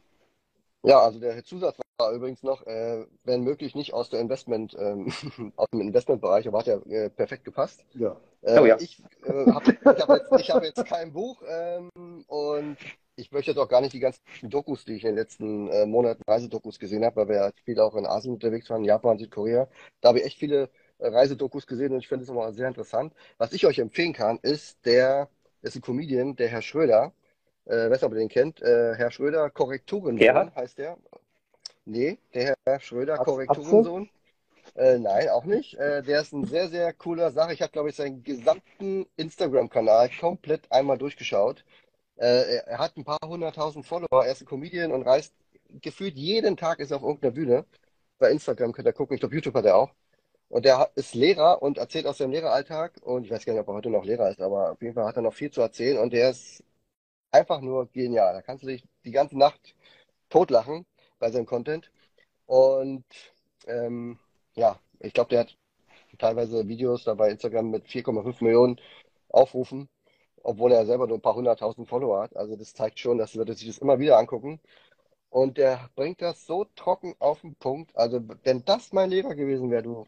Ja, 0.82 1.00
also 1.00 1.18
der 1.18 1.42
Zusatz 1.44 1.78
war 1.98 2.12
übrigens 2.12 2.42
noch, 2.42 2.66
äh, 2.66 3.06
wenn 3.24 3.42
möglich 3.42 3.74
nicht 3.74 3.94
aus 3.94 4.10
der 4.10 4.20
Investment, 4.20 4.76
ähm, 4.78 5.12
aus 5.56 5.68
dem 5.70 5.80
Investmentbereich, 5.80 6.48
aber 6.48 6.58
hat 6.58 6.66
ja 6.66 6.78
äh, 6.86 7.10
perfekt 7.10 7.44
gepasst. 7.44 7.84
Ja. 7.92 8.16
Äh, 8.42 8.58
oh, 8.58 8.66
ja. 8.66 8.76
Ich 8.80 9.02
äh, 9.24 9.50
habe 9.50 9.76
hab 9.84 10.32
jetzt, 10.32 10.50
hab 10.50 10.62
jetzt 10.62 10.84
kein 10.86 11.12
Buch 11.12 11.42
ähm, 11.48 12.24
und 12.26 12.76
ich 13.16 13.30
möchte 13.32 13.50
jetzt 13.50 13.58
auch 13.58 13.68
gar 13.68 13.80
nicht 13.80 13.92
die 13.92 14.00
ganzen 14.00 14.20
Dokus, 14.42 14.84
die 14.84 14.94
ich 14.94 15.02
in 15.02 15.10
den 15.10 15.16
letzten 15.16 15.68
äh, 15.68 15.86
Monaten 15.86 16.22
Reisedokus 16.26 16.78
gesehen 16.78 17.04
habe, 17.04 17.16
weil 17.16 17.28
wir 17.28 17.36
ja 17.36 17.50
viel 17.64 17.80
auch 17.80 17.94
in 17.94 18.06
Asien 18.06 18.34
unterwegs 18.34 18.68
waren, 18.70 18.84
Japan, 18.84 19.18
Südkorea. 19.18 19.68
Da 20.00 20.08
habe 20.08 20.18
ich 20.18 20.26
echt 20.26 20.38
viele 20.38 20.70
äh, 20.98 21.08
Reisedokus 21.08 21.66
gesehen 21.66 21.92
und 21.92 21.98
ich 21.98 22.08
finde 22.08 22.24
es 22.24 22.30
immer 22.30 22.52
sehr 22.52 22.68
interessant. 22.68 23.14
Was 23.38 23.52
ich 23.52 23.66
euch 23.66 23.78
empfehlen 23.78 24.12
kann, 24.12 24.38
ist 24.42 24.84
der, 24.84 25.28
ist 25.62 25.76
ein 25.76 25.82
Comedian, 25.82 26.36
der 26.36 26.48
Herr 26.48 26.62
Schröder. 26.62 27.12
Äh, 27.66 27.90
weiß 27.90 28.02
nicht, 28.02 28.04
ob 28.04 28.12
ihr 28.12 28.18
den 28.18 28.28
kennt. 28.28 28.60
Äh, 28.62 28.94
Herr 28.96 29.10
Schröder, 29.10 29.48
Korrekturensohn 29.50 30.54
heißt 30.54 30.78
der. 30.78 30.98
Nee, 31.86 32.18
der 32.34 32.54
Herr 32.66 32.80
Schröder, 32.80 33.18
Korrekturensohn. 33.18 34.08
Äh, 34.74 34.98
nein, 34.98 35.28
auch 35.28 35.44
nicht. 35.44 35.74
Äh, 35.74 36.02
der 36.02 36.22
ist 36.22 36.32
ein 36.32 36.46
sehr, 36.46 36.68
sehr 36.68 36.92
cooler 36.92 37.30
Sache. 37.30 37.52
Ich 37.52 37.62
habe, 37.62 37.70
glaube 37.70 37.90
ich, 37.90 37.96
seinen 37.96 38.24
gesamten 38.24 39.06
Instagram-Kanal 39.16 40.10
komplett 40.18 40.70
einmal 40.72 40.98
durchgeschaut. 40.98 41.64
Äh, 42.16 42.56
er 42.66 42.78
hat 42.78 42.96
ein 42.96 43.04
paar 43.04 43.18
hunderttausend 43.24 43.86
Follower. 43.86 44.24
Er 44.24 44.32
ist 44.32 44.42
ein 44.42 44.46
Comedian 44.46 44.92
und 44.92 45.02
reist 45.02 45.34
gefühlt 45.80 46.16
jeden 46.16 46.56
Tag 46.56 46.78
ist 46.80 46.90
er 46.90 46.98
auf 46.98 47.02
irgendeiner 47.02 47.32
Bühne. 47.32 47.66
Bei 48.18 48.30
Instagram 48.30 48.72
könnt 48.72 48.88
ihr 48.88 48.92
gucken. 48.92 49.14
Ich 49.14 49.20
glaube, 49.20 49.34
YouTube 49.34 49.54
hat 49.54 49.64
er 49.64 49.76
auch. 49.76 49.92
Und 50.48 50.64
der 50.64 50.90
ist 50.94 51.14
Lehrer 51.14 51.62
und 51.62 51.78
erzählt 51.78 52.06
aus 52.06 52.18
seinem 52.18 52.32
Lehreralltag. 52.32 53.00
Und 53.02 53.24
ich 53.24 53.30
weiß 53.30 53.44
gar 53.44 53.52
nicht, 53.54 53.62
ob 53.62 53.68
er 53.68 53.74
heute 53.74 53.90
noch 53.90 54.04
Lehrer 54.04 54.30
ist, 54.30 54.40
aber 54.40 54.72
auf 54.72 54.82
jeden 54.82 54.94
Fall 54.94 55.06
hat 55.06 55.16
er 55.16 55.22
noch 55.22 55.34
viel 55.34 55.50
zu 55.50 55.60
erzählen. 55.60 55.98
Und 55.98 56.12
der 56.12 56.30
ist 56.30 56.62
einfach 57.32 57.60
nur 57.60 57.90
genial. 57.90 58.34
Da 58.34 58.42
kannst 58.42 58.62
du 58.64 58.68
dich 58.68 58.84
die 59.04 59.10
ganze 59.10 59.38
Nacht 59.38 59.74
totlachen 60.30 60.86
bei 61.18 61.30
seinem 61.30 61.46
Content. 61.46 61.90
Und 62.46 63.04
ähm, 63.66 64.18
ja, 64.54 64.78
ich 65.00 65.12
glaube, 65.14 65.30
der 65.30 65.40
hat 65.40 65.56
teilweise 66.18 66.68
Videos 66.68 67.04
da 67.04 67.14
bei 67.14 67.30
Instagram 67.30 67.70
mit 67.70 67.86
4,5 67.86 68.44
Millionen 68.44 68.80
Aufrufen, 69.28 69.88
obwohl 70.44 70.72
er 70.72 70.86
selber 70.86 71.06
nur 71.06 71.18
ein 71.18 71.22
paar 71.22 71.34
hunderttausend 71.34 71.88
Follower 71.88 72.22
hat. 72.22 72.36
Also 72.36 72.56
das 72.56 72.74
zeigt 72.74 72.98
schon, 73.00 73.18
dass 73.18 73.32
die 73.32 73.38
Leute 73.38 73.54
sich 73.54 73.66
das 73.66 73.78
immer 73.78 73.98
wieder 73.98 74.18
angucken. 74.18 74.60
Und 75.34 75.58
der 75.58 75.90
bringt 75.96 76.22
das 76.22 76.46
so 76.46 76.64
trocken 76.76 77.16
auf 77.18 77.40
den 77.40 77.56
Punkt. 77.56 77.96
Also, 77.96 78.20
wenn 78.44 78.64
das 78.64 78.92
mein 78.92 79.10
Lehrer 79.10 79.34
gewesen 79.34 79.68
wäre, 79.68 79.82
du, 79.82 80.06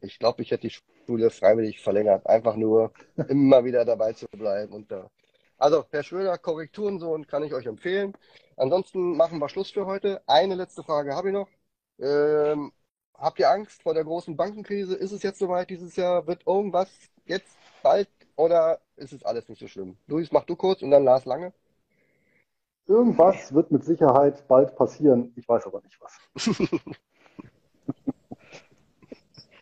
ich 0.00 0.18
glaube, 0.18 0.42
ich 0.42 0.50
hätte 0.50 0.68
die 0.68 0.74
Schule 1.06 1.30
freiwillig 1.30 1.80
verlängert. 1.80 2.26
Einfach 2.26 2.56
nur 2.56 2.92
immer 3.28 3.64
wieder 3.64 3.84
dabei 3.84 4.14
zu 4.14 4.26
bleiben. 4.32 4.72
Und 4.72 4.90
da. 4.90 5.10
Also, 5.58 5.84
Herr 5.92 6.02
Schröder, 6.02 6.38
Korrekturen 6.38 6.98
so 6.98 7.12
und 7.12 7.28
kann 7.28 7.44
ich 7.44 7.54
euch 7.54 7.66
empfehlen. 7.66 8.14
Ansonsten 8.56 9.16
machen 9.16 9.38
wir 9.38 9.48
Schluss 9.48 9.70
für 9.70 9.86
heute. 9.86 10.22
Eine 10.26 10.56
letzte 10.56 10.82
Frage 10.82 11.14
habe 11.14 11.28
ich 11.28 11.34
noch. 11.34 11.48
Ähm, 12.00 12.72
habt 13.14 13.38
ihr 13.38 13.50
Angst 13.50 13.82
vor 13.82 13.94
der 13.94 14.04
großen 14.04 14.36
Bankenkrise? 14.36 14.96
Ist 14.96 15.12
es 15.12 15.22
jetzt 15.22 15.38
soweit 15.38 15.70
dieses 15.70 15.94
Jahr? 15.94 16.26
Wird 16.26 16.46
irgendwas 16.48 16.90
jetzt 17.26 17.56
bald 17.82 18.08
oder 18.36 18.80
ist 18.96 19.12
es 19.12 19.24
alles 19.24 19.48
nicht 19.48 19.60
so 19.60 19.68
schlimm? 19.68 19.96
Luis, 20.06 20.32
mach 20.32 20.44
du 20.44 20.56
kurz 20.56 20.82
und 20.82 20.90
dann 20.90 21.04
Lars 21.04 21.24
Lange. 21.24 21.52
Irgendwas 22.86 23.54
wird 23.54 23.70
mit 23.70 23.84
Sicherheit 23.84 24.46
bald 24.46 24.76
passieren. 24.76 25.32
Ich 25.36 25.48
weiß 25.48 25.66
aber 25.66 25.80
nicht 25.80 25.98
was. 26.00 26.18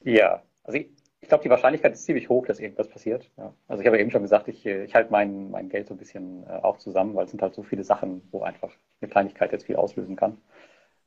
ja, 0.03 0.43
also 0.65 0.79
ich, 0.79 0.91
ich 1.21 1.29
glaube, 1.29 1.45
die 1.45 1.51
Wahrscheinlichkeit 1.51 1.93
ist 1.93 2.05
ziemlich 2.05 2.29
hoch, 2.29 2.47
dass 2.47 2.59
irgendwas 2.59 2.89
passiert. 2.89 3.31
Ja. 3.37 3.55
Also 3.69 3.81
ich 3.81 3.87
habe 3.87 3.97
ja 3.97 4.03
eben 4.03 4.11
schon 4.11 4.23
gesagt, 4.23 4.49
ich, 4.49 4.67
ich 4.67 4.95
halte 4.95 5.13
mein, 5.13 5.51
mein 5.51 5.69
Geld 5.69 5.87
so 5.87 5.95
ein 5.95 5.99
bisschen 5.99 6.45
äh, 6.49 6.61
auch 6.63 6.79
zusammen, 6.79 7.15
weil 7.15 7.27
es 7.27 7.31
sind 7.31 7.43
halt 7.43 7.55
so 7.55 7.63
viele 7.63 7.85
Sachen, 7.85 8.27
wo 8.33 8.43
einfach 8.43 8.73
eine 9.01 9.11
Kleinigkeit 9.11 9.53
jetzt 9.53 9.67
viel 9.67 9.77
auslösen 9.77 10.17
kann. 10.17 10.33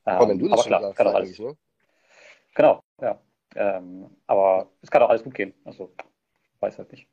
Ähm, 0.05 0.15
aber 0.15 0.29
wenn 0.29 0.39
du 0.39 0.47
das 0.47 0.59
aber 0.59 0.67
klar, 0.67 0.81
sagst, 0.81 0.97
kann 0.97 1.07
auch 1.07 1.15
alles. 1.15 1.37
Ne? 1.37 1.57
Genau, 2.53 2.81
ja. 3.01 3.19
Ähm, 3.55 4.09
aber 4.27 4.69
es 4.81 4.89
kann 4.89 5.01
auch 5.01 5.09
alles 5.09 5.23
gut 5.23 5.33
gehen. 5.33 5.53
Also 5.65 5.91
weiß 6.61 6.77
halt 6.77 6.91
nicht. 6.91 7.07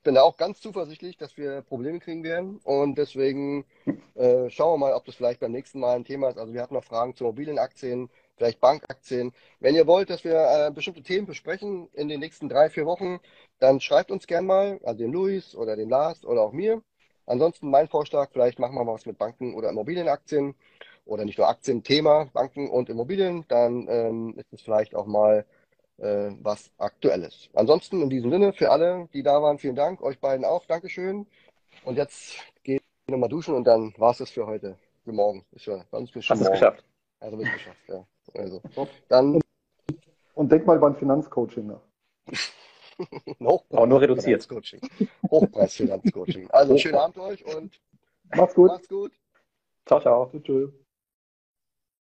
Ich 0.00 0.04
bin 0.04 0.14
da 0.14 0.22
auch 0.22 0.38
ganz 0.38 0.62
zuversichtlich, 0.62 1.18
dass 1.18 1.36
wir 1.36 1.60
Probleme 1.60 1.98
kriegen 2.00 2.24
werden. 2.24 2.58
Und 2.64 2.96
deswegen 2.96 3.66
äh, 4.14 4.48
schauen 4.48 4.72
wir 4.80 4.86
mal, 4.86 4.94
ob 4.94 5.04
das 5.04 5.14
vielleicht 5.14 5.40
beim 5.40 5.52
nächsten 5.52 5.78
Mal 5.78 5.94
ein 5.94 6.06
Thema 6.06 6.30
ist. 6.30 6.38
Also 6.38 6.54
wir 6.54 6.62
hatten 6.62 6.72
noch 6.72 6.84
Fragen 6.84 7.14
zu 7.14 7.24
mobilen 7.24 7.58
Aktien, 7.58 8.08
vielleicht 8.38 8.60
Bankaktien. 8.60 9.32
Wenn 9.58 9.74
ihr 9.74 9.86
wollt, 9.86 10.08
dass 10.08 10.24
wir 10.24 10.68
äh, 10.68 10.70
bestimmte 10.70 11.02
Themen 11.02 11.26
besprechen 11.26 11.90
in 11.92 12.08
den 12.08 12.20
nächsten 12.20 12.48
drei, 12.48 12.70
vier 12.70 12.86
Wochen, 12.86 13.20
dann 13.58 13.78
schreibt 13.78 14.10
uns 14.10 14.26
gern 14.26 14.46
mal, 14.46 14.80
also 14.84 14.96
den 15.00 15.12
Luis 15.12 15.54
oder 15.54 15.76
den 15.76 15.90
Lars 15.90 16.24
oder 16.24 16.40
auch 16.40 16.52
mir. 16.52 16.82
Ansonsten 17.26 17.68
mein 17.68 17.86
Vorschlag, 17.86 18.30
vielleicht 18.32 18.58
machen 18.58 18.76
wir 18.76 18.84
mal 18.84 18.94
was 18.94 19.04
mit 19.04 19.18
Banken 19.18 19.54
oder 19.54 19.68
Immobilienaktien 19.68 20.54
oder 21.04 21.26
nicht 21.26 21.36
nur 21.36 21.48
Aktien, 21.48 21.82
Thema 21.82 22.24
Banken 22.32 22.70
und 22.70 22.88
Immobilien. 22.88 23.44
Dann 23.48 23.86
ähm, 23.90 24.34
ist 24.38 24.50
es 24.50 24.62
vielleicht 24.62 24.94
auch 24.94 25.04
mal 25.04 25.44
äh, 26.00 26.30
was 26.42 26.70
Aktuelles. 26.78 27.48
Ansonsten 27.54 28.02
in 28.02 28.10
diesem 28.10 28.30
Sinne 28.30 28.52
für 28.52 28.70
alle, 28.70 29.08
die 29.12 29.22
da 29.22 29.42
waren, 29.42 29.58
vielen 29.58 29.76
Dank. 29.76 30.02
Euch 30.02 30.18
beiden 30.18 30.44
auch, 30.44 30.64
Dankeschön. 30.66 31.26
Und 31.84 31.96
jetzt 31.96 32.36
gehe 32.62 32.76
ich 32.76 32.82
nochmal 33.10 33.28
duschen 33.28 33.54
und 33.54 33.64
dann 33.64 33.94
war 33.98 34.12
es 34.12 34.18
das 34.18 34.30
für 34.30 34.46
heute. 34.46 34.76
Für 35.04 35.12
morgen. 35.12 35.44
Ist 35.52 35.66
ja, 35.66 35.84
sonst 35.90 36.12
bis 36.12 36.28
Hast 36.28 36.40
du 36.40 36.44
es 36.44 36.50
geschafft? 36.50 36.84
Also 37.20 37.36
bis 37.36 37.52
geschafft, 37.52 37.88
ja. 37.88 38.06
Also, 38.34 38.62
dann. 39.08 39.40
Und 40.34 40.52
denk 40.52 40.66
mal 40.66 40.78
beim 40.78 40.96
Finanzcoaching 40.96 41.66
nach. 41.66 41.80
Aber 43.70 43.86
nur 43.86 44.00
reduziert. 44.00 44.44
Finanzcoaching. 44.44 44.80
Hochpreis-Finanzcoaching. 45.30 46.50
Also 46.50 46.76
schönen 46.76 46.96
Abend 46.96 47.18
euch 47.18 47.44
und 47.44 47.80
macht's 48.34 48.54
gut. 48.54 48.68
Macht's 48.68 48.88
gut. 48.88 49.12
Ciao, 49.86 50.00
ciao. 50.00 50.30
Tschüss. 50.42 50.70